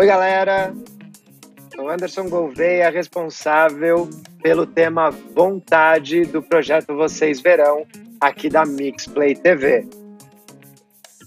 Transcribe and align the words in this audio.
Oi, 0.00 0.06
galera. 0.06 0.72
Sou 1.76 1.90
Anderson 1.90 2.26
Gouveia, 2.30 2.88
responsável 2.88 4.08
pelo 4.42 4.64
tema 4.64 5.10
Vontade 5.10 6.24
do 6.24 6.42
projeto 6.42 6.96
Vocês 6.96 7.38
Verão, 7.38 7.84
aqui 8.18 8.48
da 8.48 8.64
Mixplay 8.64 9.34
TV. 9.34 9.86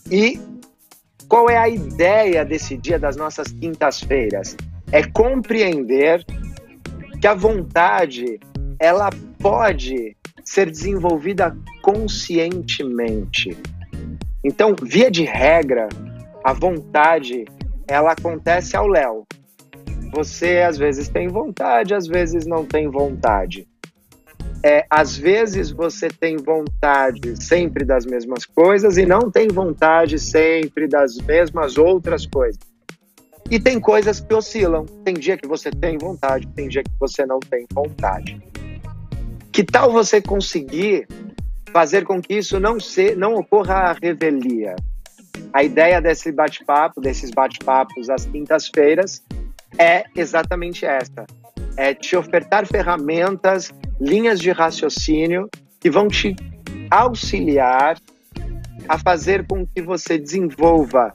E 0.10 0.42
qual 1.28 1.52
é 1.52 1.56
a 1.56 1.70
ideia 1.70 2.44
desse 2.44 2.76
dia 2.76 2.98
das 2.98 3.16
nossas 3.16 3.52
quintas-feiras? 3.52 4.58
É 4.92 5.04
compreender 5.04 6.26
que 7.22 7.28
a 7.28 7.36
vontade 7.36 8.40
ela 8.80 9.12
pode 9.38 10.18
ser 10.44 10.72
desenvolvida 10.72 11.56
conscientemente. 11.84 13.56
Então, 14.44 14.76
via 14.82 15.12
de 15.12 15.26
regra, 15.26 15.90
a 16.44 16.54
vontade 16.54 17.46
ela 17.94 18.14
acontece 18.14 18.76
ao 18.76 18.88
léu. 18.88 19.24
Você 20.14 20.64
às 20.68 20.80
vezes 20.80 21.08
tem 21.08 21.28
vontade, 21.28 21.94
às 21.94 22.08
vezes 22.08 22.44
não 22.44 22.66
tem 22.66 22.90
vontade. 22.90 23.68
É, 24.64 24.84
às 24.90 25.16
vezes 25.16 25.70
você 25.70 26.08
tem 26.08 26.38
vontade 26.38 27.36
sempre 27.44 27.86
das 27.86 28.04
mesmas 28.04 28.46
coisas 28.46 28.98
e 28.98 29.06
não 29.06 29.30
tem 29.30 29.48
vontade 29.48 30.18
sempre 30.18 30.88
das 30.88 31.18
mesmas 31.18 31.78
outras 31.78 32.26
coisas. 32.26 32.60
E 33.52 33.60
tem 33.60 33.80
coisas 33.80 34.20
que 34.20 34.34
oscilam. 34.34 34.86
Tem 35.06 35.14
dia 35.14 35.38
que 35.38 35.48
você 35.48 35.70
tem 35.70 35.96
vontade, 35.96 36.48
tem 36.48 36.68
dia 36.68 36.82
que 36.82 36.92
você 37.00 37.28
não 37.28 37.40
tem 37.40 37.68
vontade. 37.72 38.42
Que 39.52 39.64
tal 39.64 39.92
você 39.92 40.20
conseguir 40.20 41.08
fazer 41.72 42.06
com 42.06 42.20
que 42.20 42.34
isso 42.34 42.60
não, 42.60 42.80
se, 42.80 43.14
não 43.14 43.36
ocorra 43.36 43.76
a 43.76 43.94
revelia? 43.94 44.76
A 45.52 45.64
ideia 45.64 46.02
desse 46.02 46.32
bate-papo, 46.32 47.00
desses 47.00 47.32
bate-papos 47.32 48.10
às 48.10 48.26
quintas-feiras, 48.26 49.24
é 49.78 50.04
exatamente 50.16 50.86
essa: 50.86 51.26
é 51.78 51.94
te 51.94 52.16
ofertar 52.16 52.66
ferramentas, 52.66 53.72
linhas 54.00 54.40
de 54.40 54.52
raciocínio 54.52 55.50
que 55.80 55.90
vão 55.90 56.08
te 56.08 56.36
auxiliar 56.90 57.98
a 58.88 58.98
fazer 58.98 59.46
com 59.48 59.66
que 59.66 59.82
você 59.82 60.18
desenvolva 60.18 61.14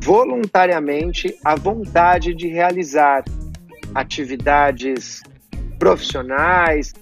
voluntariamente 0.00 1.34
a 1.44 1.54
vontade 1.54 2.34
de 2.34 2.48
realizar 2.48 3.24
atividades 3.94 5.22
profissionais, 5.78 6.92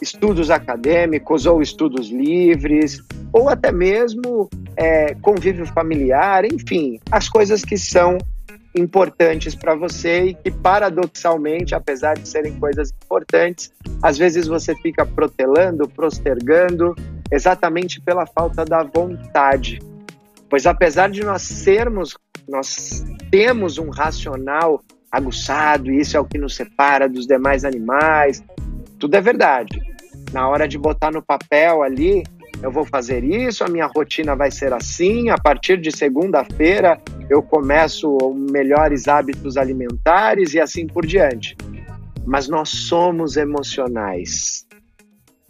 estudos 0.00 0.50
acadêmicos 0.50 1.46
ou 1.46 1.62
estudos 1.62 2.10
livres, 2.10 3.02
ou 3.32 3.48
até 3.48 3.72
mesmo 3.72 4.48
é, 4.76 5.14
convívio 5.14 5.66
familiar, 5.66 6.44
enfim, 6.44 7.00
as 7.10 7.28
coisas 7.28 7.64
que 7.64 7.76
são 7.76 8.18
importantes 8.74 9.54
para 9.54 9.74
você 9.74 10.26
e 10.26 10.34
que, 10.34 10.50
paradoxalmente, 10.50 11.74
apesar 11.74 12.14
de 12.14 12.28
serem 12.28 12.58
coisas 12.58 12.92
importantes, 13.04 13.72
às 14.02 14.16
vezes 14.16 14.46
você 14.46 14.74
fica 14.76 15.04
protelando, 15.04 15.88
postergando, 15.88 16.94
exatamente 17.30 18.00
pela 18.00 18.26
falta 18.26 18.64
da 18.64 18.82
vontade. 18.82 19.78
Pois 20.48 20.66
apesar 20.66 21.10
de 21.10 21.22
nós 21.22 21.42
sermos, 21.42 22.16
nós 22.48 23.04
temos 23.30 23.78
um 23.78 23.90
racional 23.90 24.82
aguçado, 25.10 25.90
e 25.90 26.00
isso 26.00 26.16
é 26.16 26.20
o 26.20 26.24
que 26.24 26.38
nos 26.38 26.54
separa 26.54 27.08
dos 27.08 27.26
demais 27.26 27.64
animais, 27.64 28.42
tudo 28.98 29.14
é 29.14 29.20
verdade. 29.20 29.80
Na 30.32 30.48
hora 30.48 30.66
de 30.66 30.78
botar 30.78 31.10
no 31.10 31.22
papel 31.22 31.82
ali, 31.82 32.22
eu 32.62 32.70
vou 32.70 32.84
fazer 32.84 33.24
isso, 33.24 33.64
a 33.64 33.68
minha 33.68 33.86
rotina 33.86 34.36
vai 34.36 34.50
ser 34.50 34.72
assim, 34.72 35.30
a 35.30 35.36
partir 35.36 35.80
de 35.80 35.90
segunda-feira 35.90 37.00
eu 37.28 37.42
começo 37.42 38.16
melhores 38.50 39.08
hábitos 39.08 39.56
alimentares 39.56 40.54
e 40.54 40.60
assim 40.60 40.86
por 40.86 41.04
diante. 41.04 41.56
Mas 42.24 42.48
nós 42.48 42.68
somos 42.68 43.36
emocionais. 43.36 44.64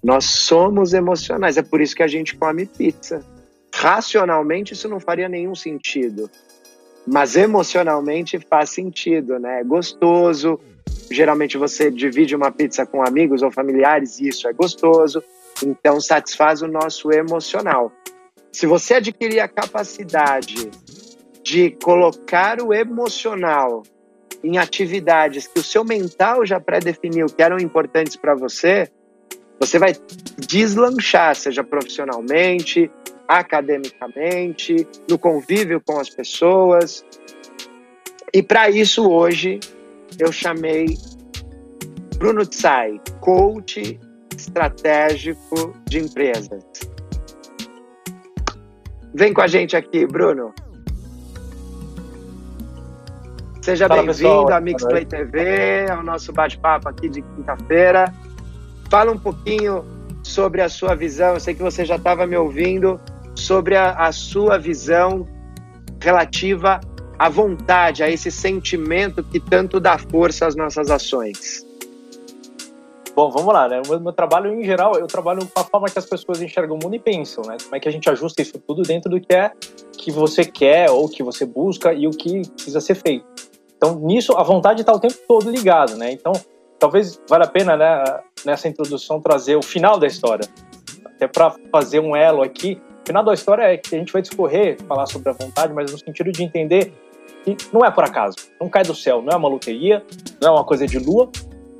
Nós 0.03 0.25
somos 0.25 0.94
emocionais, 0.94 1.59
é 1.59 1.62
por 1.62 1.82
isso 1.82 1.94
que 1.94 2.03
a 2.03 2.09
gente 2.09 2.34
come 2.34 2.64
pizza. 2.64 3.20
Racionalmente 3.75 4.72
isso 4.72 4.88
não 4.88 4.98
faria 4.98 5.28
nenhum 5.28 5.54
sentido, 5.54 6.31
mas 7.06 7.37
emocionalmente 7.37 8.38
faz 8.38 8.70
sentido, 8.70 9.38
né? 9.38 9.60
É 9.60 9.64
gostoso. 9.64 10.58
Geralmente 11.10 11.58
você 11.58 11.91
divide 11.91 12.34
uma 12.34 12.50
pizza 12.50 12.87
com 12.87 13.03
amigos 13.06 13.42
ou 13.42 13.50
familiares 13.50 14.19
e 14.19 14.28
isso 14.28 14.48
é 14.48 14.53
gostoso. 14.53 15.22
Então, 15.65 16.00
satisfaz 16.00 16.62
o 16.62 16.69
nosso 16.69 17.12
emocional. 17.12 17.93
Se 18.53 18.67
você 18.67 18.95
adquirir 18.95 19.41
a 19.41 19.49
capacidade 19.49 20.71
de 21.43 21.71
colocar 21.83 22.61
o 22.61 22.73
emocional 22.73 23.83
em 24.43 24.59
atividades 24.59 25.47
que 25.47 25.61
o 25.61 25.62
seu 25.62 25.84
mental 25.84 26.45
já 26.45 26.61
pré-definiu 26.61 27.27
que 27.27 27.43
eram 27.43 27.59
importantes 27.59 28.17
para 28.17 28.34
você, 28.34 28.91
você 29.59 29.78
vai 29.78 29.95
deslanchar, 30.37 31.37
seja 31.37 31.62
profissionalmente, 31.62 32.91
academicamente, 33.29 34.87
no 35.09 35.19
convívio 35.19 35.81
com 35.81 35.99
as 35.99 36.11
pessoas. 36.11 37.05
E 38.34 38.43
para 38.43 38.69
isso, 38.69 39.09
hoje, 39.09 39.61
eu 40.19 40.33
chamei 40.33 40.99
Bruno 42.19 42.44
Tsai, 42.44 43.00
coach 43.21 43.99
estratégico 44.42 45.75
de 45.88 45.98
empresas. 45.98 46.62
Vem 49.14 49.32
com 49.32 49.41
a 49.41 49.47
gente 49.47 49.76
aqui, 49.76 50.06
Bruno. 50.06 50.53
Seja 53.60 53.88
bem-vindo 53.88 54.52
à 54.52 54.60
Mixplay 54.60 55.04
TV, 55.04 55.88
ao 55.88 56.02
nosso 56.02 56.32
bate-papo 56.32 56.88
aqui 56.88 57.08
de 57.08 57.22
quinta-feira. 57.22 58.12
Fala 58.91 59.12
um 59.12 59.19
pouquinho 59.19 59.84
sobre 60.25 60.60
a 60.60 60.69
sua 60.69 60.97
visão. 60.97 61.34
Eu 61.34 61.41
sei 61.41 61.54
que 61.54 61.62
você 61.62 61.84
já 61.84 61.97
estava 61.97 62.26
me 62.26 62.36
ouvindo 62.36 63.00
sobre 63.36 63.76
a, 63.76 63.92
a 63.92 64.10
sua 64.10 64.58
visão 64.58 65.28
relativa 66.00 66.81
à 67.19 67.28
vontade, 67.28 68.02
a 68.02 68.10
esse 68.10 68.31
sentimento 68.32 69.22
que 69.22 69.38
tanto 69.38 69.78
dá 69.78 69.97
força 69.97 70.47
às 70.47 70.56
nossas 70.56 70.91
ações. 70.91 71.64
Bom, 73.15 73.31
vamos 73.31 73.53
lá, 73.53 73.69
né? 73.69 73.83
O 73.87 74.00
meu, 74.00 74.12
trabalho, 74.12 74.55
em 74.55 74.65
geral, 74.65 74.95
eu 74.95 75.06
trabalho 75.06 75.47
com 75.47 75.61
a 75.61 75.65
forma 75.65 75.87
que 75.89 75.99
as 75.99 76.06
pessoas 76.06 76.41
enxergam 76.41 76.77
o 76.77 76.78
mundo 76.83 76.97
e 76.97 76.99
pensam, 76.99 77.45
né? 77.45 77.59
Como 77.62 77.77
é 77.77 77.81
que 77.81 77.89
a 77.89 77.93
gente 77.93 78.09
ajusta 78.09 78.41
isso 78.41 78.59
tudo 78.59 78.83
dentro 78.83 79.11
do 79.11 79.21
que 79.21 79.34
é 79.34 79.53
que 79.99 80.11
você 80.11 80.45
quer 80.45 80.91
ou 80.91 81.09
que 81.09 81.23
você 81.23 81.45
busca 81.45 81.93
e 81.93 82.06
o 82.06 82.11
que 82.11 82.49
precisa 82.49 82.81
ser 82.81 82.95
feito. 82.95 83.27
Então, 83.77 83.97
nisso, 83.97 84.34
a 84.37 84.43
vontade 84.43 84.81
está 84.81 84.93
o 84.93 84.99
tempo 84.99 85.15
todo 85.28 85.50
ligado, 85.50 85.97
né? 85.97 86.11
Então, 86.11 86.33
talvez 86.78 87.21
valha 87.28 87.45
a 87.45 87.49
pena, 87.49 87.77
né, 87.77 88.03
nessa 88.45 88.67
introdução, 88.67 89.21
trazer 89.21 89.56
o 89.56 89.62
final 89.62 89.99
da 89.99 90.06
história. 90.06 90.49
Até 91.05 91.29
para 91.29 91.55
fazer 91.71 92.00
um 92.00 92.17
elo 92.17 92.43
aqui. 92.43 92.81
O 93.03 93.06
final 93.06 93.23
da 93.23 93.34
história 93.34 93.65
é 93.65 93.77
que 93.77 93.94
a 93.94 93.99
gente 93.99 94.12
vai 94.12 94.23
discorrer, 94.23 94.81
falar 94.89 95.06
sobre 95.06 95.29
a 95.29 95.33
vontade, 95.33 95.73
mas 95.73 95.93
no 95.93 95.99
sentido 95.99 96.33
de 96.33 96.43
entender 96.43 96.93
que 97.44 97.56
não 97.73 97.84
é 97.84 97.91
por 97.91 98.05
acaso, 98.05 98.37
não 98.61 98.69
cai 98.69 98.84
do 98.84 98.94
céu, 98.94 99.21
não 99.21 99.33
é 99.33 99.37
uma 99.37 99.49
loteria, 99.49 100.05
não 100.41 100.49
é 100.49 100.53
uma 100.53 100.65
coisa 100.65 100.87
de 100.87 100.99
lua, 100.99 101.29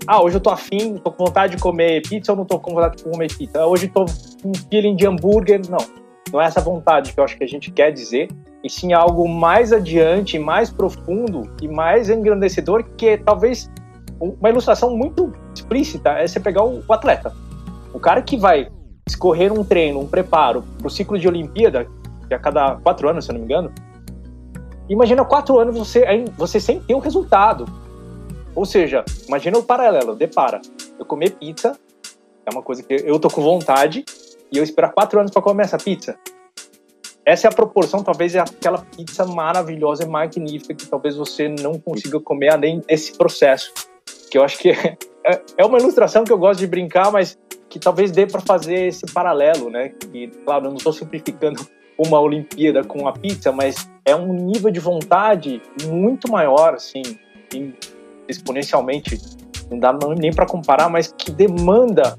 ah, 0.07 0.23
hoje 0.23 0.37
eu 0.37 0.41
tô 0.41 0.51
afim, 0.51 0.97
tô 0.97 1.11
com 1.11 1.25
vontade 1.25 1.57
de 1.57 1.63
comer 1.63 2.03
pizza 2.03 2.33
ou 2.33 2.39
não 2.39 2.45
tô 2.45 2.59
com 2.59 2.75
vontade 2.75 2.97
de 2.97 3.05
comer 3.05 3.33
pizza? 3.33 3.65
Hoje 3.67 3.87
eu 3.87 3.93
tô 3.93 4.05
com 4.43 4.51
um 4.51 4.55
feeling 4.71 4.97
de 4.97 5.07
hambúrguer. 5.07 5.61
Não, 5.69 5.79
não 6.33 6.41
é 6.41 6.47
essa 6.47 6.61
vontade 6.61 7.13
que 7.13 7.21
eu 7.21 7.25
acho 7.25 7.37
que 7.37 7.45
a 7.45 7.47
gente 7.47 7.71
quer 7.71 7.93
dizer, 7.93 8.29
e 8.65 8.71
sim 8.71 8.93
algo 8.93 9.29
mais 9.29 9.73
adiante, 9.73 10.39
mais 10.39 10.71
profundo 10.71 11.51
e 11.61 11.69
mais 11.69 12.09
engrandecedor, 12.09 12.85
que 12.97 13.09
é 13.09 13.17
talvez 13.17 13.71
uma 14.21 14.49
ilustração 14.49 14.97
muito 14.97 15.33
explícita 15.55 16.11
é 16.11 16.27
você 16.27 16.39
pegar 16.39 16.65
o, 16.65 16.83
o 16.87 16.93
atleta. 16.93 17.33
O 17.93 17.99
cara 17.99 18.23
que 18.23 18.37
vai 18.37 18.69
escorrer 19.07 19.53
um 19.53 19.65
treino, 19.65 20.01
um 20.01 20.07
preparo 20.07 20.63
para 20.79 20.87
o 20.87 20.91
ciclo 20.91 21.19
de 21.19 21.27
Olimpíada, 21.27 21.87
que 22.29 22.33
é 22.33 22.37
a 22.37 22.41
cada 22.41 22.77
quatro 22.77 23.09
anos, 23.09 23.25
se 23.25 23.31
eu 23.31 23.35
não 23.35 23.41
me 23.41 23.47
engano. 23.47 23.73
Imagina 24.89 25.25
quatro 25.25 25.59
anos 25.59 25.77
você, 25.77 26.05
você 26.37 26.61
sem 26.61 26.81
ter 26.81 26.95
o 26.95 26.99
resultado. 26.99 27.67
Ou 28.55 28.65
seja, 28.65 29.05
imagina 29.27 29.59
o 29.59 29.63
paralelo, 29.63 30.15
depara. 30.15 30.61
Eu 30.99 31.05
comer 31.05 31.31
pizza, 31.31 31.79
é 32.45 32.51
uma 32.53 32.63
coisa 32.63 32.83
que 32.83 32.95
eu 32.95 33.19
tô 33.19 33.29
com 33.29 33.43
vontade, 33.43 34.05
e 34.51 34.59
eu 34.59 34.65
esperar 34.65 34.93
quatro 34.93 35.19
anos 35.19 35.33
para 35.33 35.41
comer 35.41 35.65
essa 35.65 35.79
pizza. 35.79 36.19
Essa 37.25 37.47
é 37.47 37.51
a 37.51 37.55
proporção, 37.55 38.03
talvez, 38.03 38.35
é 38.35 38.41
aquela 38.41 38.79
pizza 38.79 39.25
maravilhosa 39.25 40.03
e 40.03 40.07
magnífica 40.07 40.75
que 40.75 40.87
talvez 40.87 41.17
você 41.17 41.49
não 41.49 41.79
consiga 41.79 42.21
comer 42.21 42.51
além 42.51 42.81
desse 42.81 43.17
processo. 43.17 43.73
Que 44.31 44.37
eu 44.37 44.45
acho 44.45 44.59
que 44.59 44.71
é, 45.25 45.41
é 45.57 45.65
uma 45.65 45.79
ilustração 45.79 46.25
que 46.25 46.33
eu 46.33 46.39
gosto 46.39 46.61
de 46.61 46.67
brincar, 46.67 47.11
mas 47.13 47.39
que 47.69 47.79
talvez 47.79 48.11
dê 48.11 48.27
para 48.27 48.41
fazer 48.41 48.89
esse 48.89 49.07
paralelo, 49.07 49.71
né? 49.71 49.93
E, 50.13 50.29
claro, 50.45 50.67
eu 50.67 50.71
não 50.71 50.77
estou 50.77 50.93
simplificando 50.93 51.67
uma 51.97 52.21
Olimpíada 52.21 52.83
com 52.83 53.07
a 53.07 53.13
pizza, 53.13 53.53
mas 53.53 53.89
é 54.05 54.15
um 54.15 54.33
nível 54.33 54.71
de 54.71 54.81
vontade 54.81 55.63
muito 55.87 56.31
maior, 56.31 56.75
assim, 56.75 57.03
em 57.55 57.73
exponencialmente, 58.29 59.21
não 59.71 59.79
dá 59.79 59.97
nem 60.19 60.33
para 60.33 60.47
comparar, 60.47 60.89
mas 60.89 61.13
que 61.17 61.31
demanda 61.31 62.19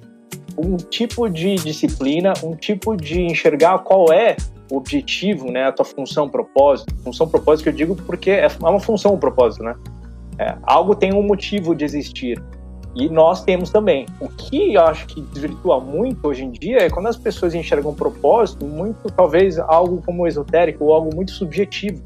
um 0.58 0.78
tipo 0.78 1.30
de 1.30 1.56
disciplina, 1.56 2.34
um 2.44 2.56
tipo 2.56 2.96
de 2.96 3.22
enxergar 3.22 3.80
qual 3.80 4.12
é 4.12 4.36
objetivo, 4.72 5.52
né, 5.52 5.66
a 5.66 5.72
tua 5.72 5.86
função, 5.86 6.28
propósito. 6.30 6.96
Função, 7.04 7.28
propósito 7.28 7.64
que 7.64 7.70
eu 7.70 7.74
digo 7.74 7.96
porque 7.96 8.32
é 8.32 8.48
uma 8.60 8.80
função, 8.80 9.14
um 9.14 9.20
propósito, 9.20 9.64
né? 9.64 9.76
É, 10.40 10.56
algo 10.64 10.96
tem 10.96 11.14
um 11.14 11.22
motivo 11.22 11.76
de 11.76 11.86
existir. 11.86 12.42
E 12.96 13.10
nós 13.10 13.44
temos 13.44 13.70
também. 13.70 14.06
O 14.20 14.28
que 14.30 14.76
eu 14.76 14.82
acho 14.82 15.08
que 15.08 15.22
desvirtua 15.22 15.80
muito 15.80 16.28
hoje 16.28 16.44
em 16.44 16.52
dia 16.52 16.84
é 16.84 16.90
quando 16.90 17.08
as 17.08 17.18
pessoas 17.18 17.56
enxergam 17.56 17.92
um 17.92 17.96
propósito 17.96 18.66
muito, 18.66 19.12
talvez, 19.12 19.58
algo 19.58 20.02
como 20.06 20.28
esotérico 20.28 20.86
ou 20.86 20.94
algo 20.94 21.16
muito 21.16 21.32
subjetivo. 21.32 22.04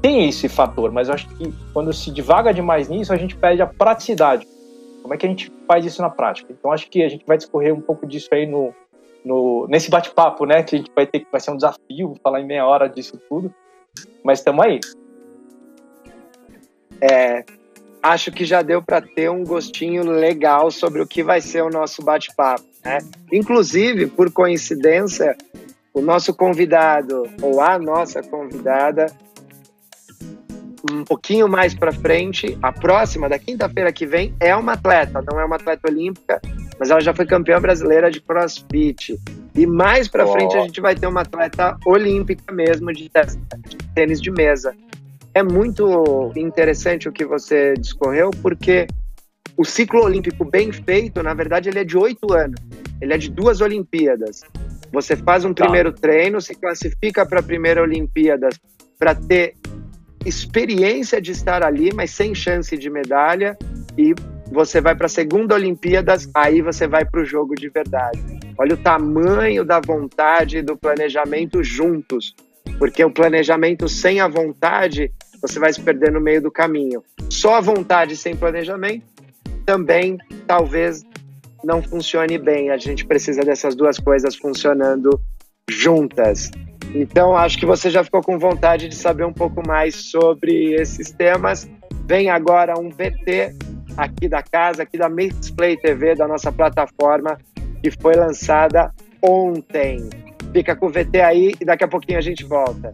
Tem 0.00 0.28
esse 0.28 0.48
fator, 0.48 0.92
mas 0.92 1.08
eu 1.08 1.14
acho 1.14 1.28
que 1.28 1.52
quando 1.72 1.92
se 1.92 2.10
divaga 2.10 2.54
demais 2.54 2.88
nisso, 2.88 3.12
a 3.12 3.16
gente 3.16 3.34
perde 3.34 3.62
a 3.62 3.66
praticidade. 3.66 4.46
Como 5.02 5.12
é 5.12 5.16
que 5.16 5.26
a 5.26 5.28
gente 5.28 5.52
faz 5.66 5.84
isso 5.84 6.02
na 6.02 6.10
prática? 6.10 6.52
Então, 6.52 6.70
acho 6.70 6.88
que 6.88 7.02
a 7.02 7.08
gente 7.08 7.24
vai 7.26 7.36
discorrer 7.36 7.74
um 7.74 7.80
pouco 7.80 8.06
disso 8.06 8.28
aí 8.32 8.46
no, 8.46 8.72
no 9.24 9.66
nesse 9.68 9.90
bate-papo, 9.90 10.44
né? 10.44 10.62
Que 10.62 10.76
a 10.76 10.78
gente 10.78 10.92
vai 10.94 11.06
ter 11.06 11.20
que 11.20 11.26
vai 11.30 11.40
ser 11.40 11.50
um 11.50 11.56
desafio 11.56 12.14
falar 12.22 12.40
em 12.40 12.46
meia 12.46 12.66
hora 12.66 12.88
disso 12.88 13.18
tudo. 13.28 13.52
Mas 14.22 14.38
estamos 14.38 14.64
aí. 14.64 14.80
É, 17.00 17.44
acho 18.02 18.30
que 18.30 18.44
já 18.44 18.62
deu 18.62 18.82
para 18.82 19.00
ter 19.00 19.30
um 19.30 19.44
gostinho 19.44 20.04
legal 20.04 20.70
sobre 20.70 21.00
o 21.00 21.06
que 21.06 21.22
vai 21.22 21.40
ser 21.40 21.62
o 21.62 21.70
nosso 21.70 22.02
bate-papo. 22.02 22.64
Né? 22.84 22.98
Inclusive, 23.32 24.06
por 24.06 24.32
coincidência, 24.32 25.36
o 25.92 26.00
nosso 26.00 26.34
convidado 26.34 27.24
ou 27.42 27.60
a 27.60 27.78
nossa 27.78 28.22
convidada, 28.22 29.06
um 30.90 31.04
pouquinho 31.04 31.48
mais 31.48 31.74
para 31.74 31.92
frente, 31.92 32.56
a 32.62 32.72
próxima, 32.72 33.28
da 33.28 33.38
quinta-feira 33.38 33.92
que 33.92 34.06
vem, 34.06 34.34
é 34.38 34.54
uma 34.54 34.72
atleta, 34.72 35.22
não 35.30 35.40
é 35.40 35.44
uma 35.44 35.56
atleta 35.56 35.88
olímpica, 35.88 36.40
mas 36.78 36.90
ela 36.90 37.00
já 37.00 37.14
foi 37.14 37.26
campeã 37.26 37.60
brasileira 37.60 38.10
de 38.10 38.20
crossfit. 38.20 39.18
E 39.54 39.66
mais 39.66 40.08
para 40.08 40.24
oh. 40.24 40.32
frente 40.32 40.56
a 40.56 40.60
gente 40.60 40.80
vai 40.80 40.94
ter 40.94 41.06
uma 41.06 41.22
atleta 41.22 41.76
olímpica 41.84 42.52
mesmo 42.52 42.92
de 42.92 43.10
tênis 43.94 44.20
de 44.20 44.30
mesa 44.30 44.74
é 45.38 45.42
muito 45.42 46.32
interessante 46.36 47.08
o 47.08 47.12
que 47.12 47.24
você 47.24 47.74
discorreu, 47.74 48.30
porque 48.42 48.86
o 49.56 49.64
ciclo 49.64 50.02
olímpico 50.02 50.44
bem 50.44 50.72
feito, 50.72 51.22
na 51.22 51.32
verdade, 51.32 51.68
ele 51.68 51.78
é 51.78 51.84
de 51.84 51.96
oito 51.96 52.32
anos. 52.32 52.60
Ele 53.00 53.12
é 53.12 53.18
de 53.18 53.30
duas 53.30 53.60
Olimpíadas. 53.60 54.42
Você 54.92 55.14
faz 55.14 55.44
um 55.44 55.54
tá. 55.54 55.64
primeiro 55.64 55.92
treino, 55.92 56.40
se 56.40 56.54
classifica 56.54 57.24
para 57.24 57.38
a 57.40 57.42
primeira 57.42 57.82
Olimpíada 57.82 58.48
para 58.98 59.14
ter 59.14 59.54
experiência 60.24 61.20
de 61.20 61.32
estar 61.32 61.62
ali, 61.62 61.92
mas 61.94 62.10
sem 62.10 62.34
chance 62.34 62.76
de 62.76 62.90
medalha, 62.90 63.56
e 63.96 64.14
você 64.50 64.80
vai 64.80 64.94
para 64.94 65.06
a 65.06 65.10
segunda 65.10 65.54
Olimpíadas, 65.54 66.28
aí 66.34 66.62
você 66.62 66.86
vai 66.86 67.04
para 67.04 67.20
o 67.20 67.24
jogo 67.24 67.54
de 67.54 67.68
verdade. 67.68 68.20
Olha 68.56 68.74
o 68.74 68.78
tamanho 68.78 69.64
da 69.64 69.80
vontade 69.80 70.62
do 70.62 70.76
planejamento 70.76 71.62
juntos, 71.62 72.34
porque 72.78 73.04
o 73.04 73.10
planejamento 73.10 73.88
sem 73.88 74.20
a 74.20 74.28
vontade 74.28 75.12
você 75.40 75.58
vai 75.58 75.72
se 75.72 75.80
perder 75.80 76.10
no 76.10 76.20
meio 76.20 76.42
do 76.42 76.50
caminho. 76.50 77.02
Só 77.30 77.54
a 77.54 77.60
vontade 77.60 78.16
sem 78.16 78.34
planejamento 78.34 79.04
também 79.64 80.18
talvez 80.46 81.04
não 81.62 81.82
funcione 81.82 82.38
bem. 82.38 82.70
A 82.70 82.76
gente 82.76 83.04
precisa 83.06 83.42
dessas 83.42 83.74
duas 83.74 83.98
coisas 83.98 84.34
funcionando 84.34 85.20
juntas. 85.68 86.50
Então, 86.94 87.36
acho 87.36 87.58
que 87.58 87.66
você 87.66 87.90
já 87.90 88.02
ficou 88.02 88.22
com 88.22 88.38
vontade 88.38 88.88
de 88.88 88.94
saber 88.94 89.24
um 89.24 89.32
pouco 89.32 89.66
mais 89.66 89.94
sobre 89.94 90.74
esses 90.74 91.10
temas. 91.10 91.68
Vem 92.06 92.30
agora 92.30 92.78
um 92.78 92.88
VT 92.88 93.54
aqui 93.96 94.28
da 94.28 94.42
casa, 94.42 94.84
aqui 94.84 94.96
da 94.96 95.08
Mixplay 95.08 95.76
TV, 95.76 96.14
da 96.14 96.26
nossa 96.26 96.50
plataforma, 96.50 97.36
que 97.82 97.90
foi 97.90 98.14
lançada 98.14 98.92
ontem. 99.22 100.08
Fica 100.52 100.74
com 100.74 100.86
o 100.86 100.90
VT 100.90 101.20
aí 101.20 101.54
e 101.60 101.64
daqui 101.64 101.84
a 101.84 101.88
pouquinho 101.88 102.18
a 102.18 102.22
gente 102.22 102.44
volta. 102.44 102.92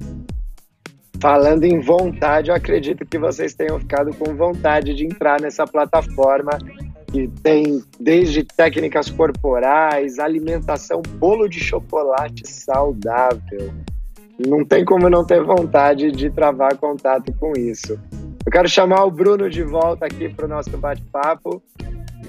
Falando 1.21 1.65
em 1.65 1.79
vontade, 1.81 2.51
eu 2.51 2.55
acredito 2.55 3.07
que 3.07 3.19
vocês 3.19 3.55
tenham 3.55 3.79
ficado 3.79 4.15
com 4.17 4.35
vontade 4.35 4.93
de 4.95 5.07
entrar 5.07 5.41
nessa 5.41 5.67
plataforma 5.67 6.59
que 7.15 7.29
tem 7.45 7.81
desde 8.01 8.43
técnicas 8.43 9.09
corporais, 9.09 10.19
alimentação, 10.19 11.01
bolo 11.21 11.47
de 11.47 11.61
chocolate 11.61 12.45
saudável. 12.45 13.73
Não 14.37 14.65
tem 14.65 14.85
como 14.85 15.09
não 15.09 15.25
ter 15.25 15.41
vontade 15.41 16.11
de 16.11 16.29
travar 16.29 16.77
contato 16.77 17.33
com 17.35 17.53
isso. 17.53 17.97
Eu 18.45 18.51
quero 18.51 18.69
chamar 18.69 19.05
o 19.05 19.13
Bruno 19.13 19.49
de 19.49 19.63
volta 19.63 20.07
aqui 20.07 20.29
para 20.29 20.47
o 20.47 20.49
nosso 20.49 20.77
bate-papo 20.77 21.63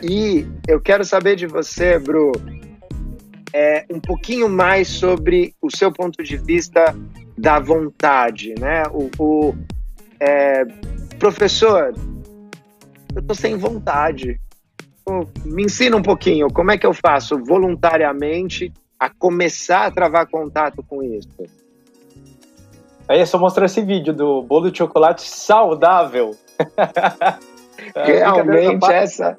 e 0.03 0.45
eu 0.67 0.79
quero 0.79 1.03
saber 1.03 1.35
de 1.35 1.47
você, 1.47 1.97
Bruno, 1.97 2.33
é, 3.51 3.85
um 3.89 3.99
pouquinho 3.99 4.47
mais 4.47 4.88
sobre 4.88 5.55
o 5.63 5.75
seu 5.75 5.91
ponto 5.91 6.21
de 6.21 6.38
vista 6.38 6.95
da 7.35 7.59
vontade, 7.59 8.53
né? 8.59 8.83
O, 8.91 9.09
o 9.17 9.55
é, 10.19 10.63
professor, 11.17 11.91
eu 13.15 13.23
tô 13.23 13.33
sem 13.33 13.57
vontade. 13.57 14.39
Me 15.45 15.63
ensina 15.63 15.95
um 15.95 16.01
pouquinho, 16.01 16.47
como 16.51 16.71
é 16.71 16.77
que 16.77 16.85
eu 16.85 16.93
faço 16.93 17.37
voluntariamente 17.43 18.73
a 18.99 19.09
começar 19.09 19.85
a 19.85 19.91
travar 19.91 20.27
contato 20.27 20.83
com 20.83 21.03
isso? 21.03 21.29
Aí 23.07 23.19
é 23.19 23.25
só 23.25 23.37
mostrar 23.37 23.65
esse 23.65 23.81
vídeo 23.81 24.13
do 24.13 24.41
bolo 24.41 24.71
de 24.71 24.79
chocolate 24.79 25.21
saudável. 25.21 26.35
Realmente 27.95 28.91
essa 28.91 29.37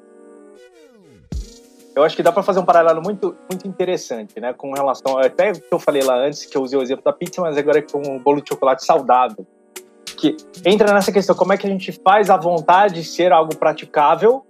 eu 1.97 2.03
acho 2.03 2.15
que 2.15 2.21
dá 2.21 2.31
para 2.31 2.43
fazer 2.43 2.59
um 2.59 2.65
paralelo 2.65 3.01
muito, 3.01 3.35
muito 3.49 3.67
interessante, 3.67 4.39
né? 4.39 4.53
Com 4.53 4.71
relação. 4.71 5.17
Até 5.17 5.51
que 5.51 5.63
eu 5.71 5.79
falei 5.79 6.03
lá 6.03 6.15
antes, 6.15 6.45
que 6.45 6.55
eu 6.55 6.61
usei 6.61 6.77
o 6.77 6.81
exemplo 6.83 7.03
da 7.03 7.11
pizza, 7.11 7.41
mas 7.41 7.57
agora 7.57 7.79
é 7.79 7.81
com 7.81 7.99
o 8.15 8.19
bolo 8.19 8.39
de 8.39 8.49
chocolate 8.49 8.85
saudável. 8.85 9.43
Que 10.15 10.37
entra 10.63 10.93
nessa 10.93 11.11
questão: 11.11 11.35
como 11.35 11.53
é 11.53 11.57
que 11.57 11.65
a 11.65 11.69
gente 11.69 11.91
faz 11.91 12.29
a 12.29 12.37
vontade 12.37 13.03
ser 13.03 13.31
algo 13.31 13.55
praticável 13.55 14.45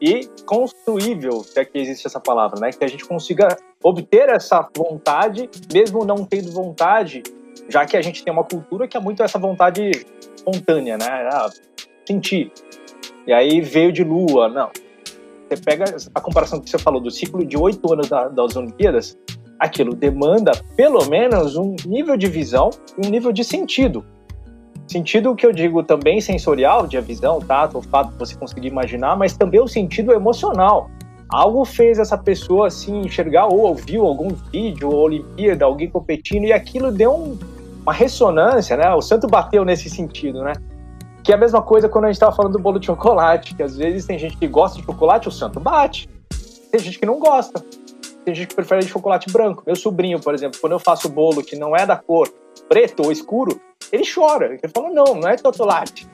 e 0.00 0.28
construível, 0.44 1.42
se 1.42 1.58
é 1.58 1.64
que 1.64 1.78
existe 1.78 2.06
essa 2.06 2.20
palavra, 2.20 2.60
né? 2.60 2.70
Que 2.70 2.84
a 2.84 2.88
gente 2.88 3.04
consiga 3.04 3.48
obter 3.82 4.28
essa 4.28 4.68
vontade, 4.76 5.48
mesmo 5.72 6.04
não 6.04 6.24
tendo 6.24 6.50
vontade, 6.52 7.22
já 7.68 7.86
que 7.86 7.96
a 7.96 8.02
gente 8.02 8.22
tem 8.22 8.32
uma 8.32 8.44
cultura 8.44 8.86
que 8.86 8.96
é 8.96 9.00
muito 9.00 9.22
essa 9.22 9.38
vontade 9.38 9.90
espontânea, 10.34 10.98
né? 10.98 11.28
Ah, 11.32 11.48
sentir. 12.06 12.52
E 13.26 13.32
aí 13.32 13.60
veio 13.60 13.92
de 13.92 14.04
lua, 14.04 14.48
não 14.48 14.70
você 15.48 15.56
pega 15.56 15.84
a 16.14 16.20
comparação 16.20 16.60
que 16.60 16.68
você 16.68 16.78
falou 16.78 17.00
do 17.00 17.10
ciclo 17.10 17.44
de 17.44 17.56
oito 17.56 17.92
anos 17.92 18.08
da, 18.08 18.28
das 18.28 18.56
Olimpíadas, 18.56 19.16
aquilo 19.58 19.94
demanda 19.94 20.52
pelo 20.76 21.06
menos 21.06 21.56
um 21.56 21.76
nível 21.86 22.16
de 22.16 22.26
visão 22.26 22.70
e 22.98 23.06
um 23.06 23.10
nível 23.10 23.32
de 23.32 23.44
sentido. 23.44 24.04
Sentido 24.86 25.34
que 25.34 25.44
eu 25.44 25.52
digo 25.52 25.82
também 25.82 26.20
sensorial, 26.20 26.86
de 26.86 26.96
a 26.96 27.00
visão, 27.00 27.40
tato, 27.40 27.82
fato 27.82 28.12
de 28.12 28.18
você 28.18 28.36
conseguir 28.36 28.68
imaginar, 28.68 29.16
mas 29.16 29.36
também 29.36 29.60
o 29.60 29.66
sentido 29.66 30.12
emocional. 30.12 30.88
Algo 31.28 31.64
fez 31.64 31.98
essa 31.98 32.16
pessoa 32.16 32.68
assim 32.68 33.00
enxergar 33.00 33.46
ou 33.46 33.60
ouviu 33.62 34.06
algum 34.06 34.28
vídeo 34.52 34.88
ou 34.88 35.02
Olimpíada, 35.02 35.64
alguém 35.64 35.90
competindo 35.90 36.44
e 36.44 36.52
aquilo 36.52 36.92
deu 36.92 37.12
um, 37.12 37.36
uma 37.82 37.92
ressonância, 37.92 38.76
né? 38.76 38.94
O 38.94 39.02
santo 39.02 39.26
bateu 39.26 39.64
nesse 39.64 39.90
sentido, 39.90 40.44
né? 40.44 40.52
Que 41.24 41.32
é 41.32 41.34
a 41.34 41.38
mesma 41.38 41.60
coisa 41.60 41.88
quando 41.88 42.04
a 42.04 42.08
gente 42.08 42.16
estava 42.16 42.34
falando 42.34 42.52
do 42.52 42.60
bolo 42.60 42.78
de 42.78 42.86
chocolate, 42.86 43.56
que 43.56 43.62
às 43.64 43.76
vezes 43.76 44.06
tem 44.06 44.16
gente 44.16 44.36
que 44.36 44.46
gosta 44.46 44.78
de 44.78 44.86
chocolate, 44.86 45.26
o 45.26 45.32
santo 45.32 45.58
bate. 45.58 46.08
Tem 46.70 46.80
gente 46.80 47.00
que 47.00 47.06
não 47.06 47.18
gosta. 47.18 47.60
Tem 48.24 48.32
gente 48.32 48.46
que 48.46 48.54
prefere 48.54 48.82
de 48.82 48.88
chocolate 48.88 49.32
branco. 49.32 49.64
Meu 49.66 49.74
sobrinho, 49.74 50.20
por 50.20 50.32
exemplo, 50.32 50.60
quando 50.60 50.74
eu 50.74 50.78
faço 50.78 51.08
bolo 51.08 51.42
que 51.42 51.56
não 51.56 51.74
é 51.74 51.84
da 51.84 51.96
cor 51.96 52.28
preto 52.68 53.04
ou 53.04 53.10
escuro, 53.10 53.60
ele 53.92 54.04
chora. 54.12 54.46
Ele 54.46 54.72
fala, 54.72 54.90
não, 54.90 55.14
não 55.14 55.28
é 55.28 55.36
chocolate. 55.36 56.08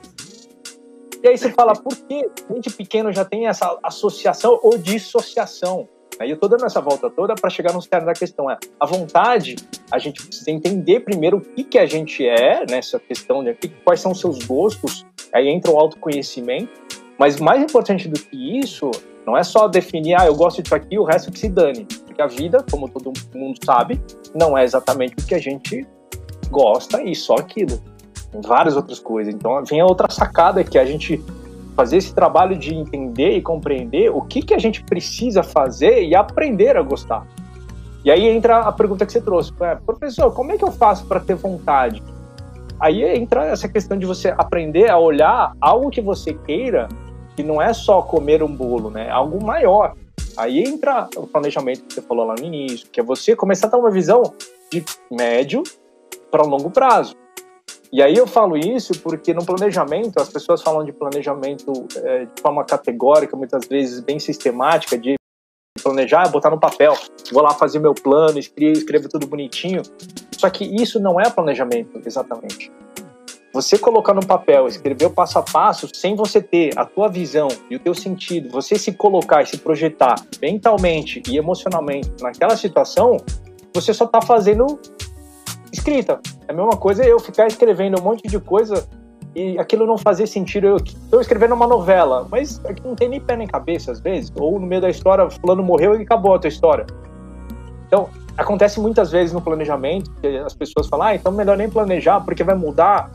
E 1.23 1.27
aí 1.27 1.37
você 1.37 1.51
fala, 1.51 1.73
por 1.73 1.95
que 1.95 2.29
gente 2.53 2.69
pequeno 2.71 3.11
já 3.11 3.23
tem 3.23 3.47
essa 3.47 3.77
associação 3.83 4.59
ou 4.61 4.77
dissociação? 4.77 5.87
Aí 6.19 6.29
eu 6.29 6.37
tô 6.37 6.47
dando 6.47 6.65
essa 6.65 6.81
volta 6.81 7.09
toda 7.09 7.33
para 7.33 7.49
chegar 7.49 7.73
no 7.73 7.81
cerne 7.81 8.05
da 8.05 8.13
questão. 8.13 8.49
É, 8.49 8.57
a 8.79 8.85
vontade, 8.85 9.55
a 9.91 9.97
gente 9.97 10.25
precisa 10.25 10.51
entender 10.51 10.99
primeiro 10.99 11.37
o 11.37 11.41
que, 11.41 11.63
que 11.63 11.79
a 11.79 11.85
gente 11.85 12.27
é 12.27 12.65
nessa 12.69 12.99
questão 12.99 13.43
de 13.43 13.53
quais 13.83 13.99
são 13.99 14.11
os 14.11 14.19
seus 14.19 14.43
gostos, 14.43 15.05
aí 15.33 15.47
entra 15.47 15.71
o 15.71 15.77
autoconhecimento. 15.77 16.71
Mas 17.17 17.39
mais 17.39 17.63
importante 17.63 18.07
do 18.07 18.19
que 18.19 18.59
isso, 18.59 18.91
não 19.25 19.37
é 19.37 19.43
só 19.43 19.67
definir, 19.67 20.15
ah, 20.15 20.25
eu 20.25 20.35
gosto 20.35 20.61
disso 20.61 20.75
aqui, 20.75 20.99
o 20.99 21.03
resto 21.03 21.31
que 21.31 21.39
se 21.39 21.49
dane. 21.49 21.87
Porque 22.05 22.21
a 22.21 22.27
vida, 22.27 22.65
como 22.69 22.89
todo 22.89 23.13
mundo 23.33 23.57
sabe, 23.63 24.01
não 24.35 24.57
é 24.57 24.63
exatamente 24.63 25.13
o 25.13 25.25
que 25.25 25.35
a 25.35 25.39
gente 25.39 25.87
gosta 26.47 27.01
e 27.01 27.15
só 27.15 27.35
aquilo. 27.35 27.79
Várias 28.45 28.75
outras 28.75 28.99
coisas. 28.99 29.33
Então 29.33 29.63
vem 29.65 29.81
a 29.81 29.85
outra 29.85 30.11
sacada 30.11 30.63
que 30.63 30.77
a 30.77 30.85
gente 30.85 31.23
fazer 31.75 31.97
esse 31.97 32.13
trabalho 32.13 32.57
de 32.57 32.73
entender 32.73 33.35
e 33.35 33.41
compreender 33.41 34.09
o 34.09 34.21
que, 34.21 34.41
que 34.41 34.53
a 34.53 34.59
gente 34.59 34.83
precisa 34.83 35.43
fazer 35.43 36.03
e 36.03 36.15
aprender 36.15 36.77
a 36.77 36.81
gostar. 36.81 37.25
E 38.05 38.11
aí 38.11 38.27
entra 38.27 38.59
a 38.59 38.71
pergunta 38.71 39.05
que 39.05 39.11
você 39.11 39.21
trouxe, 39.21 39.51
professor, 39.85 40.31
como 40.33 40.51
é 40.51 40.57
que 40.57 40.63
eu 40.63 40.71
faço 40.71 41.05
para 41.05 41.19
ter 41.19 41.35
vontade? 41.35 42.03
Aí 42.79 43.01
entra 43.03 43.45
essa 43.45 43.67
questão 43.67 43.97
de 43.97 44.05
você 44.05 44.33
aprender 44.37 44.89
a 44.89 44.97
olhar 44.97 45.53
algo 45.61 45.89
que 45.89 46.01
você 46.01 46.33
queira, 46.33 46.89
que 47.35 47.41
não 47.41 47.61
é 47.61 47.73
só 47.73 48.01
comer 48.01 48.43
um 48.43 48.53
bolo, 48.53 48.89
né? 48.89 49.07
É 49.07 49.11
algo 49.11 49.43
maior. 49.43 49.95
Aí 50.35 50.59
entra 50.59 51.07
o 51.15 51.25
planejamento 51.25 51.83
que 51.83 51.93
você 51.93 52.01
falou 52.01 52.25
lá 52.25 52.35
no 52.37 52.43
início, 52.43 52.89
que 52.91 52.99
é 52.99 53.03
você 53.03 53.35
começar 53.35 53.67
a 53.67 53.69
ter 53.69 53.77
uma 53.77 53.91
visão 53.91 54.21
de 54.71 54.83
médio 55.09 55.63
para 56.33 56.43
longo 56.43 56.71
prazo. 56.71 57.15
E 57.91 58.01
aí 58.01 58.17
eu 58.17 58.25
falo 58.25 58.57
isso 58.57 58.99
porque 59.01 59.35
no 59.35 59.45
planejamento, 59.45 60.19
as 60.19 60.29
pessoas 60.29 60.63
falam 60.63 60.83
de 60.83 60.91
planejamento 60.91 61.71
é, 61.97 62.25
de 62.25 62.41
forma 62.41 62.65
categórica, 62.65 63.37
muitas 63.37 63.67
vezes 63.67 63.99
bem 63.99 64.17
sistemática, 64.17 64.97
de 64.97 65.13
planejar, 65.83 66.27
botar 66.29 66.49
no 66.49 66.59
papel, 66.59 66.95
vou 67.31 67.43
lá 67.43 67.51
fazer 67.51 67.77
meu 67.77 67.93
plano, 67.93 68.39
escrevo, 68.39 68.79
escrevo 68.79 69.07
tudo 69.07 69.27
bonitinho. 69.27 69.83
Só 70.31 70.49
que 70.49 70.63
isso 70.63 70.99
não 70.99 71.21
é 71.21 71.29
planejamento, 71.29 72.01
exatamente. 72.03 72.71
Você 73.53 73.77
colocar 73.77 74.15
no 74.15 74.25
papel, 74.25 74.65
escrever 74.65 75.05
o 75.05 75.11
passo 75.11 75.37
a 75.37 75.43
passo, 75.43 75.87
sem 75.93 76.15
você 76.15 76.41
ter 76.41 76.71
a 76.75 76.83
tua 76.83 77.09
visão 77.09 77.47
e 77.69 77.75
o 77.75 77.79
teu 77.79 77.93
sentido, 77.93 78.49
você 78.49 78.75
se 78.79 78.93
colocar 78.93 79.43
e 79.43 79.45
se 79.45 79.59
projetar 79.59 80.15
mentalmente 80.41 81.21
e 81.29 81.37
emocionalmente 81.37 82.09
naquela 82.19 82.57
situação, 82.57 83.17
você 83.71 83.93
só 83.93 84.05
está 84.05 84.19
fazendo 84.19 84.79
escrita. 85.73 86.19
É 86.47 86.51
a 86.51 86.55
mesma 86.55 86.77
coisa 86.77 87.03
eu 87.03 87.19
ficar 87.19 87.47
escrevendo 87.47 87.99
um 87.99 88.03
monte 88.03 88.27
de 88.27 88.39
coisa 88.39 88.87
e 89.35 89.57
aquilo 89.57 89.85
não 89.85 89.97
fazia 89.97 90.27
sentido. 90.27 90.67
Eu 90.67 90.77
estou 90.77 91.19
escrevendo 91.19 91.53
uma 91.53 91.67
novela, 91.67 92.27
mas 92.29 92.63
aqui 92.65 92.81
não 92.85 92.95
tem 92.95 93.09
nem 93.09 93.19
pé 93.19 93.35
nem 93.35 93.47
cabeça 93.47 93.91
às 93.91 93.99
vezes. 93.99 94.31
Ou 94.37 94.59
no 94.59 94.65
meio 94.65 94.81
da 94.81 94.89
história, 94.89 95.29
fulano 95.29 95.63
morreu 95.63 95.99
e 95.99 96.03
acabou 96.03 96.35
a 96.35 96.39
tua 96.39 96.47
história. 96.47 96.85
Então, 97.87 98.09
acontece 98.37 98.79
muitas 98.79 99.11
vezes 99.11 99.33
no 99.33 99.41
planejamento 99.41 100.11
que 100.21 100.37
as 100.37 100.53
pessoas 100.53 100.87
falam, 100.87 101.07
ah, 101.07 101.15
então 101.15 101.31
melhor 101.31 101.57
nem 101.57 101.69
planejar 101.69 102.21
porque 102.21 102.43
vai 102.43 102.55
mudar 102.55 103.11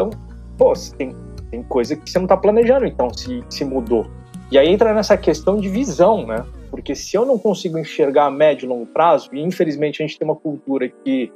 então, 0.00 0.10
pô, 0.56 0.72
tem, 0.96 1.14
tem 1.50 1.62
coisa 1.62 1.94
que 1.94 2.10
você 2.10 2.18
não 2.18 2.24
está 2.24 2.36
planejando, 2.36 2.86
então, 2.86 3.12
se, 3.12 3.44
se 3.50 3.64
mudou. 3.64 4.06
E 4.50 4.58
aí 4.58 4.68
entra 4.68 4.94
nessa 4.94 5.16
questão 5.16 5.58
de 5.58 5.68
visão, 5.68 6.26
né? 6.26 6.44
Porque 6.70 6.94
se 6.94 7.16
eu 7.16 7.26
não 7.26 7.38
consigo 7.38 7.78
enxergar 7.78 8.26
a 8.26 8.30
médio 8.30 8.64
e 8.64 8.68
longo 8.68 8.86
prazo, 8.86 9.28
e 9.32 9.40
infelizmente 9.40 10.02
a 10.02 10.06
gente 10.06 10.18
tem 10.18 10.26
uma 10.26 10.36
cultura 10.36 10.88
que 10.88 11.30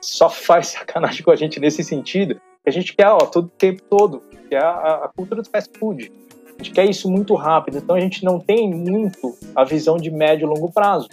só 0.00 0.28
faz 0.28 0.68
sacanagem 0.78 1.22
com 1.22 1.30
a 1.30 1.36
gente 1.36 1.60
nesse 1.60 1.84
sentido, 1.84 2.40
a 2.66 2.70
gente 2.70 2.94
quer, 2.94 3.08
ó, 3.08 3.18
todo 3.18 3.46
o 3.46 3.48
tempo 3.48 3.82
todo, 3.88 4.22
que 4.48 4.54
é 4.54 4.58
a, 4.58 5.04
a 5.04 5.10
cultura 5.14 5.42
do 5.42 5.48
fast 5.48 5.70
food. 5.78 6.12
A 6.46 6.62
gente 6.62 6.72
quer 6.72 6.84
isso 6.84 7.10
muito 7.10 7.34
rápido, 7.34 7.78
então 7.78 7.96
a 7.96 8.00
gente 8.00 8.22
não 8.22 8.38
tem 8.38 8.70
muito 8.70 9.34
a 9.56 9.64
visão 9.64 9.96
de 9.96 10.10
médio 10.10 10.44
e 10.44 10.48
longo 10.48 10.70
prazo. 10.70 11.08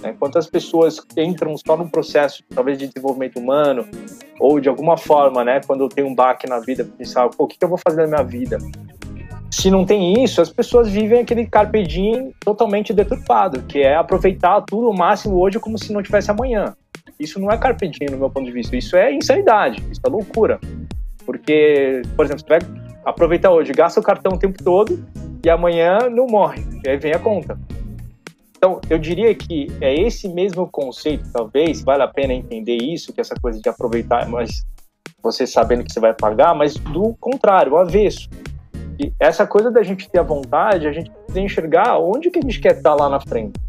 Né? 0.00 0.14
Quantas 0.18 0.46
pessoas 0.46 1.00
entram 1.16 1.56
só 1.58 1.76
num 1.76 1.88
processo, 1.88 2.42
talvez, 2.54 2.78
de 2.78 2.86
desenvolvimento 2.86 3.38
humano, 3.38 3.86
ou 4.40 4.58
de 4.60 4.68
alguma 4.68 4.96
forma, 4.96 5.44
né, 5.44 5.60
quando 5.66 5.82
eu 5.82 5.88
tenho 5.88 6.06
um 6.06 6.14
baque 6.14 6.48
na 6.48 6.58
vida, 6.60 6.84
pensar, 6.84 7.28
pô, 7.28 7.44
o 7.44 7.46
que, 7.46 7.56
eu 7.60 7.68
vou 7.68 7.78
fazer 7.78 8.02
na 8.02 8.06
minha 8.06 8.22
vida? 8.22 8.58
Se 9.50 9.70
não 9.70 9.84
tem 9.84 10.22
isso, 10.22 10.40
as 10.40 10.50
pessoas 10.50 10.88
vivem 10.88 11.20
aquele 11.20 11.46
carpe 11.46 11.82
diem 11.82 12.32
totalmente 12.40 12.92
deturpado, 12.92 13.62
que 13.62 13.80
é 13.80 13.96
aproveitar 13.96 14.60
tudo 14.62 14.90
o 14.90 14.96
máximo 14.96 15.38
hoje 15.38 15.58
como 15.58 15.78
se 15.78 15.92
não 15.92 16.02
tivesse 16.02 16.30
amanhã. 16.30 16.74
Isso 17.18 17.40
não 17.40 17.50
é 17.50 17.58
carpe 17.58 17.88
diem 17.88 18.10
no 18.10 18.18
meu 18.18 18.30
ponto 18.30 18.46
de 18.46 18.52
vista, 18.52 18.76
isso 18.76 18.96
é 18.96 19.12
insanidade, 19.12 19.82
isso 19.90 20.00
é 20.04 20.08
loucura. 20.08 20.58
Porque, 21.24 22.02
por 22.16 22.24
exemplo, 22.24 22.42
você 22.42 22.48
vai 22.48 22.58
aproveitar 23.04 23.50
hoje, 23.50 23.72
gasta 23.72 24.00
o 24.00 24.02
cartão 24.02 24.32
o 24.32 24.38
tempo 24.38 24.62
todo 24.62 25.04
e 25.44 25.50
amanhã 25.50 26.08
não 26.10 26.26
morre, 26.26 26.64
e 26.84 26.88
aí 26.88 26.96
vem 26.96 27.12
a 27.12 27.18
conta. 27.18 27.58
Então, 28.56 28.80
eu 28.90 28.98
diria 28.98 29.32
que 29.34 29.68
é 29.80 29.94
esse 29.94 30.28
mesmo 30.28 30.66
conceito, 30.66 31.24
talvez, 31.32 31.82
vale 31.82 32.02
a 32.02 32.08
pena 32.08 32.32
entender 32.32 32.76
isso, 32.76 33.12
que 33.12 33.20
essa 33.20 33.34
coisa 33.40 33.60
de 33.60 33.68
aproveitar, 33.68 34.28
mas 34.28 34.66
você 35.22 35.46
sabendo 35.46 35.84
que 35.84 35.92
você 35.92 36.00
vai 36.00 36.12
pagar, 36.12 36.54
mas 36.54 36.74
do 36.74 37.14
contrário, 37.20 37.72
o 37.72 37.76
avesso. 37.76 38.28
E 38.98 39.12
essa 39.20 39.46
coisa 39.46 39.70
da 39.70 39.82
gente 39.82 40.10
ter 40.10 40.18
a 40.18 40.24
vontade, 40.24 40.88
a 40.88 40.92
gente 40.92 41.08
precisa 41.10 41.40
enxergar 41.40 41.98
onde 41.98 42.30
que 42.30 42.40
a 42.40 42.42
gente 42.42 42.58
quer 42.58 42.76
estar 42.76 42.94
lá 42.94 43.08
na 43.08 43.20
frente. 43.20 43.60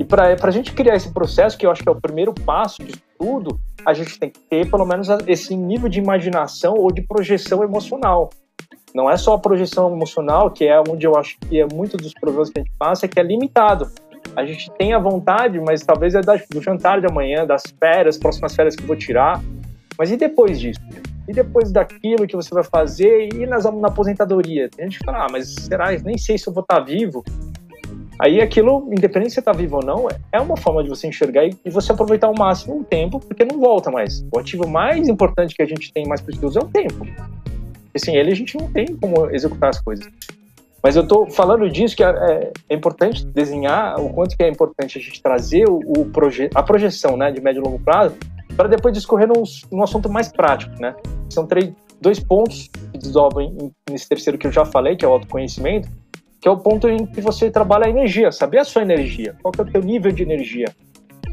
E 0.00 0.04
para 0.04 0.34
a 0.42 0.50
gente 0.50 0.72
criar 0.72 0.96
esse 0.96 1.12
processo, 1.12 1.58
que 1.58 1.66
eu 1.66 1.70
acho 1.70 1.82
que 1.82 1.88
é 1.88 1.92
o 1.92 2.00
primeiro 2.00 2.32
passo 2.32 2.82
de 2.82 2.94
tudo, 3.18 3.60
a 3.84 3.92
gente 3.92 4.18
tem 4.18 4.30
que 4.30 4.40
ter 4.40 4.70
pelo 4.70 4.86
menos 4.86 5.08
esse 5.26 5.54
nível 5.54 5.90
de 5.90 5.98
imaginação 5.98 6.72
ou 6.72 6.90
de 6.90 7.02
projeção 7.02 7.62
emocional. 7.62 8.30
Não 8.94 9.10
é 9.10 9.18
só 9.18 9.34
a 9.34 9.38
projeção 9.38 9.92
emocional, 9.92 10.50
que 10.50 10.64
é 10.64 10.80
onde 10.80 11.06
eu 11.06 11.14
acho 11.16 11.38
que 11.40 11.60
é 11.60 11.66
muito 11.70 11.98
dos 11.98 12.14
problemas 12.14 12.48
que 12.48 12.60
a 12.60 12.62
gente 12.62 12.72
passa, 12.78 13.04
é 13.04 13.08
que 13.10 13.20
é 13.20 13.22
limitado. 13.22 13.90
A 14.34 14.42
gente 14.46 14.70
tem 14.78 14.94
a 14.94 14.98
vontade, 14.98 15.60
mas 15.60 15.82
talvez 15.82 16.14
é 16.14 16.22
do 16.22 16.62
jantar 16.62 16.98
de 16.98 17.06
amanhã, 17.06 17.46
das 17.46 17.64
férias, 17.78 18.16
próximas 18.16 18.54
férias 18.54 18.74
que 18.74 18.82
eu 18.82 18.86
vou 18.86 18.96
tirar. 18.96 19.42
Mas 19.98 20.10
e 20.10 20.16
depois 20.16 20.58
disso? 20.58 20.80
E 21.28 21.32
depois 21.34 21.70
daquilo 21.70 22.26
que 22.26 22.34
você 22.34 22.54
vai 22.54 22.64
fazer 22.64 23.28
e 23.34 23.44
nas, 23.44 23.64
na 23.64 23.88
aposentadoria? 23.88 24.70
Tem 24.70 24.86
gente 24.86 24.98
que 24.98 25.04
fala, 25.04 25.26
ah, 25.26 25.28
mas 25.30 25.54
será? 25.56 25.90
Nem 26.02 26.16
sei 26.16 26.38
se 26.38 26.48
eu 26.48 26.54
vou 26.54 26.62
estar 26.62 26.80
vivo. 26.80 27.22
Aí 28.22 28.38
aquilo, 28.42 28.86
independente 28.92 29.30
se 29.30 29.34
você 29.36 29.40
está 29.40 29.52
vivo 29.52 29.76
ou 29.76 29.82
não, 29.82 30.06
é 30.30 30.38
uma 30.38 30.54
forma 30.54 30.82
de 30.82 30.90
você 30.90 31.06
enxergar 31.06 31.46
e, 31.46 31.56
e 31.64 31.70
você 31.70 31.90
aproveitar 31.90 32.26
ao 32.26 32.34
máximo 32.34 32.80
o 32.80 32.84
tempo, 32.84 33.18
porque 33.18 33.46
não 33.46 33.58
volta 33.58 33.90
mais. 33.90 34.22
O 34.30 34.38
ativo 34.38 34.68
mais 34.68 35.08
importante 35.08 35.54
que 35.54 35.62
a 35.62 35.66
gente 35.66 35.90
tem 35.90 36.06
mais 36.06 36.20
precioso 36.20 36.58
é 36.58 36.62
o 36.62 36.66
tempo. 36.66 37.06
Assim, 37.94 38.14
ele 38.14 38.30
a 38.30 38.34
gente 38.34 38.58
não 38.58 38.70
tem 38.70 38.94
como 38.94 39.30
executar 39.30 39.70
as 39.70 39.80
coisas. 39.80 40.06
Mas 40.82 40.96
eu 40.96 41.02
estou 41.02 41.30
falando 41.30 41.68
disso 41.70 41.96
que 41.96 42.04
é, 42.04 42.52
é, 42.68 42.74
importante 42.74 43.24
desenhar 43.24 43.98
o 43.98 44.10
quanto 44.10 44.36
que 44.36 44.42
é 44.42 44.48
importante 44.48 44.98
a 44.98 45.00
gente 45.00 45.22
trazer 45.22 45.64
o, 45.66 45.78
o 45.78 46.04
proje 46.06 46.50
a 46.54 46.62
projeção 46.62 47.16
né, 47.16 47.30
de 47.30 47.40
médio 47.40 47.62
e 47.62 47.64
longo 47.64 47.78
prazo 47.78 48.16
para 48.54 48.68
depois 48.68 48.92
discorrer 48.92 49.28
num, 49.28 49.44
num 49.72 49.82
assunto 49.82 50.10
mais 50.10 50.28
prático. 50.28 50.74
Né? 50.78 50.94
São 51.30 51.46
três, 51.46 51.72
dois 51.98 52.20
pontos 52.20 52.68
que 52.92 52.98
desdobram 52.98 53.72
nesse 53.88 54.06
terceiro 54.06 54.38
que 54.38 54.46
eu 54.46 54.52
já 54.52 54.66
falei, 54.66 54.94
que 54.94 55.06
é 55.06 55.08
o 55.08 55.12
autoconhecimento, 55.12 55.88
que 56.40 56.48
é 56.48 56.50
o 56.50 56.56
ponto 56.56 56.88
em 56.88 57.04
que 57.04 57.20
você 57.20 57.50
trabalha 57.50 57.86
a 57.86 57.90
energia, 57.90 58.32
saber 58.32 58.58
a 58.58 58.64
sua 58.64 58.82
energia, 58.82 59.36
qual 59.42 59.52
é 59.58 59.62
o 59.62 59.64
teu 59.66 59.82
nível 59.82 60.10
de 60.10 60.22
energia. 60.22 60.74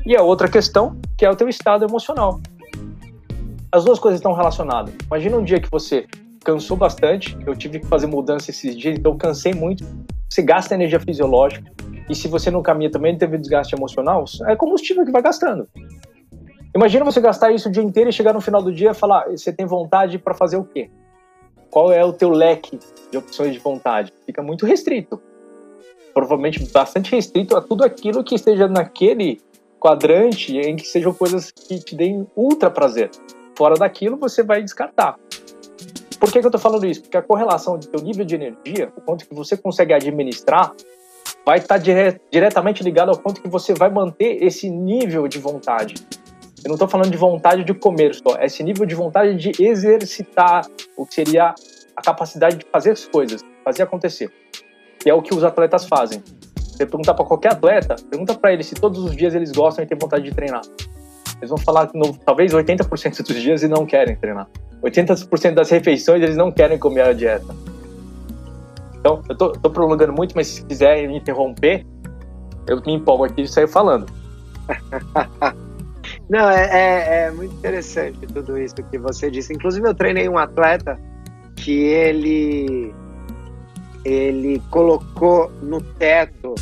E 0.06 0.16
a 0.16 0.22
outra 0.22 0.50
questão, 0.50 1.00
que 1.18 1.26
é 1.26 1.30
o 1.30 1.36
teu 1.36 1.48
estado 1.48 1.86
emocional. 1.86 2.42
As 3.72 3.86
duas 3.86 4.00
coisas 4.00 4.20
estão 4.20 4.34
relacionadas. 4.34 4.94
Imagina 5.06 5.38
um 5.38 5.44
dia 5.44 5.60
que 5.60 5.70
você 5.72 6.06
cansou 6.44 6.78
bastante. 6.78 7.38
Eu 7.46 7.56
tive 7.56 7.80
que 7.80 7.88
fazer 7.88 8.08
mudança 8.08 8.52
esses 8.52 8.78
dias, 8.78 8.98
então 8.98 9.18
cansei 9.18 9.54
muito. 9.54 9.86
Você 10.30 10.42
gasta 10.42 10.76
energia 10.76 11.00
fisiológica. 11.00 11.72
E 12.10 12.16
se 12.16 12.28
você 12.28 12.50
não 12.50 12.62
caminha 12.62 12.90
também 12.90 13.18
teve 13.18 13.38
desgaste 13.38 13.76
emocional, 13.76 14.24
é 14.46 14.56
combustível 14.56 15.06
que 15.06 15.12
vai 15.12 15.22
gastando. 15.22 15.68
Imagina 16.76 17.04
você 17.04 17.20
gastar 17.20 17.52
isso 17.52 17.70
o 17.70 17.72
dia 17.72 17.84
inteiro 17.84 18.10
e 18.10 18.14
chegar 18.14 18.34
no 18.34 18.42
final 18.42 18.62
do 18.62 18.74
dia 18.74 18.92
e 18.92 18.94
falar: 18.94 19.30
você 19.30 19.52
tem 19.52 19.66
vontade 19.66 20.18
para 20.18 20.34
fazer 20.34 20.58
o 20.58 20.64
quê? 20.64 20.90
Qual 21.70 21.92
é 21.92 22.04
o 22.04 22.14
teu 22.14 22.30
leque 22.30 22.80
de 23.12 23.18
opções 23.18 23.54
de 23.54 23.60
vontade? 23.60 24.14
Fica 24.26 24.42
muito 24.42 24.66
restrito. 24.66 25.22
Provavelmente 26.14 26.64
bastante 26.72 27.12
restrito 27.12 27.56
a 27.56 27.62
tudo 27.62 27.84
aquilo 27.84 28.24
que 28.24 28.36
esteja 28.36 28.68
naquele 28.68 29.42
quadrante 29.80 30.58
em 30.58 30.76
que 30.76 30.88
sejam 30.88 31.14
coisas 31.14 31.52
que 31.52 31.80
te 31.80 31.96
deem 31.96 32.28
ultra 32.36 32.70
prazer. 32.70 33.12
Fora 33.56 33.76
daquilo, 33.76 34.18
você 34.18 34.44
vai 34.44 34.62
descartar. 34.62 35.18
Por 36.20 36.32
que, 36.32 36.40
que 36.40 36.46
eu 36.46 36.50
estou 36.50 36.60
falando 36.60 36.86
isso? 36.86 37.02
Porque 37.02 37.18
a 37.18 37.22
correlação 37.22 37.78
do 37.78 37.86
teu 37.88 38.02
nível 38.02 38.26
de 38.26 38.36
energia, 38.36 38.92
o 38.96 39.02
quanto 39.02 39.28
que 39.28 39.36
você 39.36 39.56
consegue 39.56 39.94
administrar, 39.94 40.74
vai 41.46 41.60
estar 41.60 41.76
tá 41.76 41.78
dire 41.78 42.20
diretamente 42.32 42.84
ligado 42.84 43.10
ao 43.10 43.18
quanto 43.18 43.42
que 43.42 43.48
você 43.48 43.74
vai 43.74 43.90
manter 43.90 44.44
esse 44.44 44.70
nível 44.70 45.28
de 45.28 45.40
vontade. 45.40 45.96
Eu 46.68 46.72
não 46.72 46.76
estou 46.76 46.90
falando 46.90 47.10
de 47.10 47.18
vontade 47.18 47.64
de 47.64 47.74
comer 47.74 48.14
só, 48.14 48.36
é 48.38 48.46
esse 48.46 48.62
nível 48.62 48.86
de 48.86 48.94
vontade 48.94 49.38
de 49.38 49.64
exercitar 49.64 50.68
o 50.98 51.06
que 51.06 51.14
seria 51.14 51.56
a 51.96 52.02
capacidade 52.02 52.58
de 52.58 52.66
fazer 52.70 52.92
as 52.92 53.06
coisas, 53.06 53.42
fazer 53.64 53.84
acontecer. 53.84 54.30
Que 55.00 55.10
é 55.10 55.14
o 55.14 55.22
que 55.22 55.34
os 55.34 55.46
atletas 55.46 55.86
fazem. 55.86 56.22
Você 56.58 56.86
perguntar 56.86 57.14
para 57.14 57.24
qualquer 57.24 57.54
atleta, 57.54 57.96
pergunta 58.10 58.36
para 58.36 58.52
ele 58.52 58.64
se 58.64 58.76
todos 58.76 59.02
os 59.02 59.16
dias 59.16 59.34
eles 59.34 59.54
gostam 59.54 59.86
e 59.86 59.88
têm 59.88 59.98
vontade 59.98 60.26
de 60.26 60.36
treinar. 60.36 60.60
Eles 61.38 61.50
vão 61.50 61.58
falar 61.58 61.88
que 61.88 61.98
talvez 62.26 62.52
80% 62.52 63.26
dos 63.26 63.42
dias 63.42 63.64
e 63.64 63.70
não 63.70 63.86
querem 63.86 64.18
treinar. 64.18 64.50
80% 64.84 65.54
das 65.54 65.70
refeições 65.70 66.22
eles 66.22 66.36
não 66.36 66.52
querem 66.52 66.78
comer 66.78 67.04
a 67.04 67.14
dieta. 67.14 67.56
Então, 69.00 69.24
eu 69.30 69.38
tô, 69.38 69.54
tô 69.54 69.70
prolongando 69.70 70.12
muito, 70.12 70.36
mas 70.36 70.48
se 70.48 70.66
quiser 70.66 71.08
me 71.08 71.16
interromper, 71.16 71.86
eu 72.68 72.82
me 72.82 72.92
empolgo 72.92 73.24
aqui 73.24 73.44
e 73.44 73.48
saio 73.48 73.70
falando. 73.70 74.06
Não, 76.30 76.50
é, 76.50 76.70
é, 76.72 77.24
é, 77.24 77.32
muito 77.32 77.56
interessante 77.56 78.28
tudo 78.28 78.58
isso 78.58 78.76
que 78.76 78.98
você 78.98 79.32
disse. 79.32 79.54
Inclusive, 79.54 79.88
eu 79.88 79.96
treinei 79.96 80.28
um 80.28 80.38
atleta 80.38 81.00
que 81.56 81.84
ele 81.84 82.94
ele 84.04 84.62
colocou 84.70 85.50
no 85.62 85.82
teto 85.82 86.56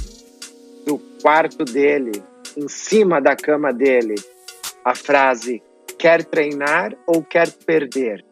do 0.86 0.98
quarto 1.22 1.64
dele, 1.64 2.24
em 2.58 2.68
cima 2.68 3.22
da 3.22 3.36
cama 3.36 3.72
dele, 3.72 4.16
a 4.84 4.96
frase 4.96 5.62
quer 5.98 6.24
treinar 6.24 6.96
ou 7.06 7.24
quer 7.24 7.52
perder? 7.52 8.26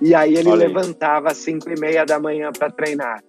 E 0.00 0.14
aí 0.14 0.36
ele 0.36 0.50
Olha 0.50 0.66
levantava 0.66 1.28
às 1.28 1.38
cinco 1.38 1.70
e 1.70 1.78
meia 1.78 2.04
da 2.04 2.18
manhã 2.18 2.50
para 2.52 2.70
treinar. 2.70 3.22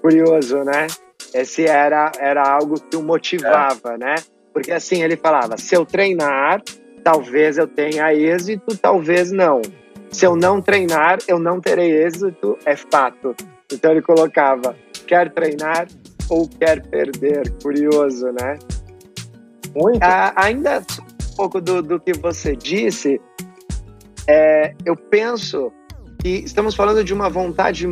Curioso, 0.00 0.64
né? 0.64 0.86
Esse 1.32 1.64
era, 1.64 2.10
era 2.18 2.42
algo 2.48 2.80
que 2.80 2.96
o 2.96 3.02
motivava, 3.02 3.94
é. 3.94 3.98
né? 3.98 4.14
Porque 4.52 4.72
assim 4.72 5.02
ele 5.02 5.16
falava: 5.16 5.56
se 5.56 5.74
eu 5.74 5.84
treinar, 5.84 6.62
talvez 7.02 7.58
eu 7.58 7.66
tenha 7.66 8.12
êxito, 8.14 8.76
talvez 8.76 9.30
não. 9.30 9.62
Se 10.10 10.26
eu 10.26 10.34
não 10.34 10.60
treinar, 10.60 11.18
eu 11.28 11.38
não 11.38 11.60
terei 11.60 11.92
êxito, 12.04 12.58
é 12.64 12.76
fato. 12.76 13.34
Então 13.72 13.92
ele 13.92 14.02
colocava: 14.02 14.76
quer 15.06 15.32
treinar 15.32 15.86
ou 16.28 16.48
quer 16.48 16.86
perder? 16.86 17.52
Curioso, 17.62 18.26
né? 18.32 18.58
Muito. 19.74 20.02
Ah, 20.02 20.32
ainda 20.36 20.84
pouco 21.40 21.58
do, 21.58 21.80
do 21.82 21.98
que 21.98 22.12
você 22.12 22.54
disse, 22.54 23.18
é, 24.28 24.74
eu 24.84 24.94
penso 24.94 25.72
que 26.20 26.28
estamos 26.28 26.74
falando 26.74 27.02
de 27.02 27.14
uma 27.14 27.30
vontade 27.30 27.88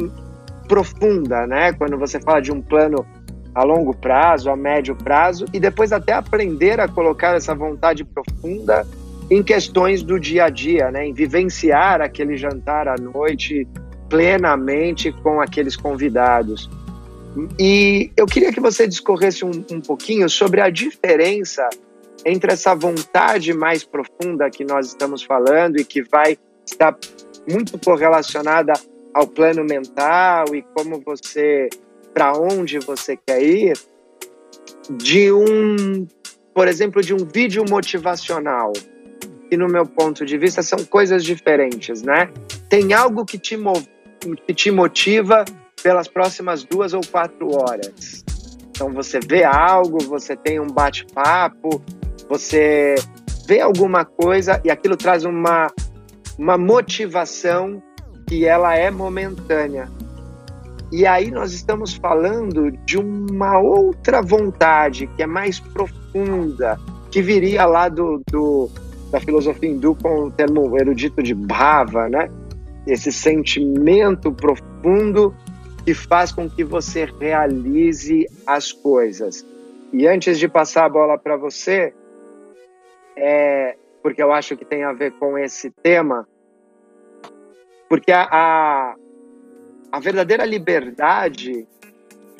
profunda, 0.69 1.47
né? 1.47 1.73
Quando 1.73 1.97
você 1.97 2.21
fala 2.21 2.41
de 2.41 2.53
um 2.53 2.61
plano 2.61 3.07
a 3.59 3.65
longo 3.65 3.93
prazo, 3.93 4.50
a 4.50 4.57
médio 4.57 4.95
prazo, 4.95 5.45
e 5.53 5.59
depois 5.59 5.93
até 5.93 6.12
aprender 6.12 6.79
a 6.79 6.87
colocar 6.87 7.35
essa 7.35 7.57
vontade 7.57 8.05
profunda 8.05 8.87
em 9.29 9.43
questões 9.43 10.00
do 10.00 10.19
dia 10.21 10.45
a 10.45 10.49
dia, 10.49 10.93
né? 10.93 11.05
Em 11.05 11.12
vivenciar 11.12 12.00
aquele 12.00 12.37
jantar 12.37 12.87
à 12.87 12.95
noite 12.95 13.67
plenamente 14.09 15.11
com 15.11 15.41
aqueles 15.41 15.77
convidados. 15.77 16.71
E 17.59 18.12
eu 18.17 18.27
queria 18.27 18.53
que 18.53 18.61
você 18.61 18.87
discorresse 18.87 19.45
um, 19.45 19.50
um 19.73 19.81
pouquinho 19.81 20.29
sobre 20.31 20.61
a 20.61 20.71
diferença 20.71 21.69
entre 22.25 22.53
essa 22.53 22.77
vontade 22.77 23.53
mais 23.53 23.83
profunda 23.83 24.49
que 24.50 24.65
nós 24.65 24.87
estamos 24.87 25.25
falando 25.25 25.81
e 25.81 25.85
que 25.85 26.00
vai 26.00 26.38
estar 26.65 26.97
muito 27.50 27.77
correlacionada 27.77 28.73
ao 29.12 29.27
plano 29.27 29.65
mental 29.65 30.55
e 30.55 30.62
como 30.62 31.00
você, 31.00 31.69
para 32.15 32.33
onde 32.33 32.79
você 32.79 33.17
quer 33.17 33.43
ir, 33.43 33.79
de 34.91 35.33
um, 35.33 36.07
por 36.55 36.67
exemplo, 36.69 37.03
de 37.03 37.15
um 37.15 37.19
vídeo 37.19 37.65
motivacional, 37.69 38.73
que 39.50 39.57
no 39.57 39.69
meu 39.69 39.87
ponto 39.87 40.25
de 40.25 40.37
vista 40.37 40.62
são 40.62 40.85
coisas 40.85 41.25
diferentes, 41.25 42.03
né? 42.03 42.31
Tem 42.69 42.93
algo 42.93 43.25
que 43.25 43.38
te, 43.38 43.57
que 44.47 44.55
te 44.55 44.71
motiva 44.71 45.45
pelas 45.83 46.09
próximas 46.09 46.65
duas 46.65 46.93
ou 46.93 47.00
quatro 47.11 47.55
horas. 47.55 48.25
Então 48.71 48.93
você 48.93 49.19
vê 49.21 49.45
algo, 49.45 49.99
você 50.05 50.37
tem 50.37 50.61
um 50.61 50.67
bate-papo, 50.67 51.83
você 52.29 52.95
vê 53.47 53.61
alguma 53.61 54.05
coisa 54.05 54.61
e 54.65 54.71
aquilo 54.71 54.97
traz 54.97 55.25
uma, 55.25 55.69
uma 56.38 56.59
motivação 56.59 57.83
que 58.27 58.45
ela 58.45 58.77
é 58.77 58.91
momentânea. 58.91 59.88
E 60.90 61.07
aí 61.07 61.30
nós 61.30 61.52
estamos 61.52 61.95
falando 61.95 62.71
de 62.71 62.99
uma 62.99 63.59
outra 63.59 64.23
vontade 64.23 65.07
que 65.09 65.23
é 65.23 65.26
mais 65.26 65.61
profunda, 65.61 66.78
que 67.11 67.21
viria 67.21 67.66
lá 67.66 67.88
do, 67.88 68.23
do 68.30 68.71
da 69.11 69.21
filosofia 69.21 69.68
hindu 69.68 69.95
com 69.95 70.25
o 70.25 70.30
termo 70.30 70.78
erudito 70.78 71.23
de 71.23 71.35
bhava, 71.35 72.09
né? 72.09 72.30
Esse 72.87 73.12
sentimento 73.12 74.33
profundo 74.33 75.35
que 75.85 75.95
faz 75.95 76.33
com 76.33 76.49
que 76.49 76.64
você 76.64 77.07
realize 77.18 78.26
as 78.47 78.73
coisas. 78.73 79.47
E 79.92 80.07
antes 80.07 80.38
de 80.38 80.49
passar 80.49 80.85
a 80.85 80.88
bola 80.88 81.18
para 81.18 81.37
você, 81.37 81.95
é, 83.16 83.76
porque 84.02 84.23
eu 84.23 84.33
acho 84.33 84.57
que 84.57 84.64
tem 84.64 84.85
a 84.85 84.92
ver 84.92 85.12
com 85.12 85.38
esse 85.38 85.71
tema, 85.71 86.28
porque 87.88 88.12
a, 88.12 88.28
a, 88.30 88.95
a 89.90 90.00
verdadeira 90.00 90.45
liberdade, 90.45 91.66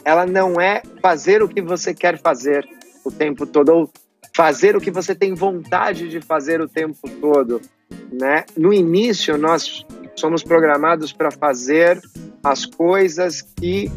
ela 0.05 0.27
não 0.27 0.61
é 0.61 0.83
fazer 1.03 1.43
o 1.43 1.49
que 1.49 1.61
você 1.61 1.95
quer 1.95 2.19
fazer 2.19 2.67
o 3.05 3.11
tempo 3.11 3.47
todo, 3.47 3.69
ou 3.71 3.91
fazer 4.35 4.77
o 4.77 4.81
que 4.81 4.91
você 4.91 5.15
tem 5.15 5.35
vontade 5.35 6.09
de 6.09 6.21
fazer 6.21 6.61
o 6.61 6.69
tempo 6.69 7.09
todo, 7.21 7.61
né? 8.13 8.45
No 8.57 8.73
início, 8.73 9.37
nós 9.37 9.85
somos 10.15 10.43
programados 10.43 11.13
para 11.13 11.31
fazer 11.31 12.01
as 12.43 12.65
coisas 12.65 13.43
que 13.43 13.91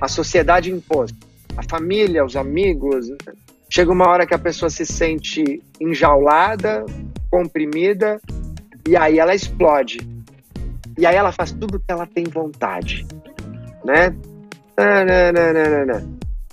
a 0.00 0.08
sociedade 0.08 0.70
impôs. 0.70 1.12
A 1.56 1.62
família, 1.62 2.24
os 2.24 2.36
amigos. 2.36 3.08
Chega 3.68 3.90
uma 3.90 4.08
hora 4.08 4.26
que 4.26 4.34
a 4.34 4.38
pessoa 4.38 4.70
se 4.70 4.86
sente 4.86 5.62
enjaulada, 5.80 6.84
comprimida, 7.30 8.20
e 8.88 8.96
aí 8.96 9.18
ela 9.18 9.34
explode. 9.34 9.98
E 10.98 11.04
aí 11.06 11.14
ela 11.14 11.32
faz 11.32 11.52
tudo 11.52 11.78
que 11.78 11.90
ela 11.90 12.06
tem 12.06 12.24
vontade, 12.24 13.06
né? 13.84 14.14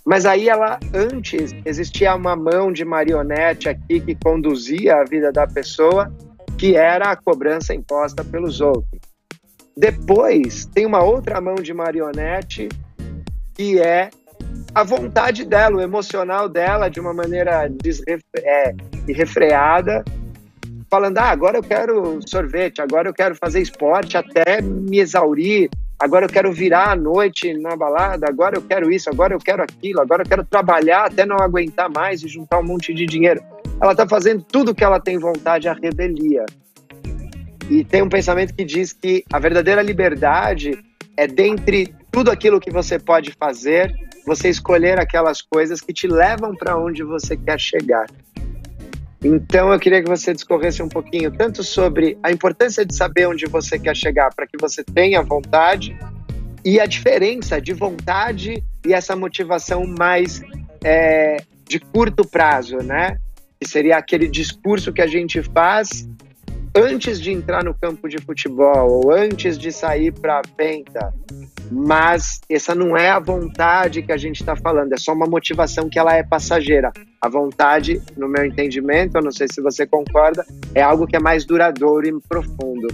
Mas 0.06 0.26
aí 0.26 0.50
ela, 0.50 0.80
antes, 0.94 1.54
existia 1.65 2.13
uma 2.15 2.36
mão 2.36 2.72
de 2.72 2.84
marionete 2.84 3.70
aqui 3.70 4.02
que 4.02 4.15
conduzia 4.15 4.98
a 4.98 5.04
vida 5.06 5.32
da 5.32 5.48
pessoa, 5.48 6.13
que 6.58 6.76
era 6.76 7.12
a 7.12 7.15
cobrança 7.15 7.74
imposta 7.74 8.24
pelos 8.24 8.60
outros. 8.60 9.00
Depois 9.76 10.65
tem 10.65 10.86
uma 10.86 11.02
outra 11.04 11.39
mão 11.39 11.56
de 11.56 11.74
marionete 11.74 12.70
que 13.56 13.80
é 13.80 14.10
a 14.74 14.84
vontade 14.84 15.46
dela, 15.46 15.78
o 15.78 15.82
emocional 15.82 16.50
dela, 16.50 16.89
de 16.89 17.00
uma 17.00 17.13
maneira 17.13 17.68
desrefre, 17.68 18.24
é, 18.38 18.76
irrefreada, 19.08 20.04
falando: 20.94 21.18
ah, 21.18 21.32
agora 21.32 21.58
eu 21.58 21.64
quero 21.64 22.20
sorvete, 22.28 22.80
agora 22.80 23.10
eu 23.10 23.14
quero 23.16 23.34
fazer 23.34 23.60
esporte 23.60 24.16
até 24.16 24.62
me 24.62 25.00
exaurir, 25.00 25.68
agora 25.98 26.26
eu 26.26 26.30
quero 26.30 26.54
virar 26.54 26.92
à 26.92 26.96
noite 26.96 27.52
na 27.56 27.76
balada, 27.76 28.28
agora 28.30 28.58
eu 28.58 28.62
quero 28.62 28.92
isso, 28.92 29.10
agora 29.10 29.34
eu 29.34 29.40
quero 29.40 29.64
aquilo, 29.64 30.02
agora 30.02 30.22
eu 30.22 30.30
quero 30.30 30.46
trabalhar 30.46 31.06
até 31.06 31.26
não 31.26 31.38
aguentar 31.38 31.90
mais 31.90 32.22
e 32.22 32.28
juntar 32.28 32.60
um 32.60 32.64
monte 32.64 32.94
de 32.94 33.08
dinheiro. 33.08 33.42
Ela 33.82 33.94
está 33.94 34.08
fazendo 34.08 34.44
tudo 34.44 34.76
que 34.76 34.84
ela 34.84 35.00
tem 35.00 35.18
vontade, 35.18 35.68
a 35.68 35.74
rebelia. 35.74 36.46
E 37.72 37.84
tem 37.84 38.04
um 38.04 38.10
pensamento 38.10 38.54
que 38.54 38.64
diz 38.64 38.94
que 38.94 39.24
a 39.34 39.40
verdadeira 39.40 39.82
liberdade 39.82 40.78
é 41.18 41.26
dentre 41.26 41.92
tudo 42.12 42.30
aquilo 42.30 42.60
que 42.60 42.70
você 42.70 43.00
pode 43.00 43.32
fazer, 43.32 43.92
você 44.28 44.48
escolher 44.48 45.00
aquelas 45.00 45.42
coisas 45.42 45.82
que 45.82 45.92
te 45.92 46.08
levam 46.08 46.56
para 46.56 46.78
onde 46.78 47.04
você 47.04 47.36
quer 47.36 47.60
chegar. 47.60 48.06
Então 49.24 49.72
eu 49.72 49.80
queria 49.80 50.04
que 50.04 50.10
você 50.10 50.34
discorresse 50.34 50.84
um 50.84 50.90
pouquinho 50.90 51.32
tanto 51.32 51.64
sobre 51.64 52.18
a 52.22 52.32
importância 52.32 52.86
de 52.86 52.94
saber 52.94 53.28
onde 53.28 53.46
você 53.46 53.80
quer 53.80 53.96
chegar 53.96 54.34
para 54.36 54.46
que 54.46 54.58
você 54.60 54.84
tenha 54.84 55.22
vontade 55.22 55.98
e 56.66 56.80
a 56.80 56.86
diferença 56.86 57.62
de 57.62 57.74
vontade 57.74 58.64
e 58.86 58.94
essa 58.94 59.16
motivação 59.16 59.86
mais 59.86 60.42
é, 60.84 61.38
de 61.68 61.80
curto 61.80 62.28
prazo, 62.28 62.78
né? 62.78 63.18
Que 63.60 63.68
seria 63.68 63.98
aquele 63.98 64.28
discurso 64.28 64.92
que 64.92 65.02
a 65.02 65.08
gente 65.08 65.42
faz 65.42 66.08
antes 66.76 67.20
de 67.22 67.32
entrar 67.32 67.64
no 67.64 67.74
campo 67.74 68.10
de 68.10 68.18
futebol 68.20 68.90
ou 68.90 69.12
antes 69.12 69.58
de 69.58 69.72
sair 69.72 70.12
para 70.12 70.40
a 70.40 70.42
venda. 70.58 71.14
Mas 71.72 72.42
essa 72.50 72.76
não 72.76 72.98
é 72.98 73.10
a 73.10 73.20
vontade 73.20 74.02
que 74.02 74.12
a 74.12 74.18
gente 74.18 74.42
está 74.42 74.56
falando, 74.56 74.94
é 74.94 74.98
só 74.98 75.14
uma 75.14 75.26
motivação 75.26 75.90
que 75.90 75.98
ela 75.98 76.16
é 76.16 76.24
passageira. 76.24 76.92
A 77.22 77.30
vontade, 77.30 78.02
no 78.18 78.28
meu 78.28 78.46
entendimento, 78.46 79.18
eu 79.18 79.22
não 79.22 79.32
sei 79.32 79.48
se 79.48 79.62
você 79.62 79.86
concorda, 79.86 80.46
é 80.76 80.82
algo 80.82 81.08
que 81.08 81.16
é 81.16 81.20
mais 81.20 81.46
duradouro 81.46 82.08
e 82.08 82.22
profundo. 82.28 82.88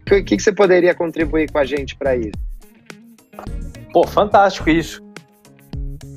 O 0.00 0.04
que, 0.04 0.22
que 0.22 0.40
você 0.40 0.52
poderia 0.52 0.94
contribuir 0.94 1.50
com 1.50 1.58
a 1.58 1.64
gente 1.64 1.96
para 1.96 2.16
isso? 2.16 2.32
Pô, 3.92 4.06
fantástico 4.06 4.70
isso. 4.70 5.02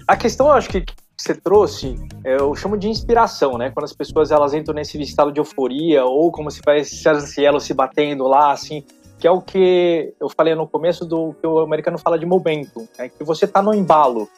A 0.08 0.16
questão, 0.16 0.48
eu 0.48 0.54
acho 0.54 0.70
que 0.70 0.84
você 1.20 1.34
trouxe, 1.34 1.96
eu 2.24 2.56
chamo 2.56 2.78
de 2.78 2.88
inspiração, 2.88 3.58
né? 3.58 3.72
Quando 3.72 3.86
as 3.86 3.94
pessoas 3.94 4.30
elas 4.30 4.54
entram 4.54 4.76
nesse 4.76 5.02
estado 5.02 5.32
de 5.32 5.40
euforia 5.40 6.06
ou 6.06 6.32
como 6.32 6.52
se 6.52 6.62
parece 6.62 7.10
as 7.10 7.32
cielos 7.32 7.64
se 7.64 7.74
batendo 7.74 8.28
lá, 8.28 8.52
assim, 8.52 8.84
que 9.18 9.28
é 9.28 9.32
o 9.32 9.42
que 9.42 10.14
eu 10.20 10.30
falei 10.30 10.54
no 10.54 10.68
começo 10.68 11.06
do 11.06 11.34
que 11.42 11.48
o 11.48 11.60
americano 11.60 11.98
fala 11.98 12.20
de 12.20 12.26
momentum, 12.26 12.88
é 13.00 13.10
que 13.10 13.24
você 13.24 13.48
tá 13.48 13.64
no 13.64 13.74
embalo, 13.74 14.30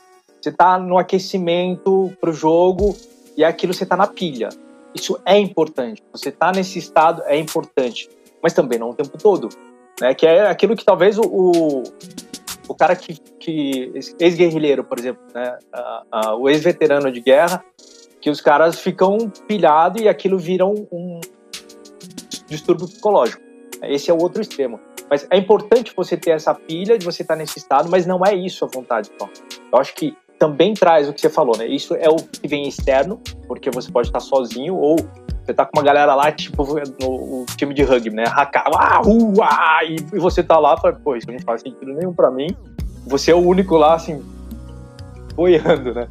você 0.42 0.54
tá 0.54 0.80
no 0.80 0.98
aquecimento 0.98 2.14
pro 2.22 2.32
jogo 2.32 2.96
e 3.36 3.44
aquilo 3.44 3.74
você 3.74 3.86
tá 3.86 3.98
na 3.98 4.08
pilha. 4.08 4.48
Isso 4.96 5.20
é 5.26 5.38
importante. 5.38 6.02
Você 6.14 6.32
tá 6.32 6.52
nesse 6.52 6.80
estado 6.80 7.22
é 7.26 7.38
importante, 7.38 8.10
mas 8.42 8.54
também 8.54 8.80
não 8.80 8.92
o 8.92 8.96
tempo 8.96 9.18
todo, 9.18 9.50
né? 10.00 10.14
Que 10.14 10.26
é 10.26 10.48
aquilo 10.48 10.78
que 10.78 10.86
talvez 10.86 11.18
o, 11.18 11.24
o 11.24 11.84
o 12.70 12.76
cara 12.76 12.96
que, 12.96 13.16
que 13.40 13.92
ex-guerrilheiro, 14.20 14.84
por 14.84 15.00
exemplo, 15.00 15.22
né, 15.34 15.58
o 16.38 16.48
ex-veterano 16.48 17.12
de 17.12 17.20
guerra, 17.20 17.64
que 18.22 18.30
os 18.30 18.40
caras 18.40 18.80
ficam 18.80 19.18
pilhados 19.48 20.02
e 20.02 20.08
aquilo 20.08 20.38
vira 20.38 20.66
um, 20.66 20.88
um 20.92 21.20
distúrbio 22.48 22.88
psicológico. 22.88 23.42
Esse 23.82 24.12
é 24.12 24.14
o 24.14 24.22
outro 24.22 24.42
extremo. 24.42 24.80
Mas 25.10 25.26
é 25.32 25.38
importante 25.38 25.94
você 25.96 26.16
ter 26.16 26.32
essa 26.32 26.54
pilha 26.54 26.98
de 26.98 27.06
você 27.06 27.24
estar 27.24 27.36
nesse 27.36 27.58
estado, 27.58 27.90
mas 27.90 28.06
não 28.06 28.22
é 28.24 28.36
isso 28.36 28.64
a 28.64 28.68
vontade 28.68 29.10
só. 29.20 29.28
Eu 29.72 29.80
acho 29.80 29.96
que 29.96 30.16
também 30.40 30.74
traz 30.74 31.10
o 31.10 31.14
que 31.14 31.20
você 31.20 31.30
falou, 31.30 31.58
né? 31.58 31.68
Isso 31.68 31.94
é 31.94 32.10
o 32.10 32.16
que 32.16 32.48
vem 32.48 32.68
externo, 32.68 33.20
porque 33.46 33.70
você 33.70 33.92
pode 33.92 34.08
estar 34.08 34.22
sozinho 34.22 34.76
ou 34.76 34.96
você 35.44 35.54
tá 35.54 35.66
com 35.66 35.78
uma 35.78 35.84
galera 35.84 36.16
lá, 36.16 36.32
tipo, 36.32 36.64
no, 37.02 37.46
time 37.58 37.74
de 37.74 37.84
rugby, 37.84 38.16
né? 38.16 38.24
Haka, 38.28 38.64
ah, 38.74 39.02
ah, 39.42 39.84
e, 39.84 39.96
e 39.96 40.20
você 40.20 40.42
tá 40.42 40.58
lá, 40.58 40.78
fala, 40.78 40.94
pô, 41.04 41.16
isso 41.16 41.30
não 41.30 41.40
faz 41.40 41.62
sentido 41.62 41.92
nenhum 41.94 42.14
pra 42.14 42.32
mim. 42.32 42.56
Você 43.06 43.32
é 43.32 43.36
o 43.36 43.40
único 43.40 43.76
lá, 43.76 43.96
assim, 43.96 44.24
boiando, 45.36 45.94
né? 45.94 46.08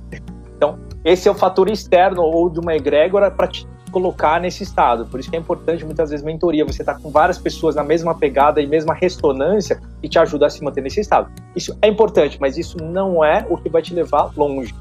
Então, 0.56 0.78
esse 1.04 1.28
é 1.28 1.30
o 1.30 1.34
fator 1.34 1.70
externo 1.70 2.22
ou 2.22 2.50
de 2.50 2.58
uma 2.58 2.74
egrégora 2.74 3.30
para 3.30 3.46
te 3.46 3.66
colocar 3.90 4.40
nesse 4.40 4.62
estado. 4.62 5.06
Por 5.06 5.20
isso 5.20 5.30
que 5.30 5.36
é 5.36 5.38
importante, 5.38 5.84
muitas 5.84 6.10
vezes, 6.10 6.24
mentoria. 6.24 6.64
Você 6.64 6.84
tá 6.84 6.94
com 6.94 7.10
várias 7.10 7.38
pessoas 7.38 7.74
na 7.74 7.82
mesma 7.82 8.14
pegada 8.14 8.60
e 8.60 8.66
mesma 8.66 8.94
ressonância 8.94 9.80
e 10.02 10.08
te 10.08 10.18
ajuda 10.18 10.46
a 10.46 10.50
se 10.50 10.62
manter 10.62 10.82
nesse 10.82 11.00
estado. 11.00 11.30
Isso 11.54 11.76
é 11.80 11.88
importante, 11.88 12.38
mas 12.40 12.56
isso 12.56 12.76
não 12.78 13.24
é 13.24 13.46
o 13.48 13.56
que 13.56 13.68
vai 13.68 13.82
te 13.82 13.94
levar 13.94 14.30
longe. 14.36 14.74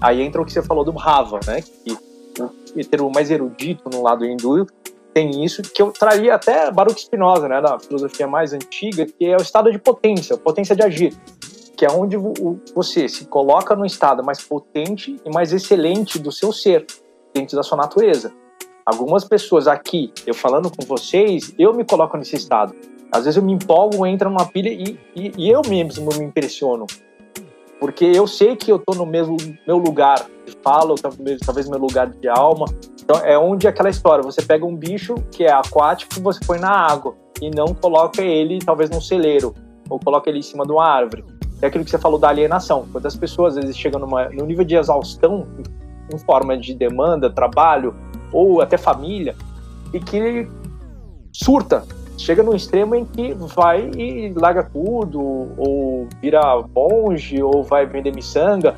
Aí 0.00 0.20
entra 0.20 0.40
o 0.40 0.44
que 0.44 0.52
você 0.52 0.62
falou 0.62 0.84
do 0.84 0.92
Rava, 0.92 1.38
né? 1.46 1.62
Que 1.62 1.92
o 2.74 2.88
termo 2.88 3.10
mais 3.14 3.30
erudito 3.30 3.88
no 3.90 4.02
lado 4.02 4.24
hindu 4.24 4.66
tem 5.12 5.44
isso, 5.44 5.62
que 5.62 5.82
eu 5.82 5.92
traria 5.92 6.34
até 6.34 6.70
Baruch 6.70 7.00
Spinoza, 7.00 7.46
né, 7.46 7.60
da 7.60 7.78
filosofia 7.78 8.26
mais 8.26 8.52
antiga, 8.52 9.04
que 9.04 9.26
é 9.26 9.36
o 9.36 9.42
estado 9.42 9.70
de 9.70 9.78
potência, 9.78 10.36
potência 10.38 10.74
de 10.74 10.82
agir, 10.82 11.14
que 11.76 11.84
é 11.84 11.90
onde 11.90 12.16
você 12.74 13.08
se 13.08 13.26
coloca 13.26 13.76
no 13.76 13.84
estado 13.84 14.24
mais 14.24 14.40
potente 14.42 15.20
e 15.24 15.30
mais 15.30 15.52
excelente 15.52 16.18
do 16.18 16.32
seu 16.32 16.50
ser, 16.52 16.86
dentro 17.34 17.56
da 17.56 17.62
sua 17.62 17.76
natureza. 17.76 18.32
Algumas 18.84 19.24
pessoas 19.24 19.68
aqui, 19.68 20.12
eu 20.26 20.34
falando 20.34 20.70
com 20.70 20.84
vocês, 20.84 21.54
eu 21.56 21.72
me 21.72 21.84
coloco 21.84 22.16
nesse 22.16 22.34
estado. 22.34 22.74
Às 23.12 23.24
vezes 23.24 23.36
eu 23.36 23.42
me 23.42 23.52
empolgo, 23.52 24.04
entro 24.06 24.28
numa 24.28 24.46
pilha 24.46 24.70
e, 24.70 24.98
e, 25.14 25.32
e 25.36 25.50
eu 25.50 25.62
mesmo 25.68 26.08
me 26.18 26.24
impressiono. 26.24 26.86
Porque 27.78 28.04
eu 28.04 28.26
sei 28.26 28.56
que 28.56 28.72
eu 28.72 28.76
estou 28.76 28.94
no 28.94 29.06
mesmo 29.06 29.36
meu 29.66 29.76
lugar 29.76 30.26
de 30.46 30.56
fala, 30.62 30.94
talvez, 30.96 31.68
meu 31.68 31.78
lugar 31.78 32.08
de 32.08 32.28
alma. 32.28 32.64
Então 33.02 33.16
é 33.24 33.38
onde 33.38 33.68
aquela 33.68 33.90
história, 33.90 34.22
você 34.22 34.42
pega 34.42 34.64
um 34.64 34.74
bicho 34.74 35.14
que 35.30 35.44
é 35.44 35.52
aquático, 35.52 36.20
você 36.20 36.40
põe 36.44 36.58
na 36.58 36.70
água 36.70 37.14
e 37.40 37.50
não 37.50 37.74
coloca 37.74 38.22
ele 38.22 38.58
talvez 38.60 38.88
num 38.90 39.00
celeiro 39.00 39.54
ou 39.88 39.98
coloca 39.98 40.30
ele 40.30 40.38
em 40.38 40.42
cima 40.42 40.64
de 40.64 40.72
uma 40.72 40.86
árvore. 40.86 41.24
É 41.60 41.66
aquilo 41.66 41.84
que 41.84 41.90
você 41.90 41.98
falou 41.98 42.18
da 42.18 42.28
alienação. 42.28 42.86
Quando 42.90 43.06
as 43.06 43.16
pessoas 43.16 43.56
às 43.56 43.64
vezes 43.64 43.76
chegam 43.76 44.00
numa, 44.00 44.28
no 44.30 44.44
nível 44.44 44.64
de 44.64 44.74
exaustão 44.74 45.46
em 46.12 46.18
forma 46.18 46.56
de 46.56 46.74
demanda, 46.74 47.30
trabalho, 47.30 47.94
ou 48.32 48.60
até 48.60 48.76
família, 48.76 49.36
e 49.92 50.00
que 50.00 50.48
surta, 51.32 51.84
chega 52.18 52.42
num 52.42 52.54
extremo 52.54 52.94
em 52.94 53.04
que 53.04 53.34
vai 53.34 53.90
e 53.96 54.32
larga 54.34 54.62
tudo, 54.62 55.20
ou 55.56 56.08
vira 56.20 56.40
monge, 56.74 57.42
ou 57.42 57.62
vai 57.62 57.86
vender 57.86 58.14
miçanga, 58.14 58.76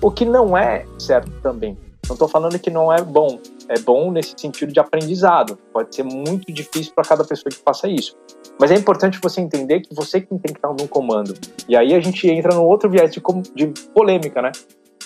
o 0.00 0.10
que 0.10 0.24
não 0.24 0.56
é 0.56 0.84
certo 0.98 1.30
também. 1.42 1.76
Não 2.06 2.14
estou 2.14 2.28
falando 2.28 2.58
que 2.58 2.70
não 2.70 2.92
é 2.92 3.00
bom, 3.00 3.38
é 3.68 3.78
bom 3.80 4.10
nesse 4.10 4.34
sentido 4.36 4.72
de 4.72 4.78
aprendizado. 4.78 5.58
Pode 5.72 5.94
ser 5.94 6.02
muito 6.02 6.52
difícil 6.52 6.92
para 6.94 7.04
cada 7.04 7.24
pessoa 7.24 7.50
que 7.50 7.56
faça 7.56 7.88
isso. 7.88 8.14
Mas 8.60 8.70
é 8.70 8.74
importante 8.74 9.18
você 9.22 9.40
entender 9.40 9.80
que 9.80 9.94
você 9.94 10.20
que 10.20 10.28
tem 10.28 10.38
que 10.38 10.58
estar 10.58 10.68
no 10.68 10.86
comando. 10.86 11.34
E 11.66 11.74
aí 11.74 11.94
a 11.94 12.00
gente 12.00 12.28
entra 12.28 12.54
no 12.54 12.64
outro 12.64 12.90
viés 12.90 13.10
de, 13.12 13.22
de 13.54 13.66
polêmica, 13.92 14.42
né? 14.42 14.52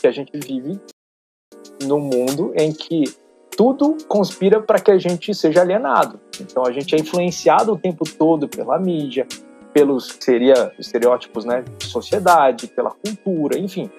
Que 0.00 0.08
a 0.08 0.10
gente 0.10 0.32
vive 0.36 0.80
no 1.86 2.00
mundo 2.00 2.52
em 2.56 2.72
que 2.72 3.04
tudo 3.58 3.96
conspira 4.06 4.62
para 4.62 4.78
que 4.78 4.88
a 4.88 4.98
gente 4.98 5.34
seja 5.34 5.62
alienado. 5.62 6.20
Então 6.40 6.64
a 6.64 6.70
gente 6.70 6.94
é 6.94 6.98
influenciado 7.00 7.72
o 7.72 7.76
tempo 7.76 8.04
todo 8.08 8.46
pela 8.48 8.78
mídia, 8.78 9.26
pelos 9.74 10.16
seria 10.20 10.72
estereótipos, 10.78 11.44
né, 11.44 11.64
de 11.76 11.86
sociedade, 11.86 12.68
pela 12.68 12.92
cultura, 12.92 13.58
enfim. 13.58 13.90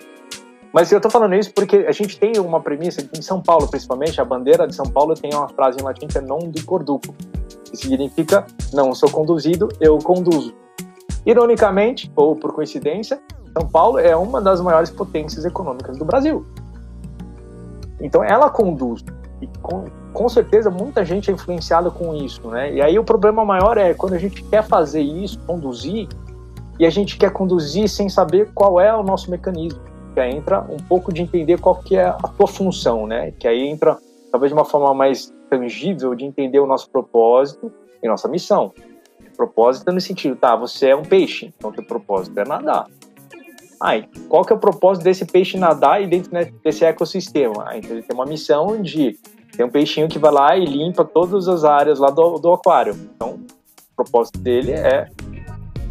Mas 0.71 0.89
eu 0.93 0.97
estou 0.97 1.11
falando 1.11 1.35
isso 1.35 1.53
porque 1.53 1.75
a 1.75 1.91
gente 1.91 2.17
tem 2.17 2.39
uma 2.39 2.61
premissa 2.61 3.05
em 3.13 3.21
São 3.21 3.41
Paulo, 3.41 3.67
principalmente, 3.67 4.21
a 4.21 4.23
bandeira 4.23 4.65
de 4.65 4.73
São 4.73 4.85
Paulo 4.85 5.13
tem 5.13 5.33
uma 5.33 5.49
frase 5.49 5.77
em 5.77 5.83
latim 5.83 6.07
que 6.07 6.17
é 6.17 6.21
non 6.21 6.39
do 6.39 6.63
corduco, 6.63 7.13
que 7.65 7.75
significa 7.75 8.47
não 8.71 8.95
sou 8.95 9.11
conduzido, 9.11 9.67
eu 9.81 9.97
conduzo. 9.97 10.55
Ironicamente, 11.25 12.09
ou 12.15 12.33
por 12.33 12.53
coincidência, 12.53 13.19
São 13.51 13.67
Paulo 13.67 13.99
é 13.99 14.15
uma 14.15 14.39
das 14.39 14.61
maiores 14.61 14.89
potências 14.89 15.43
econômicas 15.43 15.97
do 15.97 16.05
Brasil. 16.05 16.45
Então 17.99 18.23
ela 18.23 18.49
conduz. 18.49 19.03
E 19.41 19.47
com, 19.61 19.85
com 20.13 20.29
certeza 20.29 20.69
muita 20.69 21.05
gente 21.05 21.29
é 21.29 21.33
influenciada 21.33 21.89
com 21.89 22.13
isso, 22.13 22.47
né? 22.49 22.73
E 22.73 22.81
aí 22.81 22.99
o 22.99 23.03
problema 23.03 23.45
maior 23.45 23.77
é 23.77 23.93
quando 23.93 24.13
a 24.13 24.17
gente 24.17 24.43
quer 24.43 24.63
fazer 24.63 25.01
isso, 25.01 25.39
conduzir, 25.47 26.07
e 26.79 26.85
a 26.85 26.89
gente 26.89 27.17
quer 27.17 27.31
conduzir 27.31 27.89
sem 27.89 28.07
saber 28.07 28.51
qual 28.53 28.79
é 28.79 28.95
o 28.95 29.03
nosso 29.03 29.29
mecanismo. 29.29 29.81
Que 30.13 30.19
aí 30.19 30.35
entra 30.35 30.61
um 30.61 30.77
pouco 30.77 31.13
de 31.13 31.21
entender 31.21 31.59
qual 31.59 31.75
que 31.75 31.95
é 31.95 32.05
a 32.05 32.27
tua 32.37 32.47
função, 32.47 33.05
né? 33.05 33.31
Que 33.31 33.47
aí 33.47 33.67
entra 33.67 33.97
talvez 34.31 34.51
de 34.51 34.57
uma 34.57 34.65
forma 34.65 34.93
mais 34.93 35.33
tangível 35.49 36.15
de 36.15 36.25
entender 36.25 36.59
o 36.59 36.65
nosso 36.65 36.89
propósito 36.89 37.71
e 38.01 38.07
nossa 38.07 38.27
missão. 38.27 38.71
Propósito 39.35 39.91
no 39.91 40.01
sentido, 40.01 40.35
tá, 40.35 40.55
você 40.55 40.89
é 40.89 40.95
um 40.95 41.03
peixe, 41.03 41.53
então 41.57 41.71
teu 41.71 41.83
propósito 41.83 42.37
é 42.39 42.45
nadar. 42.45 42.87
Ai, 43.81 44.07
qual 44.27 44.43
que 44.43 44.51
é 44.51 44.55
o 44.55 44.59
propósito 44.59 45.03
desse 45.03 45.25
peixe 45.25 45.57
nadar 45.57 46.01
e 46.01 46.07
dentro 46.07 46.33
né, 46.33 46.51
desse 46.63 46.83
ecossistema? 46.83 47.65
Ah, 47.67 47.77
então 47.77 47.91
ele 47.91 48.01
tem 48.01 48.15
uma 48.15 48.25
missão 48.25 48.81
de 48.81 49.17
tem 49.55 49.65
um 49.65 49.69
peixinho 49.69 50.07
que 50.07 50.19
vai 50.19 50.31
lá 50.31 50.57
e 50.57 50.65
limpa 50.65 51.03
todas 51.03 51.47
as 51.47 51.63
áreas 51.63 51.99
lá 51.99 52.09
do, 52.09 52.37
do 52.37 52.53
aquário. 52.53 52.93
Então, 53.15 53.39
o 53.91 53.95
propósito 53.95 54.39
dele 54.39 54.71
é 54.71 55.07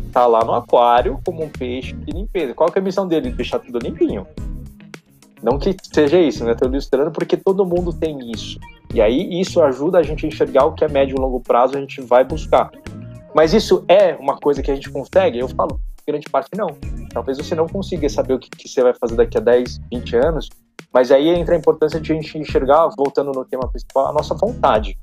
estar 0.07 0.23
tá 0.23 0.27
lá 0.27 0.45
no 0.45 0.55
aquário 0.55 1.21
como 1.25 1.45
um 1.45 1.49
peixe 1.49 1.95
de 1.95 2.13
limpeza. 2.13 2.55
Qual 2.55 2.71
que 2.71 2.79
é 2.79 2.81
a 2.83 2.85
missão 2.85 3.07
dele? 3.07 3.31
Deixar 3.31 3.59
tudo 3.59 3.79
limpinho. 3.79 4.27
Não 5.43 5.59
que 5.59 5.77
seja 5.83 6.19
isso, 6.19 6.45
né? 6.45 6.53
Estou 6.53 6.69
ilustrando 6.69 7.11
porque 7.11 7.37
todo 7.37 7.65
mundo 7.65 7.93
tem 7.93 8.31
isso. 8.31 8.59
E 8.93 9.01
aí 9.01 9.41
isso 9.41 9.63
ajuda 9.63 9.99
a 9.99 10.03
gente 10.03 10.25
a 10.25 10.29
enxergar 10.29 10.65
o 10.65 10.73
que 10.73 10.85
é 10.85 10.89
médio 10.89 11.17
e 11.17 11.21
longo 11.21 11.41
prazo 11.41 11.77
a 11.77 11.81
gente 11.81 12.01
vai 12.01 12.25
buscar. 12.25 12.71
Mas 13.35 13.53
isso 13.53 13.85
é 13.87 14.17
uma 14.17 14.37
coisa 14.37 14.63
que 14.63 14.71
a 14.71 14.75
gente 14.75 14.91
consegue? 14.91 15.39
Eu 15.39 15.49
falo, 15.49 15.79
grande 16.09 16.29
parte 16.31 16.51
não. 16.57 16.69
Talvez 17.13 17.37
você 17.39 17.55
não 17.55 17.67
consiga 17.67 18.09
saber 18.09 18.35
o 18.35 18.39
que, 18.39 18.49
que 18.49 18.69
você 18.69 18.83
vai 18.83 18.95
fazer 18.95 19.17
daqui 19.17 19.37
a 19.37 19.41
10, 19.41 19.79
20 19.93 20.17
anos, 20.17 20.49
mas 20.93 21.11
aí 21.11 21.29
entra 21.29 21.55
a 21.55 21.59
importância 21.59 22.01
de 22.01 22.11
a 22.11 22.15
gente 22.15 22.39
enxergar, 22.39 22.89
voltando 22.97 23.31
no 23.33 23.45
tema 23.45 23.69
principal, 23.69 24.07
a 24.09 24.13
nossa 24.13 24.35
vontade. 24.35 24.99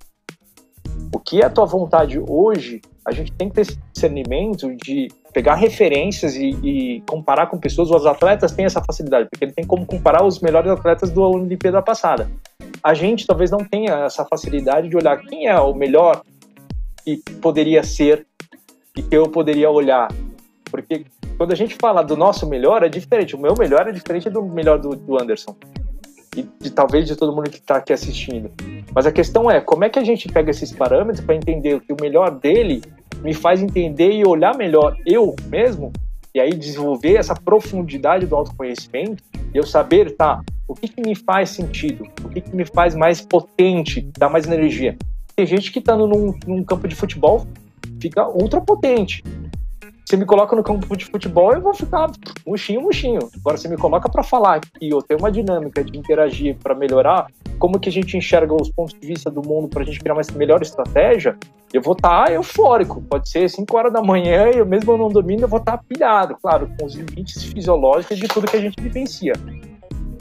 O 1.14 1.20
que 1.20 1.42
é 1.42 1.46
a 1.46 1.50
tua 1.50 1.66
vontade 1.66 2.20
hoje? 2.20 2.82
A 3.06 3.12
gente 3.12 3.32
tem 3.34 3.48
que 3.48 3.56
ter 3.56 3.62
esse 3.62 3.80
discernimento 3.94 4.76
de 4.76 5.08
pegar 5.32 5.56
referências 5.56 6.36
e, 6.36 6.50
e 6.64 7.02
comparar 7.02 7.48
com 7.48 7.58
pessoas. 7.58 7.92
Os 7.92 8.06
atletas 8.06 8.52
têm 8.52 8.66
essa 8.66 8.82
facilidade, 8.84 9.30
porque 9.30 9.46
ele 9.46 9.54
tem 9.54 9.66
como 9.66 9.86
comparar 9.86 10.26
os 10.26 10.40
melhores 10.40 10.72
atletas 10.72 11.12
do 11.12 11.22
Olimpíada 11.22 11.82
passada. 11.82 12.30
A 12.82 12.94
gente 12.94 13.28
talvez 13.28 13.52
não 13.52 13.60
tenha 13.60 14.06
essa 14.06 14.26
facilidade 14.26 14.90
de 14.90 14.98
olhar 14.98 15.18
quem 15.18 15.48
é 15.48 15.60
o 15.60 15.74
melhor 15.74 16.22
que 17.04 17.18
poderia 17.42 17.84
ser 17.84 18.26
e 18.98 19.04
que 19.04 19.16
eu 19.16 19.30
poderia 19.30 19.70
olhar 19.70 20.08
porque 20.76 21.06
quando 21.38 21.54
a 21.54 21.56
gente 21.56 21.78
fala 21.80 22.04
do 22.04 22.18
nosso 22.18 22.46
melhor, 22.48 22.84
é 22.84 22.90
diferente. 22.90 23.34
O 23.34 23.40
meu 23.40 23.56
melhor 23.58 23.88
é 23.88 23.94
diferente 23.94 24.30
do 24.30 24.44
melhor 24.44 24.78
do, 24.78 24.90
do 24.90 25.22
Anderson. 25.22 25.56
E 26.36 26.46
de, 26.60 26.70
talvez 26.70 27.08
de 27.08 27.16
todo 27.16 27.34
mundo 27.34 27.50
que 27.50 27.60
está 27.60 27.78
aqui 27.78 27.94
assistindo. 27.94 28.52
Mas 28.94 29.06
a 29.06 29.12
questão 29.12 29.50
é, 29.50 29.62
como 29.62 29.86
é 29.86 29.90
que 29.90 29.98
a 29.98 30.04
gente 30.04 30.28
pega 30.28 30.52
esses 30.52 30.74
parâmetros 30.74 31.26
para 31.26 31.34
entender 31.34 31.80
que 31.80 31.94
o 31.94 31.98
melhor 32.02 32.30
dele 32.30 32.82
me 33.24 33.34
faz 33.34 33.62
entender 33.62 34.12
e 34.12 34.26
olhar 34.26 34.58
melhor 34.58 34.98
eu 35.06 35.34
mesmo, 35.48 35.94
e 36.34 36.42
aí 36.42 36.52
desenvolver 36.52 37.16
essa 37.16 37.34
profundidade 37.34 38.26
do 38.26 38.36
autoconhecimento, 38.36 39.24
e 39.54 39.58
eu 39.58 39.64
saber, 39.64 40.14
tá, 40.18 40.42
o 40.68 40.76
que, 40.76 40.90
que 40.90 41.02
me 41.02 41.16
faz 41.16 41.52
sentido, 41.52 42.06
o 42.22 42.28
que, 42.28 42.42
que 42.42 42.54
me 42.54 42.66
faz 42.66 42.94
mais 42.94 43.22
potente, 43.22 44.10
dá 44.18 44.28
mais 44.28 44.46
energia. 44.46 44.98
Tem 45.34 45.46
gente 45.46 45.72
que 45.72 45.80
está 45.80 45.96
num, 45.96 46.38
num 46.46 46.64
campo 46.66 46.86
de 46.86 46.96
futebol, 46.96 47.48
fica 48.02 48.28
ultra 48.28 48.60
potente. 48.60 49.24
Você 50.06 50.16
me 50.16 50.26
coloca 50.26 50.56
no 50.56 50.62
campo 50.62 50.96
de 50.96 51.06
futebol, 51.06 51.52
eu 51.52 51.62
vou 51.62 51.74
ficar 51.74 52.12
murchinho, 52.46 52.80
murchinho. 52.80 53.28
Agora, 53.40 53.58
você 53.58 53.68
me 53.68 53.76
coloca 53.76 54.08
para 54.08 54.22
falar 54.22 54.60
que 54.60 54.88
eu 54.88 55.02
tenho 55.02 55.20
uma 55.20 55.32
dinâmica 55.32 55.84
de 55.84 55.98
interagir 55.98 56.56
para 56.62 56.76
melhorar, 56.76 57.26
como 57.58 57.80
que 57.80 57.90
a 57.90 57.92
gente 57.92 58.16
enxerga 58.16 58.54
os 58.54 58.70
pontos 58.70 58.94
de 58.94 59.08
vista 59.08 59.32
do 59.32 59.42
mundo 59.42 59.68
para 59.68 59.82
a 59.82 59.86
gente 59.86 60.00
criar 60.00 60.14
uma 60.14 60.22
melhor 60.36 60.62
estratégia, 60.62 61.36
eu 61.74 61.82
vou 61.82 61.94
estar 61.94 62.26
tá 62.26 62.32
eufórico. 62.32 63.02
Pode 63.02 63.28
ser 63.28 63.50
5 63.50 63.76
horas 63.76 63.92
da 63.92 64.02
manhã 64.02 64.52
e 64.54 64.60
eu 64.60 64.66
mesmo 64.66 64.96
não 64.96 65.10
dormindo, 65.10 65.42
eu 65.42 65.48
vou 65.48 65.60
estar 65.60 65.78
tá 65.78 65.84
pilhado, 65.90 66.38
claro, 66.40 66.70
com 66.80 66.86
os 66.86 66.94
limites 66.94 67.44
fisiológicos 67.44 68.18
de 68.20 68.28
tudo 68.28 68.46
que 68.46 68.58
a 68.58 68.62
gente 68.62 68.80
vivencia. 68.80 69.34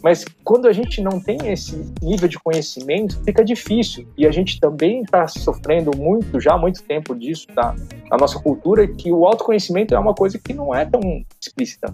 Mas 0.04 0.22
quando 0.44 0.68
a 0.68 0.72
gente 0.72 1.00
não 1.00 1.18
tem 1.18 1.38
esse 1.50 1.90
nível 2.02 2.28
de 2.28 2.38
conhecimento, 2.38 3.18
fica 3.24 3.42
difícil. 3.42 4.06
E 4.18 4.26
a 4.26 4.30
gente 4.30 4.60
também 4.60 5.00
está 5.00 5.26
sofrendo 5.26 5.96
muito, 5.96 6.38
já 6.38 6.52
há 6.52 6.58
muito 6.58 6.82
tempo 6.82 7.14
disso, 7.14 7.46
tá? 7.54 7.74
Na 8.10 8.18
nossa 8.18 8.38
cultura, 8.38 8.86
que 8.86 9.10
o 9.10 9.24
autoconhecimento 9.24 9.94
é 9.94 9.98
uma 9.98 10.14
coisa 10.14 10.38
que 10.38 10.52
não 10.52 10.74
é 10.74 10.84
tão 10.84 11.00
explícita. 11.40 11.86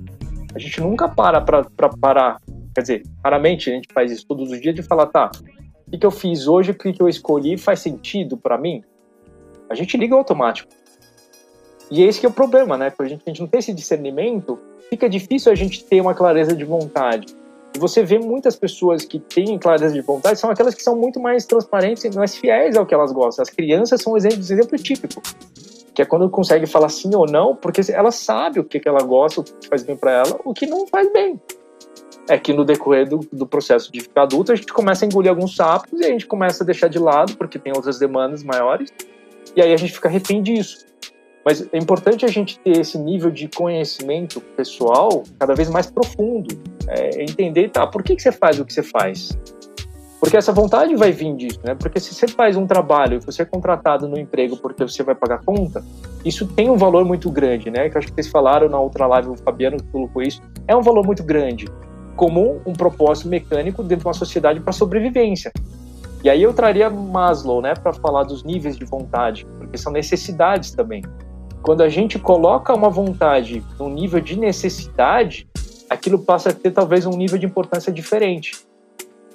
A 0.53 0.59
gente 0.59 0.81
nunca 0.81 1.09
para 1.09 1.41
para 1.41 1.89
parar. 2.01 2.41
Quer 2.75 2.81
dizer, 2.81 3.03
raramente 3.25 3.71
a 3.71 3.75
gente 3.75 3.87
faz 3.95 4.11
isso 4.11 4.27
todos 4.27 4.51
os 4.51 4.61
dias 4.61 4.75
de 4.75 4.83
falar, 4.83 5.07
tá, 5.07 5.31
o 5.87 5.97
que, 5.97 6.05
eu 6.05 6.11
fiz 6.11 6.49
hoje, 6.49 6.73
o 6.73 6.75
que 6.75 7.01
eu 7.01 7.09
escolhi 7.09 7.57
faz 7.57 7.79
sentido 7.79 8.37
para 8.37 8.59
mim? 8.59 8.83
A 9.69 9.75
gente 9.77 9.97
liga 9.97 10.17
automático. 10.17 10.69
E 11.89 12.03
é 12.03 12.07
esse 12.07 12.19
que 12.19 12.27
é 12.27 12.29
o 12.29 12.33
problema, 12.33 12.77
né? 12.77 12.91
Porque 12.91 13.05
a 13.05 13.09
gente, 13.09 13.23
a 13.25 13.31
gente 13.31 13.41
não 13.41 13.47
tem 13.47 13.61
esse 13.61 13.73
discernimento, 13.73 14.59
fica 14.89 15.09
difícil 15.09 15.53
a 15.53 15.55
gente 15.55 15.85
ter 15.85 16.01
uma 16.01 16.13
clareza 16.13 16.57
de 16.57 16.65
vontade. 16.65 17.39
Você 17.79 18.03
vê 18.03 18.19
muitas 18.19 18.57
pessoas 18.57 19.05
que 19.05 19.19
têm 19.19 19.59
clareza 19.59 19.95
de 19.95 20.01
vontade, 20.01 20.39
são 20.39 20.51
aquelas 20.51 20.75
que 20.75 20.83
são 20.83 20.97
muito 20.97 21.21
mais 21.21 21.47
transparentes 21.47 22.05
e 22.05 22.11
mais 22.11 22.37
fiéis 22.37 22.77
ao 22.77 22.85
que 22.85 22.93
elas 22.93 23.13
gostam. 23.13 23.43
As 23.43 23.51
crianças 23.51 24.03
são 24.03 24.13
um 24.13 24.17
exemplo, 24.17 24.39
um 24.39 24.41
exemplo 24.41 24.79
típico. 24.79 25.23
Que 25.95 26.03
é 26.03 26.05
quando 26.05 26.29
consegue 26.29 26.67
falar 26.67 26.89
sim 26.89 27.15
ou 27.15 27.27
não, 27.27 27.55
porque 27.55 27.81
ela 27.93 28.11
sabe 28.11 28.61
o 28.61 28.65
que, 28.65 28.81
que 28.81 28.89
ela 28.89 29.03
gosta, 29.03 29.41
o 29.41 29.45
que 29.45 29.69
faz 29.69 29.83
bem 29.83 29.97
para 29.97 30.13
ela, 30.13 30.41
o 30.45 30.53
que 30.53 30.67
não 30.67 30.87
faz 30.87 31.13
bem. 31.13 31.41
É 32.29 32.39
que 32.39 32.53
no 32.53 32.65
decorrer 32.65 33.09
do, 33.09 33.19
do 33.33 33.47
processo 33.47 33.91
de 33.91 34.01
ficar 34.01 34.23
adulto, 34.23 34.53
a 34.53 34.55
gente 34.55 34.73
começa 34.73 35.05
a 35.05 35.07
engolir 35.07 35.31
alguns 35.31 35.57
sapos 35.57 36.01
e 36.01 36.05
a 36.05 36.09
gente 36.09 36.27
começa 36.27 36.63
a 36.63 36.67
deixar 36.67 36.89
de 36.89 36.99
lado, 36.99 37.37
porque 37.37 37.59
tem 37.59 37.73
outras 37.75 37.99
demandas 37.99 38.45
maiores, 38.45 38.93
e 39.57 39.63
aí 39.63 39.73
a 39.73 39.77
gente 39.77 39.93
fica 39.93 40.09
refém 40.09 40.43
disso. 40.43 40.87
Mas 41.45 41.67
é 41.73 41.79
importante 41.79 42.25
a 42.25 42.29
gente 42.29 42.59
ter 42.59 42.79
esse 42.79 42.99
nível 42.99 43.31
de 43.31 43.49
conhecimento 43.49 44.41
pessoal 44.41 45.23
cada 45.39 45.55
vez 45.55 45.71
mais 45.71 45.91
profundo. 45.91 46.55
É 46.89 47.23
entender, 47.23 47.71
tá, 47.71 47.87
por 47.87 48.03
que, 48.03 48.15
que 48.15 48.23
você 48.23 48.33
faz 48.33 48.61
o 48.61 48.65
que 48.65 48.73
você 48.73 48.83
faz? 48.83 49.31
Porque 50.21 50.37
essa 50.37 50.53
vontade 50.53 50.95
vai 50.97 51.13
vir 51.13 51.35
disso, 51.35 51.59
né? 51.65 51.75
Porque 51.75 51.99
se 51.99 52.15
você 52.15 52.29
faz 52.29 52.55
um 52.55 52.67
trabalho 52.67 53.17
e 53.17 53.25
você 53.25 53.41
é 53.41 53.45
contratado 53.47 54.07
no 54.07 54.19
emprego 54.19 54.55
porque 54.59 54.83
você 54.83 55.03
vai 55.03 55.15
pagar 55.15 55.43
conta, 55.43 55.83
isso 56.23 56.47
tem 56.47 56.69
um 56.69 56.77
valor 56.77 57.07
muito 57.07 57.31
grande, 57.31 57.71
né? 57.71 57.89
Que 57.89 57.97
eu 57.97 58.01
acho 58.01 58.09
que 58.09 58.15
vocês 58.15 58.29
falaram 58.29 58.69
na 58.69 58.79
outra 58.79 59.07
live, 59.07 59.31
o 59.31 59.37
Fabiano 59.37 59.79
colocou 59.91 60.21
isso. 60.21 60.43
É 60.69 60.77
um 60.77 60.83
valor 60.83 61.07
muito 61.07 61.25
grande, 61.25 61.67
como 62.17 62.61
um 62.67 62.75
propósito 62.75 63.29
mecânico 63.29 63.83
dentro 63.83 64.03
de 64.03 64.09
uma 64.09 64.13
sociedade 64.13 64.61
para 64.61 64.75
sobrevivência. 64.75 65.51
E 66.23 66.29
aí 66.29 66.43
eu 66.43 66.53
traria 66.53 66.91
Maslow, 66.91 67.63
né, 67.63 67.73
para 67.73 67.95
falar 67.95 68.25
dos 68.25 68.45
níveis 68.45 68.77
de 68.77 68.85
vontade, 68.85 69.47
porque 69.59 69.79
são 69.79 69.91
necessidades 69.91 70.71
também. 70.73 71.03
Quando 71.63 71.83
a 71.83 71.89
gente 71.89 72.19
coloca 72.19 72.75
uma 72.75 72.89
vontade 72.89 73.63
no 73.79 73.89
nível 73.89 74.21
de 74.21 74.39
necessidade, 74.39 75.49
aquilo 75.89 76.19
passa 76.19 76.51
a 76.51 76.53
ter 76.53 76.71
talvez 76.71 77.05
um 77.05 77.17
nível 77.17 77.39
de 77.39 77.47
importância 77.47 77.93
diferente. 77.93 78.65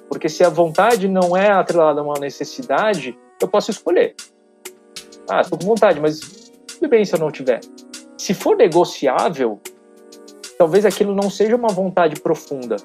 Porque 0.08 0.28
se 0.28 0.42
a 0.42 0.48
vontade 0.48 1.08
não 1.08 1.36
é 1.36 1.50
atrelada 1.50 2.00
a 2.00 2.04
uma 2.04 2.18
necessidade, 2.18 3.16
eu 3.40 3.48
posso 3.48 3.70
escolher. 3.70 4.14
Ah, 5.28 5.40
estou 5.40 5.58
com 5.58 5.66
vontade, 5.66 6.00
mas 6.00 6.20
tudo 6.66 6.88
bem 6.88 7.04
se 7.04 7.14
eu 7.14 7.18
não 7.18 7.30
tiver. 7.30 7.60
Se 8.16 8.34
for 8.34 8.56
negociável, 8.56 9.60
talvez 10.58 10.84
aquilo 10.84 11.14
não 11.14 11.30
seja 11.30 11.54
uma 11.54 11.68
vontade 11.68 12.20
profunda. 12.20 12.76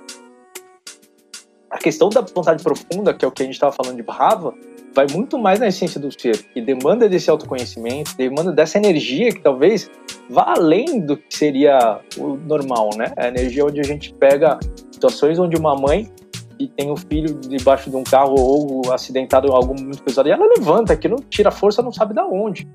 A 1.71 1.77
questão 1.77 2.09
da 2.09 2.19
vontade 2.19 2.61
profunda, 2.61 3.13
que 3.13 3.23
é 3.23 3.27
o 3.27 3.31
que 3.31 3.43
a 3.43 3.45
gente 3.45 3.55
estava 3.55 3.71
falando 3.71 3.95
de 3.95 4.03
Brava, 4.03 4.53
vai 4.93 5.07
muito 5.09 5.37
mais 5.37 5.57
na 5.57 5.67
essência 5.67 6.01
do 6.01 6.11
ser, 6.11 6.37
que 6.53 6.59
demanda 6.59 7.07
desse 7.07 7.29
autoconhecimento, 7.29 8.15
demanda 8.17 8.51
dessa 8.51 8.77
energia 8.77 9.31
que 9.31 9.39
talvez 9.39 9.89
vá 10.29 10.53
além 10.57 10.99
do 10.99 11.15
que 11.15 11.33
seria 11.33 12.01
o 12.17 12.35
normal, 12.35 12.89
né? 12.97 13.13
A 13.15 13.29
energia 13.29 13.65
onde 13.65 13.79
a 13.79 13.83
gente 13.83 14.13
pega 14.13 14.59
situações 14.91 15.39
onde 15.39 15.55
uma 15.55 15.73
mãe 15.73 16.11
e 16.59 16.67
tem 16.67 16.91
um 16.91 16.97
filho 16.97 17.39
debaixo 17.39 17.89
de 17.89 17.95
um 17.95 18.03
carro 18.03 18.35
ou 18.37 18.93
acidentado 18.93 19.51
algo 19.51 19.73
muito 19.73 20.03
pesado, 20.03 20.27
e 20.27 20.31
ela 20.31 20.45
levanta, 20.45 20.91
aquilo 20.91 21.15
tira 21.29 21.51
força, 21.51 21.81
não 21.81 21.91
sabe 21.91 22.13
da 22.13 22.25
onde. 22.25 22.67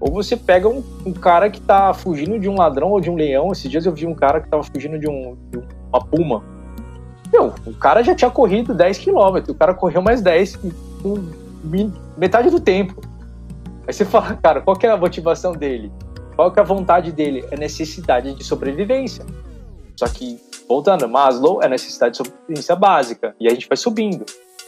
Ou 0.00 0.10
você 0.10 0.34
pega 0.34 0.66
um, 0.66 0.82
um, 1.04 1.12
cara 1.12 1.50
que 1.50 1.60
tá 1.60 1.92
fugindo 1.92 2.38
de 2.38 2.48
um 2.48 2.56
ladrão 2.56 2.90
ou 2.90 3.00
de 3.02 3.10
um 3.10 3.14
leão. 3.14 3.52
Esses 3.52 3.70
dias 3.70 3.84
eu 3.84 3.92
vi 3.92 4.06
um 4.06 4.14
cara 4.14 4.40
que 4.40 4.48
tava 4.48 4.62
fugindo 4.62 4.98
de, 4.98 5.06
um, 5.06 5.36
de 5.50 5.58
uma 5.92 6.00
puma. 6.06 6.42
Meu, 7.32 7.54
o 7.66 7.74
cara 7.74 8.02
já 8.02 8.14
tinha 8.14 8.30
corrido 8.30 8.74
10 8.74 8.98
km, 8.98 9.50
o 9.50 9.54
cara 9.54 9.74
correu 9.74 10.02
mais 10.02 10.20
10 10.20 10.56
com 11.02 11.30
metade 12.16 12.50
do 12.50 12.60
tempo. 12.60 13.00
Aí 13.86 13.92
você 13.92 14.04
fala, 14.04 14.34
cara, 14.42 14.60
qual 14.60 14.76
que 14.76 14.86
é 14.86 14.90
a 14.90 14.96
motivação 14.96 15.52
dele? 15.52 15.92
Qual 16.36 16.50
que 16.50 16.58
é 16.58 16.62
a 16.62 16.66
vontade 16.66 17.12
dele? 17.12 17.44
É 17.50 17.56
necessidade 17.56 18.34
de 18.34 18.44
sobrevivência. 18.44 19.24
Só 19.96 20.08
que 20.08 20.40
voltando, 20.68 21.08
Maslow 21.08 21.62
é 21.62 21.68
necessidade 21.68 22.12
de 22.12 22.18
sobrevivência 22.18 22.76
básica, 22.76 23.34
e 23.40 23.48
a 23.48 23.50
gente 23.50 23.68
vai 23.68 23.76
subindo. 23.76 24.24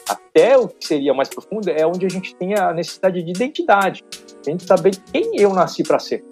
Até 0.08 0.58
o 0.58 0.66
que 0.66 0.86
seria 0.86 1.14
mais 1.14 1.28
profundo 1.28 1.70
é 1.70 1.86
onde 1.86 2.04
a 2.04 2.08
gente 2.08 2.34
tem 2.34 2.58
a 2.58 2.72
necessidade 2.72 3.22
de 3.22 3.30
identidade, 3.30 4.04
a 4.44 4.50
gente 4.50 4.64
saber 4.64 4.96
quem 5.12 5.40
eu 5.40 5.54
nasci 5.54 5.82
para 5.84 5.98
ser. 5.98 6.24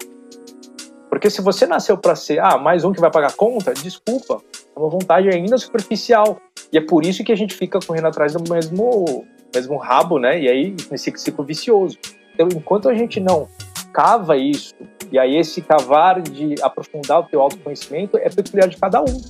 Porque 1.09 1.29
se 1.29 1.41
você 1.41 1.65
nasceu 1.65 1.97
para 1.97 2.15
ser, 2.15 2.39
ah, 2.39 2.57
mais 2.57 2.83
um 2.83 2.91
que 2.91 2.99
vai 2.99 3.09
pagar 3.09 3.33
conta, 3.33 3.73
desculpa, 3.73 4.41
é 4.75 4.79
uma 4.79 4.89
vontade 4.89 5.29
ainda 5.29 5.57
superficial. 5.57 6.37
E 6.71 6.77
é 6.77 6.81
por 6.81 7.05
isso 7.05 7.23
que 7.23 7.31
a 7.31 7.35
gente 7.35 7.55
fica 7.55 7.79
correndo 7.79 8.07
atrás 8.07 8.33
do 8.33 8.51
mesmo, 8.51 9.25
mesmo 9.53 9.77
rabo, 9.77 10.17
né? 10.17 10.39
E 10.39 10.47
aí, 10.47 10.75
nesse 10.89 11.11
ciclo 11.17 11.43
vicioso. 11.43 11.97
Então, 12.33 12.47
enquanto 12.55 12.89
a 12.89 12.93
gente 12.93 13.19
não 13.19 13.47
cava 13.93 14.37
isso, 14.37 14.73
e 15.11 15.19
aí 15.19 15.35
esse 15.35 15.61
cavar 15.61 16.21
de 16.21 16.55
aprofundar 16.61 17.19
o 17.19 17.23
teu 17.23 17.41
autoconhecimento 17.41 18.17
é 18.17 18.29
peculiar 18.29 18.69
de 18.69 18.77
cada 18.77 19.01
um. 19.01 19.21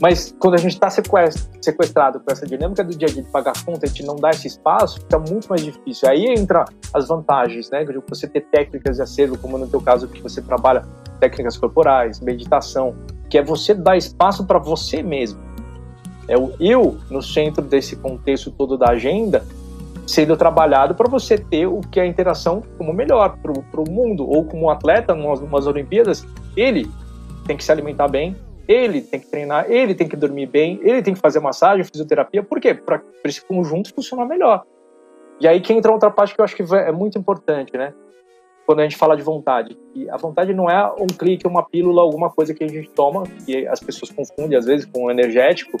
Mas 0.00 0.34
quando 0.38 0.54
a 0.54 0.56
gente 0.56 0.72
está 0.72 0.88
sequestrado 0.90 2.20
com 2.20 2.32
essa 2.32 2.46
dinâmica 2.46 2.82
do 2.82 2.96
dia 2.96 3.06
a 3.06 3.12
dia 3.12 3.22
de 3.22 3.30
pagar 3.30 3.52
conta, 3.64 3.84
a 3.84 3.88
gente 3.88 4.02
não 4.02 4.16
dá 4.16 4.30
esse 4.30 4.48
espaço, 4.48 4.98
fica 4.98 5.18
muito 5.18 5.46
mais 5.46 5.62
difícil. 5.62 6.08
Aí 6.08 6.24
entra 6.24 6.64
as 6.92 7.06
vantagens, 7.06 7.70
né? 7.70 7.84
De 7.84 8.00
você 8.08 8.26
ter 8.26 8.40
técnicas 8.46 8.96
de 8.96 9.02
acervo, 9.02 9.36
como 9.38 9.58
no 9.58 9.68
teu 9.68 9.80
caso 9.80 10.08
que 10.08 10.22
você 10.22 10.40
trabalha 10.40 10.82
técnicas 11.20 11.58
corporais, 11.58 12.18
meditação, 12.20 12.96
que 13.30 13.38
é 13.38 13.42
você 13.42 13.72
dar 13.72 13.96
espaço 13.96 14.44
para 14.44 14.58
você 14.58 15.02
mesmo. 15.02 15.40
É 16.28 16.36
o 16.36 16.52
eu 16.60 16.98
no 17.08 17.22
centro 17.22 17.62
desse 17.62 17.96
contexto 17.96 18.50
todo 18.50 18.76
da 18.76 18.90
agenda 18.90 19.44
sendo 20.06 20.36
trabalhado 20.36 20.94
para 20.94 21.08
você 21.08 21.38
ter 21.38 21.66
o 21.66 21.80
que 21.80 22.00
é 22.00 22.02
a 22.02 22.06
interação 22.06 22.62
como 22.76 22.92
melhor 22.92 23.38
para 23.38 23.80
o 23.80 23.90
mundo 23.90 24.28
ou 24.28 24.44
como 24.44 24.66
um 24.66 24.70
atleta 24.70 25.14
numas, 25.14 25.40
numas 25.40 25.66
Olimpíadas 25.66 26.26
ele 26.56 26.90
tem 27.46 27.56
que 27.56 27.62
se 27.62 27.70
alimentar 27.70 28.08
bem 28.08 28.36
ele 28.70 29.00
tem 29.00 29.18
que 29.18 29.26
treinar, 29.26 29.68
ele 29.68 29.96
tem 29.96 30.06
que 30.06 30.14
dormir 30.14 30.46
bem, 30.46 30.78
ele 30.84 31.02
tem 31.02 31.12
que 31.12 31.18
fazer 31.18 31.40
massagem, 31.40 31.82
fisioterapia. 31.82 32.40
Por 32.40 32.60
quê? 32.60 32.72
Para 32.72 33.02
esse 33.24 33.44
conjunto 33.44 33.92
funcionar 33.92 34.24
melhor. 34.26 34.64
E 35.40 35.48
aí 35.48 35.60
que 35.60 35.72
entra 35.72 35.90
outra 35.90 36.08
parte 36.08 36.36
que 36.36 36.40
eu 36.40 36.44
acho 36.44 36.54
que 36.54 36.62
é 36.62 36.92
muito 36.92 37.18
importante, 37.18 37.76
né? 37.76 37.92
Quando 38.66 38.80
a 38.80 38.82
gente 38.84 38.96
fala 38.96 39.16
de 39.16 39.22
vontade. 39.22 39.76
E 39.94 40.08
a 40.08 40.16
vontade 40.16 40.54
não 40.54 40.70
é 40.70 40.86
um 41.00 41.06
clique, 41.06 41.46
uma 41.46 41.62
pílula, 41.62 42.02
alguma 42.02 42.30
coisa 42.30 42.54
que 42.54 42.62
a 42.62 42.68
gente 42.68 42.88
toma, 42.90 43.24
que 43.44 43.66
as 43.66 43.80
pessoas 43.80 44.10
confundem 44.10 44.56
às 44.56 44.64
vezes 44.64 44.86
com 44.86 45.06
um 45.06 45.10
energético, 45.10 45.76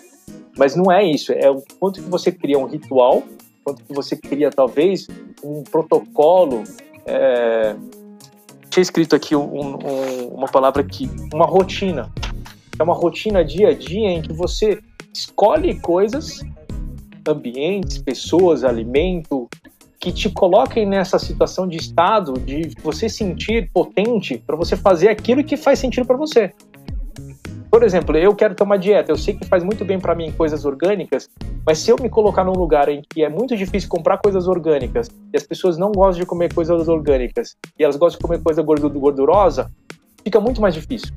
mas 0.58 0.74
não 0.74 0.90
é 0.90 1.04
isso. 1.04 1.32
É 1.32 1.50
o 1.50 1.62
quanto 1.78 2.02
que 2.02 2.08
você 2.08 2.32
cria 2.32 2.58
um 2.58 2.64
ritual, 2.64 3.22
quanto 3.62 3.84
que 3.84 3.92
você 3.92 4.16
cria 4.16 4.50
talvez 4.50 5.06
um 5.44 5.62
protocolo. 5.62 6.64
É... 7.06 7.76
Tinha 8.68 8.82
escrito 8.82 9.14
aqui 9.14 9.34
um, 9.36 9.44
um, 9.44 10.28
uma 10.28 10.46
palavra 10.46 10.82
aqui, 10.82 11.10
uma 11.32 11.44
rotina 11.44 12.10
é 12.80 12.82
uma 12.82 12.94
rotina 12.94 13.44
dia 13.44 13.68
a 13.68 13.74
dia 13.74 14.08
em 14.08 14.22
que 14.22 14.32
você 14.32 14.80
escolhe 15.12 15.78
coisas, 15.80 16.40
ambientes, 17.28 17.98
pessoas, 17.98 18.64
alimento, 18.64 19.39
que 20.00 20.10
te 20.10 20.30
coloquem 20.30 20.86
nessa 20.86 21.18
situação 21.18 21.68
de 21.68 21.76
estado 21.76 22.32
de 22.32 22.72
você 22.82 23.06
sentir 23.06 23.70
potente 23.70 24.38
para 24.38 24.56
você 24.56 24.74
fazer 24.74 25.08
aquilo 25.08 25.44
que 25.44 25.58
faz 25.58 25.78
sentido 25.78 26.06
para 26.06 26.16
você. 26.16 26.52
Por 27.70 27.84
exemplo, 27.84 28.16
eu 28.16 28.34
quero 28.34 28.54
tomar 28.54 28.78
dieta, 28.78 29.12
eu 29.12 29.16
sei 29.16 29.34
que 29.34 29.46
faz 29.46 29.62
muito 29.62 29.84
bem 29.84 30.00
para 30.00 30.14
mim 30.14 30.32
coisas 30.32 30.64
orgânicas, 30.64 31.28
mas 31.64 31.78
se 31.78 31.90
eu 31.90 31.96
me 32.00 32.08
colocar 32.08 32.42
num 32.42 32.54
lugar 32.54 32.88
em 32.88 33.02
que 33.08 33.22
é 33.22 33.28
muito 33.28 33.56
difícil 33.56 33.88
comprar 33.88 34.18
coisas 34.18 34.48
orgânicas 34.48 35.08
e 35.32 35.36
as 35.36 35.44
pessoas 35.44 35.78
não 35.78 35.92
gostam 35.92 36.20
de 36.20 36.26
comer 36.26 36.52
coisas 36.52 36.88
orgânicas 36.88 37.56
e 37.78 37.84
elas 37.84 37.96
gostam 37.96 38.18
de 38.18 38.22
comer 38.26 38.42
coisa 38.42 38.62
gordurosa, 38.62 39.70
fica 40.24 40.40
muito 40.40 40.60
mais 40.60 40.74
difícil. 40.74 41.14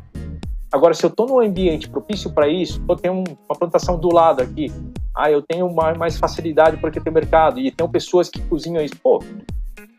Agora, 0.73 0.95
se 0.95 1.05
eu 1.05 1.09
estou 1.09 1.27
num 1.27 1.39
ambiente 1.39 1.87
propício 1.87 2.33
para 2.33 2.47
isso, 2.47 2.83
eu 2.89 2.95
tenho 2.95 3.13
uma 3.47 3.55
plantação 3.55 3.95
do 3.95 4.11
lado 4.11 4.41
aqui, 4.41 4.71
ah, 5.15 5.29
eu 5.29 5.39
tenho 5.39 5.71
mais 5.71 6.17
facilidade 6.17 6.77
porque 6.77 6.99
tem 6.99 7.13
mercado 7.13 7.59
e 7.59 7.69
tem 7.69 7.87
pessoas 7.87 8.27
que 8.27 8.41
cozinham 8.41 8.83
isso, 8.83 8.95
pô, 8.97 9.23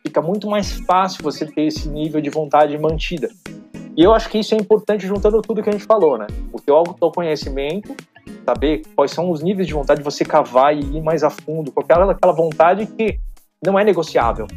fica 0.05 0.21
muito 0.21 0.51
mais 0.51 0.73
fácil 0.81 1.23
você 1.23 1.47
ter 1.47 1.67
esse 1.67 1.89
nível 1.89 2.21
de 2.21 2.29
vontade 2.29 2.77
mantida. 2.77 3.31
E 3.97 4.03
eu 4.03 4.13
acho 4.13 4.29
que 4.29 4.37
isso 4.37 4.53
é 4.53 4.59
importante 4.59 5.07
juntando 5.07 5.41
tudo 5.41 5.63
que 5.63 5.69
a 5.69 5.73
gente 5.73 5.85
falou, 5.85 6.19
né? 6.19 6.27
O 6.53 6.61
teu 6.61 6.75
autoconhecimento, 6.75 7.95
saber 8.45 8.83
quais 8.97 9.13
são 9.13 9.31
os 9.31 9.41
níveis 9.41 9.69
de 9.69 9.75
vontade 9.75 10.01
de 10.01 10.05
você 10.05 10.25
cavar 10.25 10.77
e 10.77 10.81
ir 10.81 11.01
mais 11.01 11.23
a 11.23 11.31
fundo, 11.31 11.71
com 11.71 11.83
aquela, 11.83 12.11
aquela 12.11 12.33
vontade 12.33 12.85
que 12.87 13.21
não 13.65 13.79
é 13.79 13.85
negociável. 13.85 14.49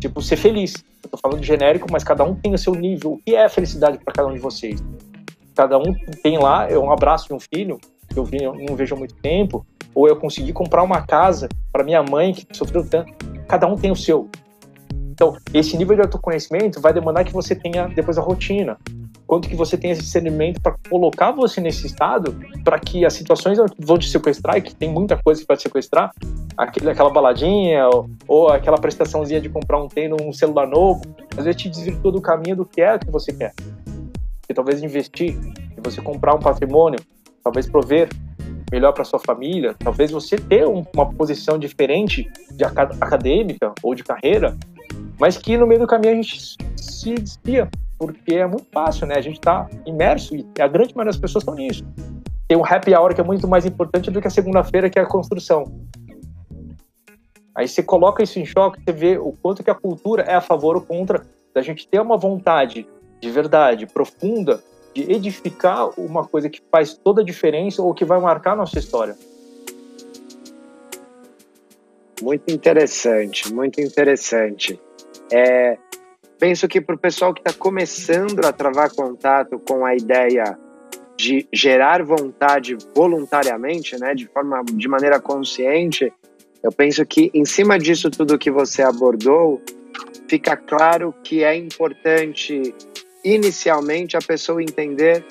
Tipo, 0.00 0.22
ser 0.22 0.36
feliz. 0.36 0.74
Eu 1.02 1.10
tô 1.10 1.16
falando 1.16 1.42
genérico, 1.42 1.88
mas 1.90 2.04
cada 2.04 2.22
um 2.22 2.36
tem 2.36 2.54
o 2.54 2.58
seu 2.58 2.74
nível. 2.74 3.14
O 3.14 3.18
que 3.18 3.34
é 3.34 3.48
felicidade 3.48 3.98
para 3.98 4.14
cada 4.14 4.28
um 4.28 4.32
de 4.32 4.38
vocês? 4.38 4.80
Cada 5.58 5.76
um 5.76 5.92
tem 6.22 6.38
lá, 6.38 6.68
um 6.68 6.92
abraço 6.92 7.26
de 7.26 7.34
um 7.34 7.40
filho, 7.40 7.80
que 8.08 8.16
eu 8.16 8.24
não 8.68 8.76
vejo 8.76 8.94
há 8.94 8.98
muito 8.98 9.16
tempo, 9.16 9.66
ou 9.92 10.06
eu 10.06 10.14
consegui 10.14 10.52
comprar 10.52 10.84
uma 10.84 11.02
casa 11.02 11.48
para 11.72 11.82
minha 11.82 12.00
mãe 12.00 12.32
que 12.32 12.46
sofreu 12.56 12.88
tanto. 12.88 13.12
Cada 13.48 13.66
um 13.66 13.74
tem 13.74 13.90
o 13.90 13.96
seu. 13.96 14.28
Então, 15.10 15.36
esse 15.52 15.76
nível 15.76 15.96
de 15.96 16.02
autoconhecimento 16.02 16.80
vai 16.80 16.92
demandar 16.92 17.24
que 17.24 17.32
você 17.32 17.56
tenha 17.56 17.88
depois 17.88 18.16
a 18.16 18.22
rotina. 18.22 18.78
Quanto 19.26 19.48
que 19.48 19.56
você 19.56 19.76
tenha 19.76 19.94
esse 19.94 20.02
discernimento 20.02 20.60
para 20.60 20.76
colocar 20.88 21.32
você 21.32 21.60
nesse 21.60 21.88
estado, 21.88 22.38
para 22.62 22.78
que 22.78 23.04
as 23.04 23.14
situações 23.14 23.58
vão 23.80 23.98
te 23.98 24.08
sequestrar, 24.08 24.58
e 24.58 24.62
que 24.62 24.72
tem 24.72 24.88
muita 24.88 25.20
coisa 25.20 25.44
pode 25.44 25.60
sequestrar, 25.60 26.12
aquele, 26.56 26.88
aquela 26.88 27.10
baladinha, 27.10 27.88
ou, 27.88 28.08
ou 28.28 28.48
aquela 28.48 28.78
prestaçãozinha 28.78 29.40
de 29.40 29.48
comprar 29.48 29.82
um 29.82 29.88
tênis, 29.88 30.16
um 30.24 30.32
celular 30.32 30.68
novo, 30.68 31.02
às 31.36 31.44
vezes 31.44 31.62
te 31.62 31.68
desvirtua 31.68 32.12
do 32.12 32.20
caminho 32.20 32.54
do 32.54 32.64
que 32.64 32.80
é 32.80 32.96
que 32.96 33.10
você 33.10 33.32
quer 33.32 33.52
e 34.48 34.54
talvez 34.54 34.82
investir, 34.82 35.38
e 35.76 35.80
você 35.82 36.00
comprar 36.00 36.34
um 36.34 36.38
patrimônio, 36.38 36.98
talvez 37.42 37.68
prover 37.68 38.08
melhor 38.70 38.92
para 38.92 39.04
sua 39.04 39.18
família, 39.18 39.74
talvez 39.78 40.10
você 40.10 40.36
ter 40.36 40.66
uma 40.66 41.12
posição 41.12 41.58
diferente 41.58 42.30
de 42.52 42.64
acadêmica 42.64 43.72
ou 43.82 43.94
de 43.94 44.04
carreira, 44.04 44.56
mas 45.18 45.36
que 45.36 45.56
no 45.56 45.66
meio 45.66 45.80
do 45.80 45.86
caminho 45.86 46.12
a 46.12 46.16
gente 46.16 46.56
se 46.76 47.14
desvia, 47.14 47.68
porque 47.98 48.34
é 48.34 48.46
muito 48.46 48.66
fácil, 48.72 49.06
né? 49.06 49.16
A 49.16 49.20
gente 49.20 49.38
está 49.38 49.68
imerso 49.86 50.34
e 50.36 50.46
a 50.60 50.68
grande 50.68 50.94
maioria 50.94 51.12
das 51.12 51.20
pessoas 51.20 51.42
estão 51.42 51.54
nisso. 51.54 51.84
Tem 52.46 52.56
um 52.56 52.64
happy 52.64 52.94
hour 52.94 53.14
que 53.14 53.20
é 53.20 53.24
muito 53.24 53.46
mais 53.48 53.66
importante 53.66 54.10
do 54.10 54.20
que 54.20 54.28
a 54.28 54.30
segunda-feira, 54.30 54.88
que 54.88 54.98
é 54.98 55.02
a 55.02 55.06
construção. 55.06 55.64
Aí 57.54 57.66
você 57.66 57.82
coloca 57.82 58.22
isso 58.22 58.38
em 58.38 58.46
choque, 58.46 58.80
você 58.82 58.92
vê 58.92 59.18
o 59.18 59.32
quanto 59.32 59.64
que 59.64 59.70
a 59.70 59.74
cultura 59.74 60.22
é 60.22 60.34
a 60.34 60.40
favor 60.40 60.76
ou 60.76 60.82
contra 60.82 61.26
da 61.52 61.60
gente 61.60 61.88
ter 61.88 62.00
uma 62.00 62.16
vontade 62.16 62.86
de 63.20 63.30
verdade, 63.30 63.86
profunda, 63.86 64.62
de 64.94 65.12
edificar 65.12 65.88
uma 65.98 66.26
coisa 66.26 66.48
que 66.48 66.60
faz 66.70 66.94
toda 66.94 67.22
a 67.22 67.24
diferença 67.24 67.82
ou 67.82 67.94
que 67.94 68.04
vai 68.04 68.20
marcar 68.20 68.52
a 68.52 68.56
nossa 68.56 68.78
história. 68.78 69.16
Muito 72.22 72.52
interessante, 72.52 73.52
muito 73.52 73.80
interessante. 73.80 74.80
É, 75.32 75.78
penso 76.38 76.66
que 76.66 76.80
para 76.80 76.94
o 76.94 76.98
pessoal 76.98 77.32
que 77.32 77.40
está 77.40 77.52
começando 77.52 78.44
a 78.44 78.52
travar 78.52 78.92
contato 78.92 79.58
com 79.58 79.84
a 79.84 79.94
ideia 79.94 80.58
de 81.16 81.48
gerar 81.52 82.02
vontade 82.02 82.76
voluntariamente, 82.94 83.98
né, 83.98 84.14
de 84.14 84.26
forma, 84.26 84.62
de 84.64 84.88
maneira 84.88 85.20
consciente, 85.20 86.12
eu 86.62 86.72
penso 86.72 87.04
que 87.04 87.30
em 87.34 87.44
cima 87.44 87.78
disso 87.78 88.10
tudo 88.10 88.38
que 88.38 88.50
você 88.50 88.82
abordou, 88.82 89.60
fica 90.28 90.56
claro 90.56 91.14
que 91.24 91.42
é 91.42 91.56
importante 91.56 92.74
inicialmente 93.24 94.16
a 94.16 94.20
pessoa 94.20 94.62
entender 94.62 95.24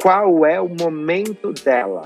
qual 0.00 0.44
é 0.46 0.60
o 0.60 0.68
momento 0.68 1.52
dela. 1.52 2.04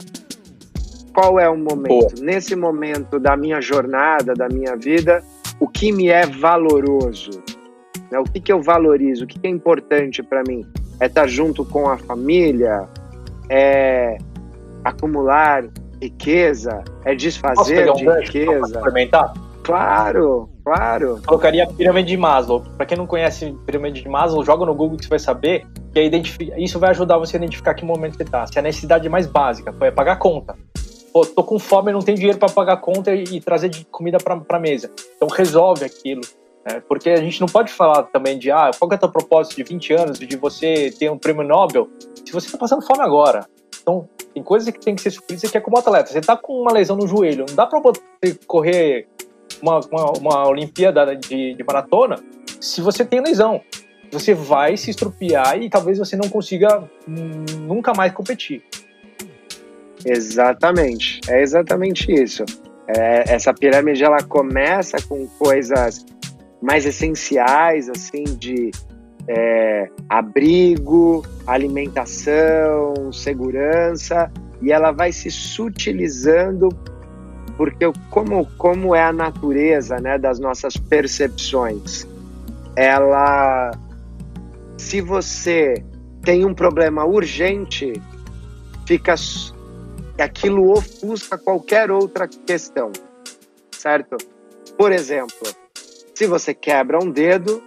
Qual 1.12 1.38
é 1.38 1.48
o 1.48 1.56
momento? 1.56 2.22
Nesse 2.22 2.54
momento 2.54 3.18
da 3.18 3.36
minha 3.36 3.60
jornada, 3.60 4.32
da 4.34 4.48
minha 4.48 4.76
vida, 4.76 5.22
o 5.58 5.68
que 5.68 5.92
me 5.92 6.08
é 6.08 6.24
valoroso? 6.24 7.42
Né? 8.10 8.18
O 8.18 8.24
que, 8.24 8.40
que 8.40 8.52
eu 8.52 8.62
valorizo? 8.62 9.24
O 9.24 9.26
que, 9.26 9.38
que 9.38 9.46
é 9.46 9.50
importante 9.50 10.22
para 10.22 10.42
mim? 10.46 10.64
É 11.00 11.06
estar 11.06 11.26
junto 11.26 11.64
com 11.64 11.88
a 11.88 11.98
família? 11.98 12.86
É 13.48 14.18
acumular 14.84 15.64
riqueza? 16.00 16.82
É 17.04 17.14
desfazer 17.14 17.90
um 17.90 17.94
de 17.94 18.08
riqueza? 18.20 18.74
Complementar? 18.74 19.34
Claro, 19.62 20.49
claro. 20.64 21.20
Colocaria 21.26 21.64
a 21.64 21.66
pirâmide 21.66 22.08
de 22.08 22.16
Maslow. 22.16 22.62
Para 22.76 22.86
quem 22.86 22.96
não 22.96 23.06
conhece 23.06 23.56
pirâmide 23.66 24.02
de 24.02 24.08
Maslow, 24.08 24.44
joga 24.44 24.64
no 24.66 24.74
Google 24.74 24.96
que 24.96 25.04
você 25.04 25.10
vai 25.10 25.18
saber 25.18 25.66
isso 26.56 26.78
vai 26.78 26.90
ajudar 26.90 27.18
você 27.18 27.36
a 27.36 27.38
identificar 27.38 27.74
que 27.74 27.84
momento 27.84 28.16
você 28.16 28.22
está. 28.22 28.46
Se 28.46 28.56
é 28.56 28.60
a 28.60 28.62
necessidade 28.62 29.08
mais 29.08 29.26
básica, 29.26 29.74
é 29.80 29.90
pagar 29.90 30.16
conta. 30.16 30.56
Pô, 31.12 31.26
tô 31.26 31.42
com 31.42 31.58
fome, 31.58 31.92
não 31.92 32.00
tenho 32.00 32.16
dinheiro 32.16 32.38
para 32.38 32.48
pagar 32.48 32.76
conta 32.76 33.12
e, 33.12 33.24
e 33.24 33.40
trazer 33.40 33.70
comida 33.90 34.18
para 34.18 34.60
mesa. 34.60 34.90
Então 35.16 35.28
resolve 35.28 35.84
aquilo. 35.84 36.20
Né? 36.64 36.80
Porque 36.86 37.10
a 37.10 37.16
gente 37.16 37.40
não 37.40 37.48
pode 37.48 37.72
falar 37.72 38.04
também 38.04 38.38
de 38.38 38.50
ah, 38.50 38.70
qual 38.78 38.90
é 38.92 38.94
o 38.94 38.98
teu 38.98 39.08
propósito 39.08 39.56
de 39.56 39.64
20 39.64 39.92
anos, 39.94 40.18
de 40.18 40.36
você 40.36 40.94
ter 40.96 41.10
um 41.10 41.18
prêmio 41.18 41.42
Nobel, 41.42 41.88
se 42.24 42.32
você 42.32 42.46
está 42.46 42.58
passando 42.58 42.82
fome 42.82 43.00
agora. 43.00 43.46
Então, 43.82 44.08
tem 44.32 44.42
coisas 44.42 44.72
que 44.72 44.78
tem 44.78 44.94
que 44.94 45.02
ser 45.02 45.10
supridas 45.10 45.50
que 45.50 45.56
é 45.56 45.60
como 45.60 45.78
atleta. 45.78 46.10
Você 46.10 46.18
está 46.18 46.36
com 46.36 46.52
uma 46.60 46.72
lesão 46.72 46.96
no 46.96 47.08
joelho, 47.08 47.46
não 47.48 47.56
dá 47.56 47.66
para 47.66 47.80
você 47.80 48.38
correr 48.46 49.08
uma, 49.60 49.80
uma, 49.80 50.12
uma 50.18 50.48
Olimpíada 50.48 51.14
de, 51.16 51.54
de 51.54 51.64
maratona 51.64 52.16
se 52.60 52.80
você 52.80 53.04
tem 53.04 53.20
lesão 53.20 53.60
você 54.10 54.34
vai 54.34 54.76
se 54.76 54.90
estrupiar 54.90 55.60
e 55.60 55.70
talvez 55.70 55.98
você 55.98 56.16
não 56.16 56.28
consiga 56.28 56.82
nunca 57.06 57.92
mais 57.94 58.12
competir. 58.12 58.62
Exatamente, 60.04 61.20
é 61.28 61.42
exatamente 61.42 62.10
isso. 62.10 62.44
É, 62.88 63.34
essa 63.34 63.54
pirâmide 63.54 64.02
ela 64.02 64.22
começa 64.22 64.96
com 65.08 65.26
coisas 65.38 66.04
mais 66.60 66.84
essenciais, 66.84 67.88
assim, 67.88 68.24
de 68.24 68.70
é, 69.28 69.88
abrigo, 70.08 71.24
alimentação, 71.46 73.12
segurança, 73.12 74.30
e 74.60 74.72
ela 74.72 74.90
vai 74.90 75.12
se 75.12 75.30
sutilizando 75.30 76.68
porque 77.60 77.84
como, 78.08 78.50
como 78.56 78.94
é 78.94 79.02
a 79.02 79.12
natureza 79.12 79.98
né, 80.00 80.16
das 80.16 80.40
nossas 80.40 80.78
percepções, 80.78 82.06
ela 82.74 83.70
se 84.78 85.02
você 85.02 85.74
tem 86.22 86.46
um 86.46 86.54
problema 86.54 87.04
urgente, 87.04 87.92
fica 88.86 89.14
aquilo 90.18 90.72
ofusca 90.72 91.36
qualquer 91.36 91.90
outra 91.90 92.26
questão, 92.26 92.92
certo? 93.72 94.16
Por 94.78 94.90
exemplo, 94.90 95.46
se 96.14 96.26
você 96.26 96.54
quebra 96.54 96.98
um 96.98 97.10
dedo, 97.10 97.62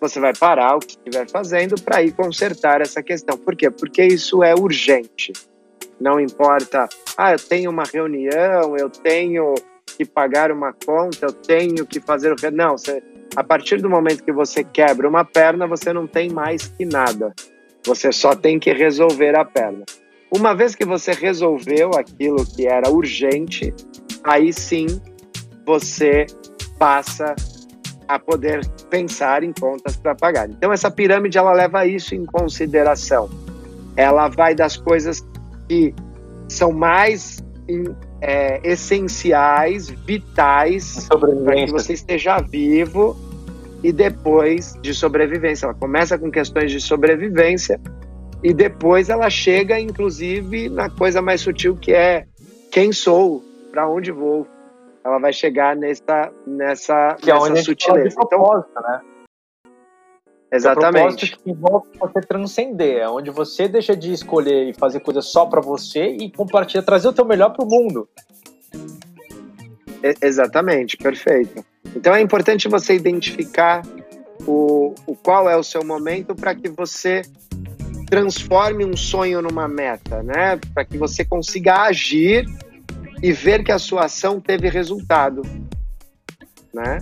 você 0.00 0.18
vai 0.18 0.32
parar 0.34 0.74
o 0.74 0.80
que 0.80 0.96
estiver 0.98 1.30
fazendo 1.30 1.80
para 1.80 2.02
ir 2.02 2.10
consertar 2.10 2.80
essa 2.80 3.00
questão. 3.00 3.38
Por 3.38 3.54
quê? 3.54 3.70
Porque 3.70 4.04
isso 4.04 4.42
é 4.42 4.52
urgente. 4.52 5.32
Não 6.00 6.18
importa, 6.18 6.88
ah, 7.16 7.32
eu 7.32 7.38
tenho 7.38 7.70
uma 7.70 7.84
reunião, 7.84 8.76
eu 8.76 8.88
tenho 8.88 9.54
que 9.86 10.04
pagar 10.04 10.50
uma 10.50 10.72
conta, 10.72 11.26
eu 11.26 11.32
tenho 11.32 11.86
que 11.86 12.00
fazer 12.00 12.32
o. 12.32 12.36
Não, 12.50 12.76
você 12.76 13.02
a 13.34 13.42
partir 13.42 13.80
do 13.80 13.88
momento 13.88 14.22
que 14.22 14.32
você 14.32 14.62
quebra 14.62 15.08
uma 15.08 15.24
perna, 15.24 15.66
você 15.66 15.92
não 15.92 16.06
tem 16.06 16.30
mais 16.30 16.66
que 16.66 16.84
nada. 16.84 17.34
Você 17.84 18.12
só 18.12 18.34
tem 18.34 18.58
que 18.58 18.72
resolver 18.72 19.36
a 19.36 19.44
perna. 19.44 19.84
Uma 20.30 20.54
vez 20.54 20.74
que 20.74 20.84
você 20.84 21.12
resolveu 21.12 21.90
aquilo 21.94 22.44
que 22.44 22.66
era 22.66 22.90
urgente, 22.90 23.74
aí 24.22 24.52
sim 24.52 24.86
você 25.66 26.26
passa 26.78 27.34
a 28.06 28.18
poder 28.18 28.66
pensar 28.90 29.42
em 29.42 29.52
contas 29.52 29.96
para 29.96 30.14
pagar. 30.14 30.48
Então 30.50 30.72
essa 30.72 30.90
pirâmide 30.90 31.38
ela 31.38 31.52
leva 31.52 31.86
isso 31.86 32.14
em 32.14 32.24
consideração. 32.24 33.30
Ela 33.96 34.28
vai 34.28 34.54
das 34.54 34.76
coisas 34.76 35.24
que 35.68 35.94
são 36.52 36.72
mais 36.72 37.42
é, 38.20 38.60
essenciais, 38.62 39.88
vitais, 39.88 41.08
para 41.08 41.54
que 41.54 41.70
você 41.70 41.92
esteja 41.92 42.38
vivo 42.38 43.16
e 43.82 43.92
depois 43.92 44.74
de 44.80 44.94
sobrevivência. 44.94 45.66
Ela 45.66 45.74
começa 45.74 46.18
com 46.18 46.30
questões 46.30 46.70
de 46.70 46.80
sobrevivência 46.80 47.80
e 48.42 48.52
depois 48.52 49.08
ela 49.08 49.28
chega, 49.30 49.78
inclusive, 49.78 50.68
na 50.68 50.90
coisa 50.90 51.20
mais 51.22 51.40
sutil 51.40 51.76
que 51.76 51.92
é 51.92 52.26
quem 52.70 52.92
sou, 52.92 53.42
para 53.70 53.88
onde 53.88 54.10
vou. 54.10 54.46
Ela 55.04 55.18
vai 55.18 55.32
chegar 55.32 55.74
nessa, 55.74 56.32
nessa, 56.46 57.16
que 57.20 57.32
nessa 57.32 57.52
é 57.52 57.56
sutileza. 57.56 58.16
Então, 58.24 58.64
né? 58.88 59.00
Exatamente. 60.52 61.34
Que 61.34 61.50
envolve 61.50 61.88
você 61.98 62.20
transcender, 62.20 62.98
é 62.98 63.08
onde 63.08 63.30
você 63.30 63.66
deixa 63.66 63.96
de 63.96 64.12
escolher 64.12 64.68
e 64.68 64.74
fazer 64.74 65.00
coisas 65.00 65.24
só 65.26 65.46
para 65.46 65.62
você 65.62 66.08
e 66.08 66.30
compartilhar, 66.30 66.82
trazer 66.82 67.08
o 67.08 67.12
teu 67.12 67.24
melhor 67.24 67.50
para 67.50 67.64
o 67.64 67.68
mundo. 67.68 68.06
exatamente, 70.20 70.98
perfeito. 70.98 71.64
Então 71.96 72.14
é 72.14 72.20
importante 72.20 72.68
você 72.68 72.94
identificar 72.94 73.82
o, 74.46 74.94
o 75.06 75.16
qual 75.16 75.48
é 75.48 75.56
o 75.56 75.62
seu 75.62 75.82
momento 75.82 76.34
para 76.34 76.54
que 76.54 76.68
você 76.68 77.22
transforme 78.06 78.84
um 78.84 78.94
sonho 78.94 79.40
numa 79.40 79.66
meta, 79.66 80.22
né? 80.22 80.60
Para 80.74 80.84
que 80.84 80.98
você 80.98 81.24
consiga 81.24 81.82
agir 81.84 82.44
e 83.22 83.32
ver 83.32 83.64
que 83.64 83.72
a 83.72 83.78
sua 83.78 84.04
ação 84.04 84.38
teve 84.38 84.68
resultado, 84.68 85.40
né? 86.74 86.98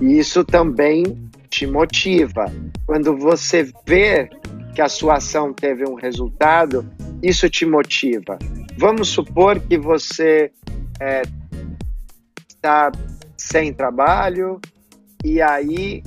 E 0.00 0.18
isso 0.18 0.44
também 0.44 1.32
te 1.52 1.66
motiva. 1.66 2.46
Quando 2.86 3.14
você 3.16 3.70
vê 3.86 4.30
que 4.74 4.80
a 4.80 4.88
sua 4.88 5.16
ação 5.16 5.52
teve 5.52 5.86
um 5.86 5.94
resultado, 5.94 6.90
isso 7.22 7.48
te 7.50 7.66
motiva. 7.66 8.38
Vamos 8.78 9.08
supor 9.08 9.60
que 9.60 9.76
você 9.76 10.50
é, 10.98 11.22
está 12.48 12.90
sem 13.36 13.70
trabalho 13.70 14.58
e 15.22 15.42
aí 15.42 16.02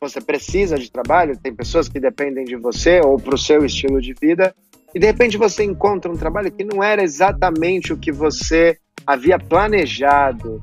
você 0.00 0.20
precisa 0.20 0.78
de 0.78 0.88
trabalho, 0.88 1.36
tem 1.36 1.52
pessoas 1.52 1.88
que 1.88 1.98
dependem 1.98 2.44
de 2.44 2.54
você 2.54 3.00
ou 3.00 3.18
para 3.18 3.34
o 3.34 3.38
seu 3.38 3.64
estilo 3.64 4.00
de 4.00 4.14
vida, 4.14 4.54
e 4.94 5.00
de 5.00 5.06
repente 5.06 5.36
você 5.36 5.64
encontra 5.64 6.12
um 6.12 6.16
trabalho 6.16 6.52
que 6.52 6.62
não 6.62 6.82
era 6.82 7.02
exatamente 7.02 7.92
o 7.92 7.96
que 7.96 8.12
você 8.12 8.78
havia 9.04 9.38
planejado, 9.38 10.62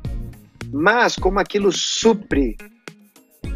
mas 0.71 1.15
como 1.17 1.39
aquilo 1.39 1.71
supre 1.71 2.55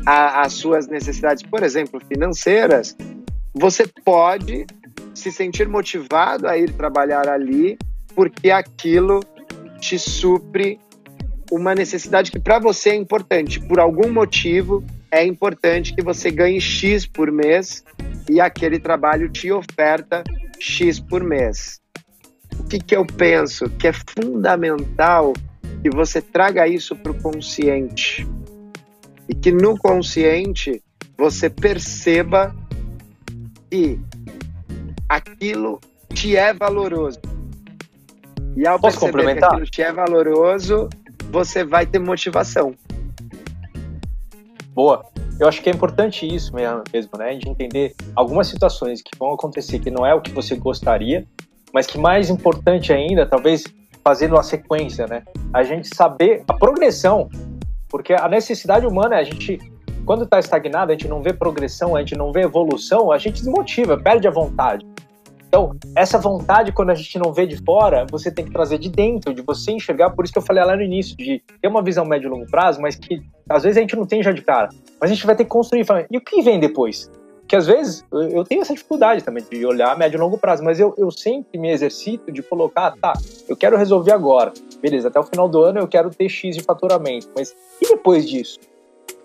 as 0.05 0.53
suas 0.53 0.87
necessidades, 0.87 1.43
por 1.43 1.63
exemplo, 1.63 1.99
financeiras, 2.07 2.95
você 3.53 3.87
pode 4.03 4.65
se 5.13 5.31
sentir 5.31 5.67
motivado 5.67 6.47
a 6.47 6.57
ir 6.57 6.71
trabalhar 6.73 7.27
ali, 7.27 7.77
porque 8.13 8.51
aquilo 8.51 9.21
te 9.79 9.97
supre 9.97 10.79
uma 11.51 11.73
necessidade 11.73 12.31
que 12.31 12.39
para 12.39 12.59
você 12.59 12.91
é 12.91 12.95
importante. 12.95 13.59
Por 13.59 13.79
algum 13.79 14.11
motivo, 14.11 14.83
é 15.11 15.25
importante 15.25 15.95
que 15.95 16.03
você 16.03 16.29
ganhe 16.29 16.59
X 16.59 17.05
por 17.05 17.31
mês 17.31 17.83
e 18.29 18.41
aquele 18.41 18.79
trabalho 18.79 19.29
te 19.29 19.51
oferta 19.51 20.23
X 20.59 20.99
por 20.99 21.23
mês. 21.23 21.79
O 22.59 22.63
que, 22.63 22.79
que 22.79 22.95
eu 22.95 23.05
penso? 23.05 23.69
Que 23.69 23.87
é 23.87 23.93
fundamental 23.93 25.33
que 25.81 25.89
você 25.89 26.21
traga 26.21 26.67
isso 26.67 26.95
para 26.95 27.11
o 27.11 27.21
consciente 27.21 28.27
e 29.27 29.35
que 29.35 29.51
no 29.51 29.77
consciente 29.77 30.81
você 31.17 31.49
perceba 31.49 32.55
que 33.69 33.99
aquilo 35.07 35.79
te 36.13 36.35
é 36.35 36.53
valoroso. 36.53 37.19
E 38.55 38.65
ao 38.67 38.79
Posso 38.79 38.99
perceber 38.99 39.37
que 39.37 39.43
aquilo 39.43 39.65
te 39.65 39.81
é 39.81 39.91
valoroso, 39.91 40.89
você 41.31 41.63
vai 41.63 41.85
ter 41.85 41.99
motivação. 41.99 42.73
Boa. 44.73 45.05
Eu 45.37 45.47
acho 45.49 45.61
que 45.61 45.69
é 45.69 45.73
importante 45.73 46.25
isso 46.25 46.53
mesmo, 46.55 47.11
né? 47.17 47.35
De 47.35 47.49
entender 47.49 47.93
algumas 48.15 48.47
situações 48.47 49.01
que 49.01 49.11
vão 49.17 49.33
acontecer 49.33 49.79
que 49.79 49.91
não 49.91 50.05
é 50.05 50.13
o 50.13 50.21
que 50.21 50.31
você 50.31 50.55
gostaria, 50.55 51.25
mas 51.73 51.85
que 51.85 51.97
mais 51.97 52.29
importante 52.29 52.93
ainda, 52.93 53.25
talvez 53.25 53.65
fazendo 54.01 54.37
a 54.37 54.43
sequência, 54.43 55.07
né? 55.07 55.23
A 55.53 55.63
gente 55.63 55.93
saber 55.93 56.43
a 56.47 56.53
progressão, 56.53 57.29
porque 57.89 58.13
a 58.13 58.27
necessidade 58.27 58.85
humana, 58.85 59.17
a 59.17 59.23
gente, 59.23 59.59
quando 60.05 60.23
está 60.23 60.39
estagnado, 60.39 60.91
a 60.91 60.95
gente 60.95 61.07
não 61.07 61.21
vê 61.21 61.33
progressão, 61.33 61.95
a 61.95 61.99
gente 61.99 62.15
não 62.15 62.31
vê 62.31 62.41
evolução, 62.41 63.11
a 63.11 63.17
gente 63.17 63.41
desmotiva, 63.41 63.97
perde 63.97 64.27
a 64.27 64.31
vontade. 64.31 64.85
Então, 65.47 65.73
essa 65.95 66.17
vontade, 66.17 66.73
quando 66.73 66.89
a 66.89 66.95
gente 66.95 67.17
não 67.17 67.31
vê 67.31 67.47
de 67.47 67.55
fora, 67.63 68.05
você 68.11 68.29
tem 68.29 68.43
que 68.43 68.51
trazer 68.51 68.77
de 68.77 68.89
dentro, 68.89 69.33
de 69.33 69.41
você 69.41 69.71
enxergar. 69.71 70.09
Por 70.09 70.25
isso 70.25 70.33
que 70.33 70.39
eu 70.39 70.43
falei 70.43 70.61
lá 70.63 70.75
no 70.75 70.81
início, 70.81 71.15
de 71.15 71.41
ter 71.61 71.67
uma 71.69 71.81
visão 71.81 72.03
médio 72.03 72.27
e 72.27 72.29
longo 72.29 72.45
prazo, 72.51 72.81
mas 72.81 72.95
que 72.95 73.21
às 73.49 73.63
vezes 73.63 73.77
a 73.77 73.81
gente 73.81 73.95
não 73.95 74.05
tem 74.05 74.21
já 74.21 74.33
de 74.33 74.41
cara. 74.41 74.67
Mas 74.99 75.11
a 75.11 75.13
gente 75.13 75.25
vai 75.25 75.33
ter 75.33 75.45
que 75.45 75.49
construir. 75.49 75.85
E 76.11 76.17
o 76.17 76.21
que 76.21 76.41
vem 76.41 76.59
depois? 76.59 77.09
Que 77.47 77.55
às 77.55 77.67
vezes 77.67 78.03
eu 78.11 78.43
tenho 78.43 78.61
essa 78.61 78.73
dificuldade 78.73 79.23
também 79.23 79.43
de 79.43 79.65
olhar 79.65 79.95
médio 79.97 80.17
e 80.17 80.19
longo 80.19 80.37
prazo, 80.37 80.63
mas 80.63 80.79
eu, 80.79 80.93
eu 80.97 81.11
sempre 81.11 81.59
me 81.59 81.71
exercito 81.71 82.31
de 82.31 82.41
colocar, 82.41 82.95
tá, 82.99 83.13
eu 83.47 83.55
quero 83.55 83.77
resolver 83.77 84.11
agora. 84.11 84.51
Beleza, 84.81 85.09
até 85.09 85.19
o 85.19 85.23
final 85.23 85.47
do 85.47 85.61
ano 85.61 85.79
eu 85.79 85.87
quero 85.87 86.09
ter 86.09 86.27
X 86.27 86.55
de 86.55 86.63
faturamento, 86.63 87.29
mas 87.35 87.55
e 87.81 87.87
depois 87.87 88.27
disso? 88.27 88.59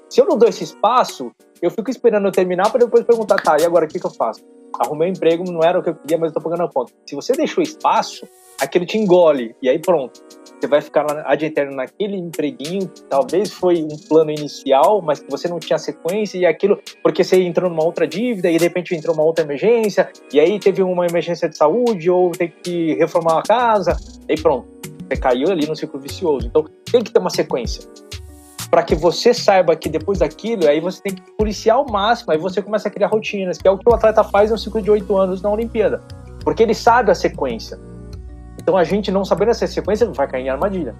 Se 0.08 0.20
eu 0.20 0.26
não 0.26 0.36
dou 0.36 0.48
esse 0.48 0.64
espaço, 0.64 1.30
eu 1.62 1.70
fico 1.70 1.90
esperando 1.90 2.26
eu 2.26 2.32
terminar 2.32 2.70
para 2.70 2.80
depois 2.80 3.04
perguntar, 3.04 3.36
tá, 3.36 3.56
e 3.58 3.64
agora 3.64 3.86
o 3.86 3.88
que, 3.88 3.98
que 3.98 4.06
eu 4.06 4.10
faço? 4.10 4.42
Arrumei 4.78 5.08
um 5.08 5.12
emprego, 5.12 5.44
não 5.50 5.62
era 5.62 5.78
o 5.78 5.82
que 5.82 5.90
eu 5.90 5.94
queria, 5.94 6.18
mas 6.18 6.30
eu 6.30 6.34
tô 6.34 6.40
pagando 6.40 6.64
a 6.64 6.68
conta. 6.68 6.92
Se 7.06 7.14
você 7.14 7.32
deixou 7.32 7.62
espaço, 7.62 8.26
aquilo 8.60 8.86
te 8.86 8.98
engole, 8.98 9.54
e 9.62 9.68
aí 9.68 9.78
pronto. 9.78 10.22
Você 10.60 10.66
vai 10.66 10.82
ficar 10.82 11.06
ad 11.26 11.44
eterno 11.44 11.74
naquele 11.74 12.16
empreguinho, 12.16 12.86
talvez 13.08 13.50
foi 13.50 13.82
um 13.82 13.96
plano 14.08 14.30
inicial, 14.30 15.00
mas 15.00 15.18
que 15.18 15.30
você 15.30 15.48
não 15.48 15.58
tinha 15.58 15.78
sequência, 15.78 16.36
e 16.36 16.44
aquilo, 16.44 16.78
porque 17.02 17.24
você 17.24 17.42
entrou 17.42 17.70
numa 17.70 17.82
outra 17.82 18.06
dívida, 18.06 18.50
e 18.50 18.58
de 18.58 18.64
repente 18.64 18.94
entrou 18.94 19.14
uma 19.14 19.24
outra 19.24 19.42
emergência, 19.42 20.10
e 20.30 20.38
aí 20.38 20.58
teve 20.58 20.82
uma 20.82 21.06
emergência 21.06 21.48
de 21.48 21.56
saúde, 21.56 22.10
ou 22.10 22.30
tem 22.32 22.52
que 22.62 22.94
reformar 22.94 23.38
a 23.38 23.42
casa, 23.42 23.96
e 24.28 24.34
pronto. 24.34 24.68
Você 25.08 25.16
caiu 25.18 25.48
ali 25.48 25.66
no 25.66 25.74
ciclo 25.74 25.98
vicioso. 25.98 26.46
Então, 26.46 26.64
tem 26.92 27.02
que 27.02 27.10
ter 27.10 27.18
uma 27.18 27.30
sequência 27.30 27.88
para 28.70 28.84
que 28.84 28.94
você 28.94 29.34
saiba 29.34 29.74
que 29.74 29.88
depois 29.88 30.20
daquilo, 30.20 30.68
aí 30.68 30.80
você 30.80 31.02
tem 31.02 31.14
que 31.14 31.22
policiar 31.32 31.76
ao 31.76 31.86
máximo, 31.90 32.32
aí 32.32 32.38
você 32.38 32.62
começa 32.62 32.88
a 32.88 32.90
criar 32.90 33.08
rotinas, 33.08 33.58
que 33.58 33.66
é 33.66 33.70
o 33.70 33.76
que 33.76 33.88
o 33.88 33.92
atleta 33.92 34.22
faz 34.22 34.50
no 34.50 34.58
ciclo 34.58 34.80
de 34.80 34.90
oito 34.90 35.16
anos 35.16 35.42
na 35.42 35.50
Olimpíada, 35.50 36.00
porque 36.44 36.62
ele 36.62 36.74
sabe 36.74 37.10
a 37.10 37.14
sequência. 37.14 37.78
Então 38.56 38.76
a 38.76 38.84
gente 38.84 39.10
não 39.10 39.24
sabendo 39.24 39.50
essa 39.50 39.66
sequência 39.66 40.06
vai 40.06 40.28
cair 40.28 40.44
em 40.44 40.48
armadilha. 40.48 40.94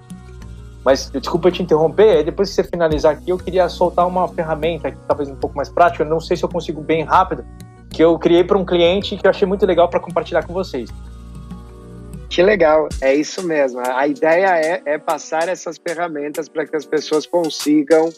Mas 0.83 1.09
desculpa 1.11 1.51
te 1.51 1.63
interromper, 1.63 2.23
depois 2.23 2.49
que 2.49 2.55
você 2.55 2.63
finalizar 2.63 3.13
aqui, 3.13 3.29
eu 3.29 3.37
queria 3.37 3.69
soltar 3.69 4.05
uma 4.05 4.27
ferramenta 4.27 4.89
aqui, 4.89 4.97
talvez 5.07 5.29
um 5.29 5.35
pouco 5.35 5.55
mais 5.55 5.69
prática, 5.69 6.03
eu 6.03 6.09
não 6.09 6.19
sei 6.19 6.35
se 6.35 6.43
eu 6.43 6.49
consigo 6.49 6.81
bem 6.81 7.03
rápido, 7.03 7.45
que 7.89 8.03
eu 8.03 8.17
criei 8.17 8.43
para 8.43 8.57
um 8.57 8.65
cliente 8.65 9.15
que 9.15 9.25
eu 9.25 9.29
achei 9.29 9.47
muito 9.47 9.65
legal 9.65 9.87
para 9.87 9.99
compartilhar 9.99 10.43
com 10.45 10.53
vocês. 10.53 10.89
Que 12.31 12.41
legal, 12.41 12.87
é 13.01 13.13
isso 13.13 13.45
mesmo. 13.45 13.81
A 13.85 14.07
ideia 14.07 14.55
é, 14.55 14.81
é 14.85 14.97
passar 14.97 15.49
essas 15.49 15.77
ferramentas 15.77 16.47
para 16.47 16.65
que 16.65 16.77
as 16.77 16.85
pessoas 16.85 17.27
consigam 17.27 18.09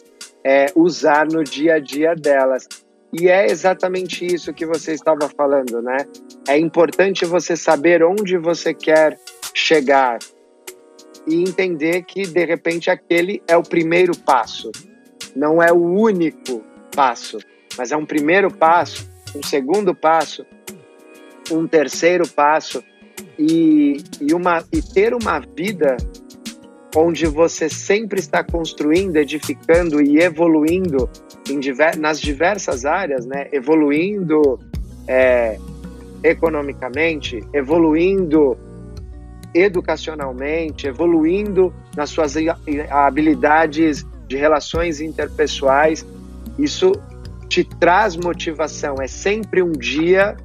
é, 0.44 0.66
usar 0.76 1.26
no 1.26 1.42
dia 1.42 1.74
a 1.74 1.78
dia 1.80 2.14
delas. 2.14 2.68
E 3.12 3.28
é 3.28 3.46
exatamente 3.46 4.24
isso 4.24 4.54
que 4.54 4.64
você 4.64 4.92
estava 4.92 5.28
falando, 5.28 5.82
né? 5.82 5.96
É 6.46 6.56
importante 6.56 7.24
você 7.24 7.56
saber 7.56 8.04
onde 8.04 8.38
você 8.38 8.72
quer 8.72 9.18
chegar 9.52 10.20
e 11.26 11.42
entender 11.42 12.04
que, 12.04 12.24
de 12.24 12.44
repente, 12.44 12.90
aquele 12.90 13.42
é 13.48 13.56
o 13.56 13.64
primeiro 13.64 14.16
passo. 14.16 14.70
Não 15.34 15.60
é 15.60 15.72
o 15.72 15.82
único 15.82 16.62
passo, 16.94 17.38
mas 17.76 17.90
é 17.90 17.96
um 17.96 18.06
primeiro 18.06 18.48
passo, 18.48 19.10
um 19.34 19.42
segundo 19.42 19.92
passo, 19.92 20.46
um 21.50 21.66
terceiro 21.66 22.28
passo 22.28 22.80
e, 23.38 24.02
e, 24.20 24.34
uma, 24.34 24.64
e 24.72 24.80
ter 24.80 25.14
uma 25.14 25.40
vida 25.40 25.96
onde 26.96 27.26
você 27.26 27.68
sempre 27.68 28.20
está 28.20 28.44
construindo, 28.44 29.16
edificando 29.16 30.00
e 30.00 30.18
evoluindo 30.20 31.10
diver, 31.60 31.96
nas 31.96 32.20
diversas 32.20 32.84
áreas, 32.84 33.26
né? 33.26 33.48
Evoluindo 33.52 34.58
é, 35.08 35.58
economicamente, 36.22 37.42
evoluindo 37.52 38.56
educacionalmente, 39.52 40.86
evoluindo 40.86 41.72
nas 41.96 42.10
suas 42.10 42.34
habilidades 42.90 44.04
de 44.26 44.36
relações 44.36 45.00
interpessoais. 45.00 46.04
Isso 46.58 46.92
te 47.48 47.62
traz 47.62 48.16
motivação. 48.16 48.96
É 49.00 49.06
sempre 49.06 49.62
um 49.62 49.70
dia 49.72 50.36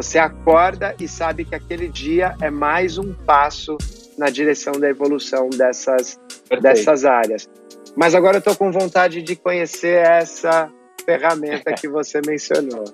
você 0.00 0.18
acorda 0.18 0.94
e 0.98 1.06
sabe 1.06 1.44
que 1.44 1.54
aquele 1.54 1.86
dia 1.86 2.34
é 2.40 2.48
mais 2.48 2.96
um 2.96 3.12
passo 3.12 3.76
na 4.16 4.30
direção 4.30 4.72
da 4.72 4.88
evolução 4.88 5.50
dessas, 5.50 6.18
dessas 6.62 7.04
áreas. 7.04 7.46
Mas 7.94 8.14
agora 8.14 8.36
eu 8.36 8.38
estou 8.38 8.56
com 8.56 8.72
vontade 8.72 9.20
de 9.20 9.36
conhecer 9.36 10.02
essa 10.02 10.72
ferramenta 11.04 11.74
que 11.74 11.86
você 11.86 12.18
mencionou. 12.26 12.84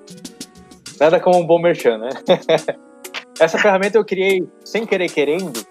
Nada 0.99 1.21
como 1.21 1.39
um 1.39 1.47
bom 1.47 1.61
merchan, 1.61 1.97
né? 1.99 2.09
essa 3.39 3.57
ferramenta 3.57 3.99
eu 3.99 4.05
criei 4.05 4.45
sem 4.65 4.85
querer 4.85 5.09
querendo 5.09 5.65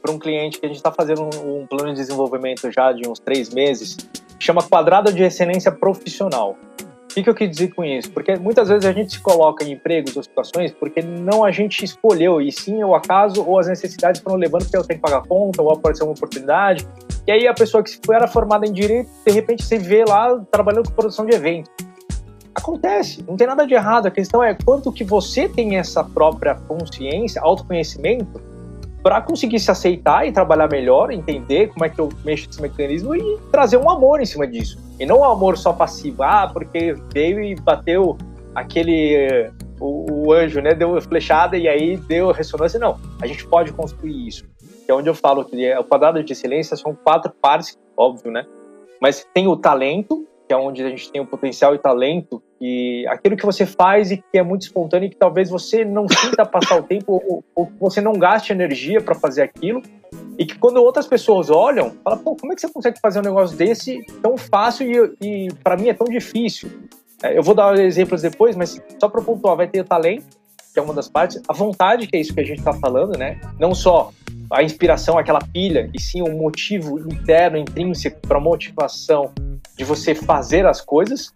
para 0.00 0.12
um 0.12 0.18
cliente 0.18 0.58
que 0.58 0.64
a 0.64 0.68
gente 0.68 0.78
está 0.78 0.90
fazendo 0.90 1.24
um, 1.24 1.60
um 1.60 1.66
plano 1.66 1.92
de 1.92 2.00
desenvolvimento 2.00 2.72
já 2.72 2.90
de 2.90 3.06
uns 3.06 3.18
três 3.18 3.50
meses, 3.50 3.98
chama 4.38 4.62
Quadrado 4.62 5.12
de 5.12 5.22
Excelência 5.22 5.70
Profissional. 5.70 6.56
O 7.10 7.12
que, 7.12 7.24
que 7.24 7.28
eu 7.28 7.34
quis 7.34 7.50
dizer 7.50 7.74
com 7.74 7.84
isso? 7.84 8.08
Porque 8.12 8.36
muitas 8.36 8.68
vezes 8.68 8.84
a 8.84 8.92
gente 8.92 9.14
se 9.14 9.18
coloca 9.18 9.64
em 9.64 9.72
empregos 9.72 10.16
ou 10.16 10.22
situações 10.22 10.70
porque 10.70 11.02
não 11.02 11.44
a 11.44 11.50
gente 11.50 11.84
escolheu, 11.84 12.40
e 12.40 12.52
sim 12.52 12.84
o 12.84 12.94
acaso 12.94 13.44
ou 13.44 13.58
as 13.58 13.66
necessidades 13.66 14.20
foram 14.20 14.36
levando 14.36 14.62
porque 14.62 14.76
eu 14.76 14.84
tenho 14.84 15.00
que 15.00 15.10
pagar 15.10 15.26
conta 15.26 15.60
ou 15.60 15.72
apareceu 15.72 16.06
uma 16.06 16.12
oportunidade. 16.12 16.86
E 17.26 17.32
aí 17.32 17.48
a 17.48 17.52
pessoa 17.52 17.82
que 17.82 17.98
era 18.12 18.28
formada 18.28 18.64
em 18.64 18.72
direito, 18.72 19.10
de 19.26 19.32
repente 19.32 19.64
você 19.64 19.76
vê 19.76 20.04
lá 20.04 20.40
trabalhando 20.52 20.88
com 20.88 20.94
produção 20.94 21.26
de 21.26 21.34
eventos. 21.34 21.72
Acontece, 22.54 23.24
não 23.26 23.36
tem 23.36 23.46
nada 23.46 23.66
de 23.66 23.74
errado. 23.74 24.06
A 24.06 24.10
questão 24.10 24.42
é 24.42 24.54
quanto 24.54 24.92
que 24.92 25.02
você 25.02 25.48
tem 25.48 25.78
essa 25.78 26.04
própria 26.04 26.54
consciência, 26.54 27.42
autoconhecimento 27.42 28.40
para 29.02 29.20
conseguir 29.20 29.58
se 29.58 29.70
aceitar 29.70 30.26
e 30.26 30.32
trabalhar 30.32 30.68
melhor, 30.68 31.10
entender 31.10 31.68
como 31.68 31.84
é 31.84 31.88
que 31.88 31.98
eu 31.98 32.08
mexo 32.24 32.48
esse 32.50 32.60
mecanismo 32.60 33.14
e 33.14 33.38
trazer 33.50 33.76
um 33.76 33.88
amor 33.88 34.20
em 34.20 34.26
cima 34.26 34.46
disso. 34.46 34.78
E 34.98 35.06
não 35.06 35.20
um 35.20 35.24
amor 35.24 35.56
só 35.56 35.72
passivo, 35.72 36.22
ah, 36.22 36.48
porque 36.52 36.94
veio 37.12 37.42
e 37.42 37.54
bateu 37.54 38.16
aquele. 38.54 39.50
O, 39.80 40.26
o 40.26 40.32
anjo, 40.32 40.60
né? 40.60 40.74
Deu 40.74 41.00
flechada 41.00 41.56
e 41.56 41.66
aí 41.66 41.96
deu 41.96 42.30
ressonância. 42.32 42.78
Não, 42.78 42.98
a 43.22 43.26
gente 43.26 43.46
pode 43.46 43.72
construir 43.72 44.28
isso. 44.28 44.44
Que 44.84 44.90
é 44.90 44.94
onde 44.94 45.08
eu 45.08 45.14
falo 45.14 45.44
que 45.44 45.64
é, 45.64 45.78
o 45.78 45.84
quadrado 45.84 46.22
de 46.22 46.32
excelência 46.32 46.76
são 46.76 46.94
quatro 46.94 47.32
partes, 47.40 47.78
óbvio, 47.96 48.30
né? 48.30 48.44
Mas 49.00 49.26
tem 49.32 49.48
o 49.48 49.56
talento, 49.56 50.26
que 50.50 50.54
é 50.54 50.56
onde 50.56 50.82
a 50.82 50.88
gente 50.88 51.12
tem 51.12 51.20
o 51.20 51.26
potencial 51.26 51.76
e 51.76 51.78
talento, 51.78 52.42
e 52.60 53.06
aquilo 53.06 53.36
que 53.36 53.46
você 53.46 53.64
faz 53.64 54.10
e 54.10 54.16
que 54.16 54.36
é 54.36 54.42
muito 54.42 54.62
espontâneo 54.62 55.06
e 55.06 55.10
que 55.10 55.14
talvez 55.14 55.48
você 55.48 55.84
não 55.84 56.08
sinta 56.08 56.44
passar 56.44 56.76
o 56.76 56.82
tempo 56.82 57.22
ou, 57.24 57.44
ou 57.54 57.70
você 57.78 58.00
não 58.00 58.14
gaste 58.14 58.52
energia 58.52 59.00
para 59.00 59.14
fazer 59.14 59.42
aquilo, 59.42 59.80
e 60.36 60.44
que 60.44 60.58
quando 60.58 60.78
outras 60.78 61.06
pessoas 61.06 61.50
olham, 61.50 61.92
fala, 62.02 62.16
pô, 62.16 62.34
como 62.34 62.52
é 62.52 62.56
que 62.56 62.62
você 62.62 62.68
consegue 62.68 62.98
fazer 63.00 63.20
um 63.20 63.22
negócio 63.22 63.56
desse 63.56 64.04
tão 64.20 64.36
fácil 64.36 65.16
e, 65.20 65.46
e 65.46 65.54
para 65.62 65.76
mim 65.76 65.88
é 65.88 65.94
tão 65.94 66.08
difícil? 66.08 66.68
É, 67.22 67.38
eu 67.38 67.44
vou 67.44 67.54
dar 67.54 67.78
exemplos 67.78 68.20
depois, 68.20 68.56
mas 68.56 68.82
só 68.98 69.08
para 69.08 69.22
pontuar, 69.22 69.54
vai 69.54 69.68
ter 69.68 69.82
o 69.82 69.84
talento, 69.84 70.36
que 70.74 70.80
é 70.80 70.82
uma 70.82 70.92
das 70.94 71.08
partes, 71.08 71.40
a 71.48 71.52
vontade, 71.52 72.08
que 72.08 72.16
é 72.16 72.20
isso 72.20 72.34
que 72.34 72.40
a 72.40 72.44
gente 72.44 72.58
está 72.58 72.72
falando, 72.72 73.16
né? 73.16 73.40
Não 73.56 73.72
só 73.72 74.10
a 74.50 74.64
inspiração, 74.64 75.16
aquela 75.16 75.38
pilha, 75.38 75.88
e 75.94 76.02
sim 76.02 76.22
um 76.22 76.36
motivo 76.36 76.98
interno, 76.98 77.56
intrínseco 77.56 78.18
para 78.26 78.40
motivação 78.40 79.32
de 79.80 79.84
você 79.84 80.14
fazer 80.14 80.66
as 80.66 80.82
coisas. 80.82 81.32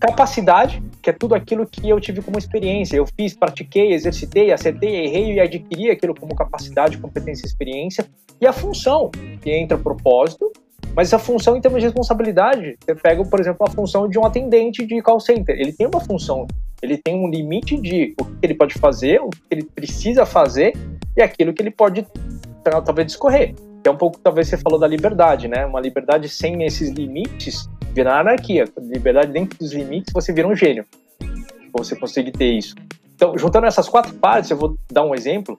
Capacidade, 0.00 0.82
que 1.02 1.10
é 1.10 1.12
tudo 1.12 1.34
aquilo 1.34 1.66
que 1.66 1.86
eu 1.86 2.00
tive 2.00 2.22
como 2.22 2.38
experiência. 2.38 2.96
Eu 2.96 3.06
fiz, 3.06 3.34
pratiquei, 3.34 3.92
exercitei, 3.92 4.50
acertei, 4.50 5.04
errei 5.04 5.34
e 5.34 5.40
adquiri 5.40 5.90
aquilo 5.90 6.14
como 6.14 6.34
capacidade, 6.34 6.96
competência 6.96 7.44
e 7.44 7.46
experiência. 7.46 8.06
E 8.40 8.46
a 8.46 8.54
função, 8.54 9.10
que 9.42 9.50
entra 9.50 9.76
propósito, 9.76 10.50
mas 10.96 11.08
essa 11.08 11.18
função 11.18 11.58
em 11.58 11.60
termos 11.60 11.80
de 11.80 11.86
responsabilidade, 11.88 12.78
você 12.82 12.94
pega, 12.94 13.22
por 13.22 13.38
exemplo, 13.38 13.66
a 13.68 13.70
função 13.70 14.08
de 14.08 14.18
um 14.18 14.24
atendente 14.24 14.86
de 14.86 15.02
call 15.02 15.20
center. 15.20 15.54
Ele 15.60 15.74
tem 15.74 15.86
uma 15.86 16.00
função, 16.00 16.46
ele 16.80 16.96
tem 16.96 17.14
um 17.16 17.28
limite 17.28 17.78
de 17.78 18.14
o 18.18 18.24
que 18.24 18.32
ele 18.44 18.54
pode 18.54 18.78
fazer, 18.78 19.20
o 19.20 19.28
que 19.28 19.42
ele 19.50 19.64
precisa 19.64 20.24
fazer 20.24 20.72
e 21.14 21.20
aquilo 21.20 21.52
que 21.52 21.60
ele 21.60 21.70
pode 21.70 22.06
talvez 22.64 23.08
discorrer. 23.08 23.54
Que 23.82 23.88
é 23.88 23.92
um 23.92 23.96
pouco, 23.96 24.18
talvez 24.18 24.48
você 24.48 24.56
falou 24.56 24.78
da 24.78 24.86
liberdade, 24.86 25.48
né? 25.48 25.64
Uma 25.64 25.80
liberdade 25.80 26.28
sem 26.28 26.64
esses 26.64 26.90
limites 26.90 27.68
vira 27.92 28.18
anarquia. 28.18 28.64
Liberdade 28.78 29.32
dentro 29.32 29.58
dos 29.58 29.72
limites, 29.72 30.12
você 30.12 30.32
vira 30.32 30.48
um 30.48 30.54
gênio. 30.54 30.84
Você 31.72 31.96
consegue 31.96 32.32
ter 32.32 32.52
isso. 32.52 32.74
Então, 33.14 33.36
juntando 33.36 33.66
essas 33.66 33.88
quatro 33.88 34.14
partes, 34.14 34.50
eu 34.50 34.56
vou 34.56 34.76
dar 34.90 35.04
um 35.04 35.14
exemplo, 35.14 35.58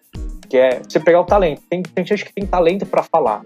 que 0.49 0.57
é 0.57 0.81
você 0.81 0.99
pegar 0.99 1.21
o 1.21 1.25
talento. 1.25 1.61
Tem, 1.69 1.83
tem 1.83 2.05
gente 2.05 2.23
que 2.23 2.33
tem 2.33 2.45
talento 2.45 2.85
para 2.85 3.03
falar, 3.03 3.41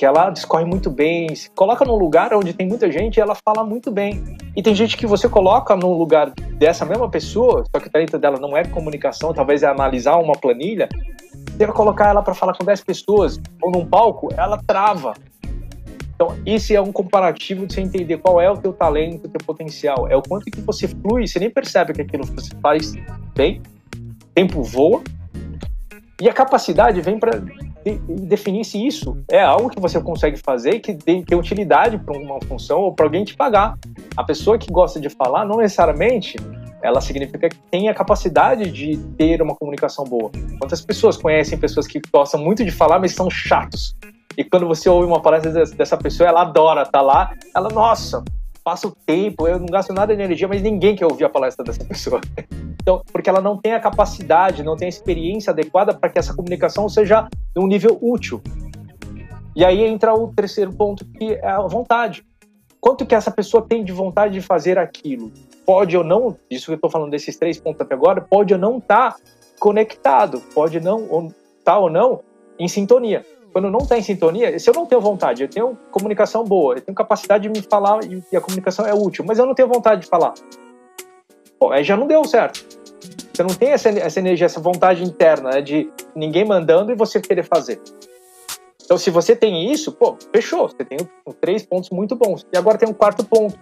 que 0.00 0.06
ela 0.06 0.30
discorre 0.30 0.64
muito 0.64 0.90
bem, 0.90 1.34
se 1.34 1.50
coloca 1.50 1.84
num 1.84 1.94
lugar 1.94 2.32
onde 2.34 2.54
tem 2.54 2.66
muita 2.66 2.90
gente 2.90 3.18
e 3.18 3.20
ela 3.20 3.34
fala 3.34 3.62
muito 3.62 3.92
bem. 3.92 4.36
E 4.56 4.62
tem 4.62 4.74
gente 4.74 4.96
que 4.96 5.06
você 5.06 5.28
coloca 5.28 5.76
num 5.76 5.92
lugar 5.92 6.30
dessa 6.58 6.84
mesma 6.86 7.08
pessoa, 7.08 7.64
só 7.70 7.80
que 7.80 7.86
o 7.86 7.90
talento 7.90 8.18
dela 8.18 8.40
não 8.40 8.56
é 8.56 8.64
comunicação, 8.64 9.32
talvez 9.32 9.62
é 9.62 9.66
analisar 9.66 10.16
uma 10.16 10.32
planilha, 10.32 10.88
vai 11.66 11.74
colocar 11.74 12.08
ela 12.08 12.22
para 12.22 12.34
falar 12.34 12.54
com 12.56 12.64
10 12.64 12.82
pessoas 12.82 13.40
ou 13.60 13.70
num 13.70 13.86
palco, 13.86 14.28
ela 14.36 14.58
trava. 14.66 15.14
Então, 16.14 16.36
esse 16.44 16.76
é 16.76 16.80
um 16.80 16.92
comparativo 16.92 17.66
de 17.66 17.72
você 17.72 17.80
entender 17.80 18.18
qual 18.18 18.40
é 18.40 18.50
o 18.50 18.56
teu 18.56 18.74
talento, 18.74 19.24
o 19.24 19.28
teu 19.28 19.40
potencial. 19.44 20.06
É 20.08 20.14
o 20.14 20.20
quanto 20.22 20.50
que 20.50 20.60
você 20.60 20.86
flui, 20.86 21.26
você 21.26 21.38
nem 21.38 21.48
percebe 21.48 21.94
que 21.94 22.02
aquilo 22.02 22.24
você 22.26 22.54
faz 22.60 22.92
bem, 23.34 23.62
tempo 24.34 24.62
voa, 24.62 25.02
e 26.20 26.28
a 26.28 26.32
capacidade 26.34 27.00
vem 27.00 27.18
para 27.18 27.42
definir 28.26 28.64
se 28.64 28.86
isso 28.86 29.16
é 29.30 29.42
algo 29.42 29.70
que 29.70 29.80
você 29.80 29.98
consegue 29.98 30.36
fazer 30.36 30.74
e 30.74 30.80
que 30.80 30.94
tem, 30.94 31.22
tem 31.22 31.38
utilidade 31.38 31.96
para 31.96 32.18
uma 32.18 32.38
função 32.42 32.80
ou 32.80 32.94
para 32.94 33.06
alguém 33.06 33.24
te 33.24 33.34
pagar. 33.34 33.78
A 34.14 34.22
pessoa 34.22 34.58
que 34.58 34.70
gosta 34.70 35.00
de 35.00 35.08
falar, 35.08 35.46
não 35.46 35.56
necessariamente 35.56 36.36
ela 36.82 37.00
significa 37.00 37.48
que 37.48 37.58
tem 37.70 37.88
a 37.88 37.94
capacidade 37.94 38.70
de 38.70 38.96
ter 39.16 39.42
uma 39.42 39.54
comunicação 39.54 40.04
boa. 40.04 40.30
Quantas 40.58 40.80
pessoas 40.80 41.16
conhecem 41.16 41.58
pessoas 41.58 41.86
que 41.86 42.00
gostam 42.12 42.40
muito 42.40 42.64
de 42.64 42.70
falar, 42.70 42.98
mas 42.98 43.14
são 43.14 43.30
chatos? 43.30 43.94
E 44.36 44.44
quando 44.44 44.66
você 44.66 44.88
ouve 44.88 45.06
uma 45.06 45.20
palestra 45.20 45.66
dessa 45.66 45.96
pessoa, 45.96 46.28
ela 46.28 46.42
adora 46.42 46.82
estar 46.82 46.92
tá 46.92 47.02
lá, 47.02 47.34
ela, 47.54 47.68
nossa, 47.68 48.24
passa 48.64 48.86
o 48.86 48.92
tempo, 49.04 49.46
eu 49.46 49.58
não 49.58 49.66
gasto 49.66 49.92
nada 49.92 50.14
de 50.14 50.22
energia, 50.22 50.48
mas 50.48 50.62
ninguém 50.62 50.94
quer 50.94 51.06
ouvir 51.06 51.24
a 51.24 51.28
palestra 51.28 51.64
dessa 51.64 51.84
pessoa. 51.84 52.20
Então, 52.82 53.02
porque 53.12 53.28
ela 53.28 53.42
não 53.42 53.58
tem 53.58 53.74
a 53.74 53.78
capacidade, 53.78 54.62
não 54.62 54.74
tem 54.74 54.86
a 54.86 54.88
experiência 54.88 55.50
adequada 55.50 55.92
para 55.92 56.08
que 56.08 56.18
essa 56.18 56.32
comunicação 56.32 56.88
seja 56.88 57.28
de 57.54 57.62
um 57.62 57.66
nível 57.66 57.98
útil. 58.00 58.42
E 59.54 59.62
aí 59.62 59.84
entra 59.84 60.14
o 60.14 60.32
terceiro 60.32 60.72
ponto, 60.72 61.04
que 61.04 61.34
é 61.34 61.46
a 61.46 61.60
vontade. 61.60 62.24
Quanto 62.80 63.04
que 63.04 63.14
essa 63.14 63.30
pessoa 63.30 63.62
tem 63.68 63.84
de 63.84 63.92
vontade 63.92 64.32
de 64.32 64.40
fazer 64.40 64.78
aquilo? 64.78 65.30
Pode 65.70 65.96
ou 65.96 66.02
não, 66.02 66.36
isso 66.50 66.66
que 66.66 66.72
eu 66.72 66.74
estou 66.74 66.90
falando 66.90 67.12
desses 67.12 67.36
três 67.36 67.56
pontos 67.60 67.80
até 67.80 67.94
agora, 67.94 68.20
pode 68.20 68.52
ou 68.52 68.58
não 68.58 68.78
estar 68.78 69.12
tá 69.12 69.20
conectado, 69.60 70.42
pode 70.52 70.80
não 70.80 71.04
estar 71.04 71.30
tá 71.64 71.78
ou 71.78 71.88
não 71.88 72.24
em 72.58 72.66
sintonia 72.66 73.24
quando 73.52 73.70
não 73.70 73.78
está 73.78 73.96
em 73.96 74.02
sintonia, 74.02 74.58
se 74.58 74.68
eu 74.68 74.74
não 74.74 74.84
tenho 74.84 75.00
vontade, 75.00 75.42
eu 75.42 75.48
tenho 75.48 75.78
comunicação 75.92 76.42
boa, 76.42 76.74
eu 76.74 76.80
tenho 76.80 76.94
capacidade 76.94 77.44
de 77.44 77.48
me 77.48 77.62
falar 77.62 78.00
e 78.04 78.36
a 78.36 78.40
comunicação 78.40 78.84
é 78.84 78.92
útil, 78.92 79.24
mas 79.24 79.38
eu 79.38 79.46
não 79.46 79.54
tenho 79.54 79.68
vontade 79.68 80.00
de 80.02 80.06
falar, 80.08 80.34
pô, 81.56 81.70
aí 81.70 81.84
já 81.84 81.96
não 81.96 82.08
deu 82.08 82.24
certo. 82.24 82.66
Você 83.32 83.42
não 83.44 83.54
tem 83.54 83.70
essa, 83.70 83.90
essa 83.90 84.18
energia, 84.18 84.46
essa 84.46 84.60
vontade 84.60 85.04
interna 85.04 85.50
né, 85.50 85.62
de 85.62 85.88
ninguém 86.16 86.44
mandando 86.44 86.90
e 86.90 86.96
você 86.96 87.20
querer 87.20 87.44
fazer. 87.44 87.80
Então, 88.90 88.98
se 88.98 89.08
você 89.08 89.36
tem 89.36 89.72
isso, 89.72 89.92
pô, 89.92 90.16
fechou. 90.32 90.68
Você 90.68 90.84
tem 90.84 90.98
três 91.40 91.64
pontos 91.64 91.90
muito 91.90 92.16
bons. 92.16 92.44
E 92.52 92.58
agora 92.58 92.76
tem 92.76 92.88
um 92.88 92.92
quarto 92.92 93.24
ponto, 93.24 93.56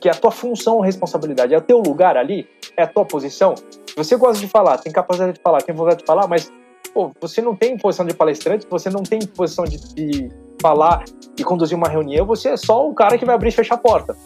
que 0.00 0.08
é 0.08 0.12
a 0.12 0.14
tua 0.14 0.30
função, 0.30 0.80
responsabilidade. 0.80 1.54
É 1.54 1.58
o 1.58 1.60
teu 1.60 1.78
lugar 1.78 2.16
ali, 2.16 2.48
é 2.76 2.82
a 2.82 2.86
tua 2.86 3.04
posição. 3.04 3.54
Você 3.96 4.16
gosta 4.16 4.40
de 4.40 4.48
falar, 4.48 4.78
tem 4.78 4.92
capacidade 4.92 5.34
de 5.34 5.40
falar, 5.40 5.62
tem 5.62 5.74
vontade 5.74 6.00
de 6.00 6.06
falar, 6.06 6.26
mas 6.26 6.52
pô, 6.92 7.10
você 7.20 7.40
não 7.40 7.56
tem 7.56 7.76
posição 7.78 8.04
de 8.04 8.14
palestrante, 8.14 8.66
você 8.68 8.90
não 8.90 9.02
tem 9.02 9.20
posição 9.20 9.64
de, 9.64 9.78
de 9.94 10.30
falar 10.60 11.04
e 11.38 11.44
conduzir 11.44 11.76
uma 11.76 11.88
reunião, 11.88 12.26
você 12.26 12.50
é 12.50 12.56
só 12.56 12.88
o 12.88 12.94
cara 12.94 13.16
que 13.18 13.24
vai 13.24 13.34
abrir 13.34 13.48
e 13.48 13.52
fechar 13.52 13.76
a 13.76 13.78
porta. 13.78 14.16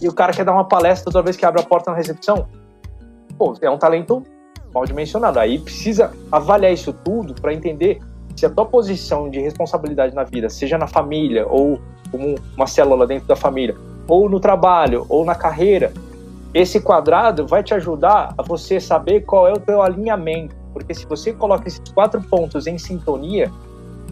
E 0.00 0.08
o 0.08 0.12
cara 0.12 0.32
quer 0.32 0.44
dar 0.44 0.52
uma 0.52 0.68
palestra 0.68 1.10
toda 1.10 1.22
vez 1.22 1.36
que 1.36 1.46
abre 1.46 1.60
a 1.60 1.64
porta 1.64 1.90
na 1.90 1.96
recepção. 1.96 2.46
Pô, 3.38 3.54
é 3.60 3.70
um 3.70 3.78
talento 3.78 4.22
mal 4.72 4.84
dimensionado. 4.84 5.38
Aí 5.38 5.58
precisa 5.58 6.12
avaliar 6.30 6.72
isso 6.72 6.92
tudo 6.92 7.34
para 7.34 7.54
entender 7.54 8.00
se 8.36 8.44
a 8.44 8.50
tua 8.50 8.66
posição 8.66 9.30
de 9.30 9.40
responsabilidade 9.40 10.14
na 10.14 10.22
vida, 10.22 10.50
seja 10.50 10.76
na 10.76 10.86
família 10.86 11.46
ou 11.48 11.80
como 12.10 12.34
uma 12.54 12.66
célula 12.66 13.06
dentro 13.06 13.26
da 13.26 13.34
família, 13.34 13.74
ou 14.08 14.28
no 14.28 14.40
trabalho, 14.40 15.06
ou 15.08 15.24
na 15.24 15.34
carreira, 15.34 15.92
esse 16.54 16.80
quadrado 16.80 17.46
vai 17.46 17.62
te 17.62 17.74
ajudar 17.74 18.34
a 18.36 18.42
você 18.42 18.80
saber 18.80 19.22
qual 19.22 19.46
é 19.46 19.52
o 19.52 19.58
teu 19.58 19.82
alinhamento 19.82 20.54
porque 20.76 20.92
se 20.92 21.06
você 21.06 21.32
coloca 21.32 21.66
esses 21.66 21.80
quatro 21.94 22.20
pontos 22.20 22.66
em 22.66 22.76
sintonia, 22.76 23.50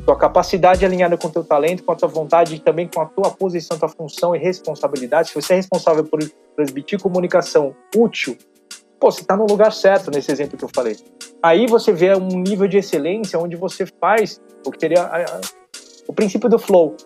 tua 0.06 0.16
capacidade 0.16 0.82
alinhada 0.82 1.14
com 1.14 1.28
o 1.28 1.30
teu 1.30 1.44
talento, 1.44 1.82
com 1.82 1.92
a 1.92 1.94
tua 1.94 2.08
vontade 2.08 2.54
e 2.54 2.58
também 2.58 2.88
com 2.88 3.02
a 3.02 3.04
tua 3.04 3.30
posição, 3.30 3.78
tua 3.78 3.90
função 3.90 4.34
e 4.34 4.38
responsabilidade, 4.38 5.28
se 5.28 5.34
você 5.34 5.52
é 5.52 5.56
responsável 5.56 6.04
por 6.04 6.18
transmitir 6.56 6.98
comunicação 6.98 7.76
útil, 7.94 8.38
pô, 8.98 9.10
você 9.10 9.20
está 9.20 9.36
no 9.36 9.44
lugar 9.44 9.74
certo 9.74 10.10
nesse 10.10 10.32
exemplo 10.32 10.56
que 10.56 10.64
eu 10.64 10.70
falei. 10.74 10.96
Aí 11.42 11.66
você 11.66 11.92
vê 11.92 12.16
um 12.16 12.28
nível 12.28 12.66
de 12.66 12.78
excelência 12.78 13.38
onde 13.38 13.56
você 13.56 13.84
faz 14.00 14.40
o 14.66 14.70
que 14.70 14.80
seria 14.80 15.02
a, 15.02 15.18
a, 15.18 15.40
o 16.08 16.14
princípio 16.14 16.48
do 16.48 16.58
flow, 16.58 16.96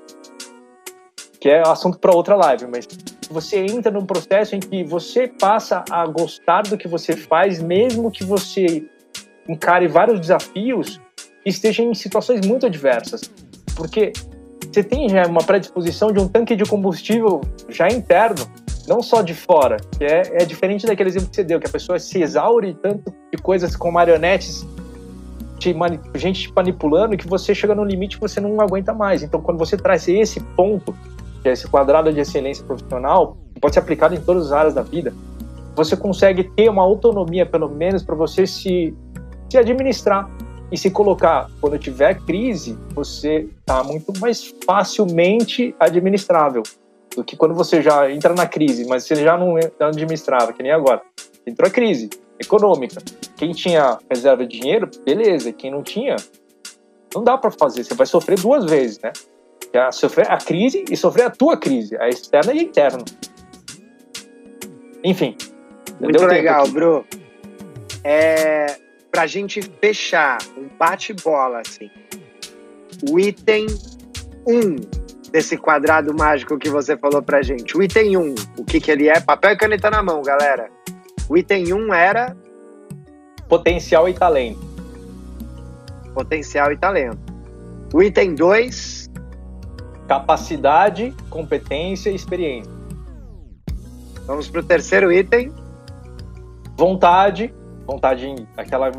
que 1.40 1.48
é 1.48 1.60
assunto 1.66 1.98
para 1.98 2.14
outra 2.14 2.34
live, 2.34 2.66
mas 2.66 2.86
você 3.30 3.58
entra 3.58 3.90
num 3.90 4.04
processo 4.04 4.56
em 4.56 4.60
que 4.60 4.82
você 4.82 5.28
passa 5.28 5.84
a 5.90 6.06
gostar 6.06 6.62
do 6.62 6.76
que 6.76 6.88
você 6.88 7.16
faz, 7.16 7.62
mesmo 7.62 8.10
que 8.10 8.24
você 8.24 8.84
encare 9.48 9.86
vários 9.86 10.20
desafios 10.20 11.00
e 11.44 11.50
esteja 11.50 11.82
em 11.82 11.94
situações 11.94 12.46
muito 12.46 12.66
adversas. 12.66 13.20
Porque 13.76 14.12
você 14.70 14.82
tem 14.82 15.08
já 15.08 15.26
uma 15.26 15.42
predisposição 15.42 16.12
de 16.12 16.18
um 16.18 16.28
tanque 16.28 16.56
de 16.56 16.64
combustível 16.64 17.40
já 17.68 17.88
interno, 17.88 18.46
não 18.86 19.02
só 19.02 19.22
de 19.22 19.34
fora, 19.34 19.76
que 19.96 20.04
é, 20.04 20.42
é 20.42 20.44
diferente 20.44 20.86
daquele 20.86 21.10
exemplo 21.10 21.28
que 21.28 21.36
você 21.36 21.44
deu, 21.44 21.60
que 21.60 21.66
a 21.66 21.70
pessoa 21.70 21.98
se 21.98 22.20
exaure 22.20 22.74
tanto 22.82 23.14
de 23.32 23.40
coisas 23.40 23.76
com 23.76 23.90
marionetes, 23.90 24.66
te 25.58 25.74
gente 26.14 26.48
te 26.48 26.52
manipulando, 26.54 27.16
que 27.16 27.26
você 27.26 27.54
chega 27.54 27.74
no 27.74 27.84
limite 27.84 28.16
que 28.16 28.20
você 28.20 28.40
não 28.40 28.60
aguenta 28.60 28.94
mais. 28.94 29.22
Então, 29.22 29.40
quando 29.40 29.58
você 29.58 29.76
traz 29.76 30.08
esse 30.08 30.40
ponto, 30.40 30.94
que 31.42 31.48
é 31.48 31.52
esse 31.52 31.66
quadrado 31.68 32.12
de 32.12 32.20
excelência 32.20 32.64
profissional, 32.64 33.36
que 33.54 33.60
pode 33.60 33.74
ser 33.74 33.80
aplicado 33.80 34.14
em 34.14 34.20
todas 34.20 34.46
as 34.46 34.52
áreas 34.52 34.74
da 34.74 34.82
vida, 34.82 35.12
você 35.74 35.96
consegue 35.96 36.44
ter 36.44 36.68
uma 36.68 36.82
autonomia, 36.82 37.46
pelo 37.46 37.68
menos, 37.68 38.02
para 38.02 38.14
você 38.14 38.46
se 38.46 38.94
se 39.50 39.56
administrar 39.56 40.28
e 40.70 40.76
se 40.76 40.90
colocar 40.90 41.50
quando 41.60 41.78
tiver 41.78 42.20
crise, 42.26 42.78
você 42.94 43.48
está 43.60 43.82
muito 43.82 44.12
mais 44.20 44.54
facilmente 44.66 45.74
administrável 45.80 46.62
do 47.16 47.24
que 47.24 47.36
quando 47.36 47.54
você 47.54 47.80
já 47.80 48.10
entra 48.10 48.34
na 48.34 48.46
crise, 48.46 48.86
mas 48.86 49.04
você 49.04 49.16
já 49.16 49.36
não 49.36 49.58
é 49.58 49.70
administrável, 49.80 50.52
que 50.52 50.62
nem 50.62 50.72
agora. 50.72 51.00
Entrou 51.46 51.66
a 51.66 51.70
crise 51.70 52.10
econômica. 52.38 53.00
Quem 53.36 53.52
tinha 53.52 53.98
reserva 54.10 54.46
de 54.46 54.60
dinheiro, 54.60 54.90
beleza. 55.04 55.52
Quem 55.52 55.70
não 55.70 55.82
tinha, 55.82 56.16
não 57.14 57.24
dá 57.24 57.38
para 57.38 57.50
fazer. 57.50 57.82
Você 57.82 57.94
vai 57.94 58.06
sofrer 58.06 58.38
duas 58.38 58.66
vezes, 58.66 59.00
né? 59.00 59.10
Já 59.74 59.92
sofrer 59.92 60.30
a 60.30 60.38
crise 60.38 60.84
e 60.90 60.96
sofrer 60.96 61.24
a 61.24 61.30
tua 61.30 61.56
crise, 61.56 61.96
a 61.98 62.08
externa 62.08 62.52
e 62.52 62.60
a 62.60 62.62
interna. 62.62 63.04
Enfim. 65.04 65.36
Muito 66.00 66.24
legal, 66.24 66.66
Bru. 66.68 67.04
É, 68.04 68.76
para 69.10 69.22
a 69.22 69.26
gente 69.26 69.60
fechar 69.80 70.38
um 70.56 70.68
bate-bola, 70.78 71.60
assim, 71.60 71.90
o 73.10 73.18
item 73.18 73.66
1 74.46 74.58
um 74.58 74.76
desse 75.30 75.56
quadrado 75.56 76.14
mágico 76.14 76.58
que 76.58 76.68
você 76.68 76.96
falou 76.96 77.22
pra 77.22 77.42
gente. 77.42 77.76
O 77.76 77.82
item 77.82 78.16
1, 78.16 78.20
um, 78.20 78.34
o 78.58 78.64
que 78.64 78.80
que 78.80 78.90
ele 78.90 79.08
é? 79.08 79.20
Papel 79.20 79.52
e 79.52 79.56
caneta 79.56 79.90
na 79.90 80.02
mão, 80.02 80.22
galera. 80.22 80.70
O 81.28 81.36
item 81.36 81.72
1 81.72 81.76
um 81.76 81.92
era... 81.92 82.36
Potencial 83.48 84.08
e 84.08 84.14
talento. 84.14 84.60
Potencial 86.14 86.72
e 86.72 86.76
talento. 86.76 87.18
O 87.92 88.02
item 88.02 88.34
2... 88.34 88.97
Capacidade, 90.08 91.14
competência 91.30 92.10
e 92.10 92.14
experiência. 92.14 92.72
Vamos 94.26 94.48
pro 94.48 94.62
terceiro 94.62 95.12
item. 95.12 95.52
Vontade, 96.76 97.54
vontade 97.86 98.34
aquela 98.56 98.90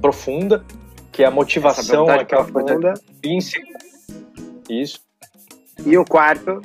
profunda, 0.00 0.64
que 1.12 1.22
é 1.22 1.26
a 1.26 1.30
motivação, 1.30 2.08
aquela 2.08 2.44
profunda. 2.44 2.94
intrínseca. 3.08 3.64
Isso. 4.68 5.00
E 5.86 5.96
o 5.96 6.04
quarto? 6.04 6.60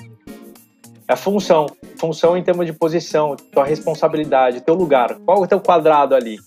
É 1.08 1.14
a 1.14 1.16
função. 1.16 1.68
Função 2.00 2.36
em 2.36 2.44
termos 2.44 2.66
de 2.66 2.74
posição, 2.74 3.36
tua 3.36 3.66
responsabilidade, 3.66 4.62
teu 4.62 4.74
lugar. 4.74 5.16
Qual 5.26 5.38
é 5.38 5.42
o 5.42 5.48
teu 5.48 5.60
quadrado 5.60 6.16
ali? 6.16 6.38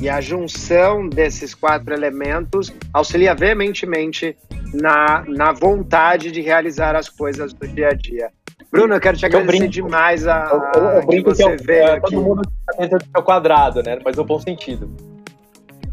E 0.00 0.08
a 0.08 0.20
junção 0.20 1.08
desses 1.08 1.54
quatro 1.54 1.94
elementos 1.94 2.72
auxilia 2.92 3.34
veementemente 3.34 4.36
na, 4.72 5.24
na 5.26 5.52
vontade 5.52 6.30
de 6.30 6.40
realizar 6.40 6.94
as 6.96 7.08
coisas 7.08 7.52
do 7.52 7.66
dia 7.66 7.88
a 7.88 7.94
dia. 7.94 8.30
Bruno, 8.70 8.94
eu 8.94 9.00
quero 9.00 9.16
te 9.16 9.26
agradecer 9.26 9.58
brinco, 9.58 9.72
demais 9.72 10.26
a, 10.26 10.48
eu, 10.74 10.82
eu, 10.82 10.88
eu 10.90 11.06
que 11.06 11.22
você 11.22 11.56
que 11.56 11.64
veio 11.64 11.82
é, 11.82 11.92
aqui. 11.92 12.14
Todo 12.14 12.22
mundo 12.22 12.42
está 12.42 12.82
dentro 12.82 12.98
do 12.98 13.04
seu 13.10 13.22
quadrado, 13.22 13.82
né? 13.82 13.98
Mas 14.04 14.16
no 14.16 14.24
bom 14.24 14.38
sentido. 14.38 14.90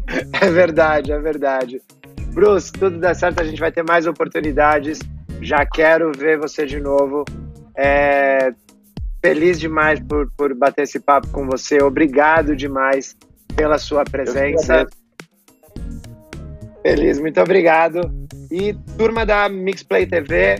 É 0.38 0.50
verdade, 0.50 1.12
é 1.12 1.18
verdade. 1.18 1.80
Bruce, 2.34 2.70
tudo 2.70 2.98
der 2.98 3.16
certo, 3.16 3.40
a 3.40 3.44
gente 3.44 3.58
vai 3.58 3.72
ter 3.72 3.82
mais 3.82 4.06
oportunidades. 4.06 4.98
Já 5.40 5.64
quero 5.64 6.12
ver 6.12 6.38
você 6.38 6.66
de 6.66 6.78
novo. 6.78 7.24
É, 7.74 8.52
feliz 9.24 9.58
demais 9.58 9.98
por, 10.00 10.30
por 10.36 10.54
bater 10.54 10.82
esse 10.82 11.00
papo 11.00 11.28
com 11.28 11.46
você. 11.46 11.82
Obrigado 11.82 12.54
demais 12.54 13.16
pela 13.56 13.78
sua 13.78 14.04
presença. 14.04 14.86
Feliz, 16.82 17.18
muito 17.18 17.40
obrigado. 17.40 18.12
E 18.50 18.74
turma 18.96 19.24
da 19.26 19.48
Mixplay 19.48 20.06
TV, 20.06 20.56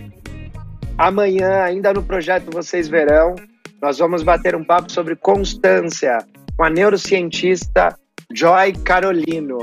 Amanhã, 0.97 1.63
ainda 1.65 1.93
no 1.93 2.05
projeto 2.05 2.53
Vocês 2.53 2.87
Verão, 2.87 3.35
nós 3.83 3.99
vamos 3.99 4.23
bater 4.23 4.55
um 4.55 4.65
papo 4.65 4.93
sobre 4.93 5.17
constância 5.17 6.19
com 6.57 6.63
a 6.63 6.71
neurocientista 6.71 7.99
Joy 8.33 8.75
Carolino. 8.85 9.59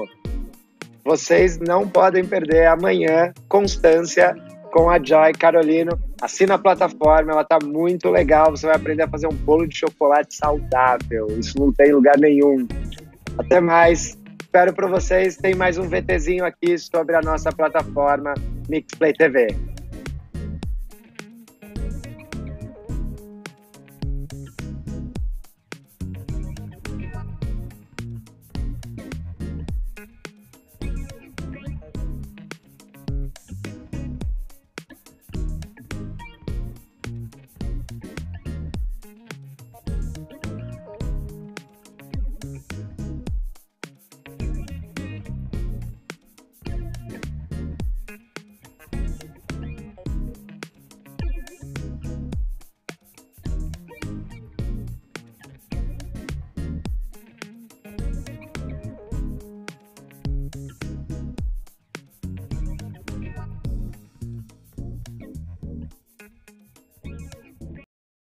vocês 1.06 1.58
não 1.58 1.88
podem 1.88 2.26
perder 2.26 2.68
amanhã 2.68 3.34
Constância 3.48 4.36
com 4.74 4.90
a 4.90 5.02
Joy 5.02 5.32
Carolino. 5.34 5.98
Assina 6.22 6.56
a 6.56 6.60
plataforma, 6.60 7.32
ela 7.32 7.46
tá 7.46 7.58
muito 7.64 8.10
legal. 8.10 8.52
Você 8.52 8.68
vai 8.68 8.76
aprender 8.76 9.04
a 9.04 9.08
fazer 9.08 9.28
um 9.28 9.34
bolo 9.34 9.66
de 9.66 9.78
chocolate 9.78 10.36
saudável. 10.36 11.28
Isso 11.40 11.58
não 11.58 11.72
tem 11.72 11.94
lugar 11.94 12.18
nenhum. 12.18 12.68
Até 13.38 13.62
mais. 13.62 14.21
Espero 14.52 14.74
para 14.74 14.86
vocês. 14.86 15.38
Tem 15.38 15.56
mais 15.56 15.78
um 15.78 15.88
VTzinho 15.88 16.44
aqui 16.44 16.78
sobre 16.78 17.16
a 17.16 17.22
nossa 17.22 17.54
plataforma 17.54 18.34
Mixplay 18.68 19.14
TV. 19.14 19.48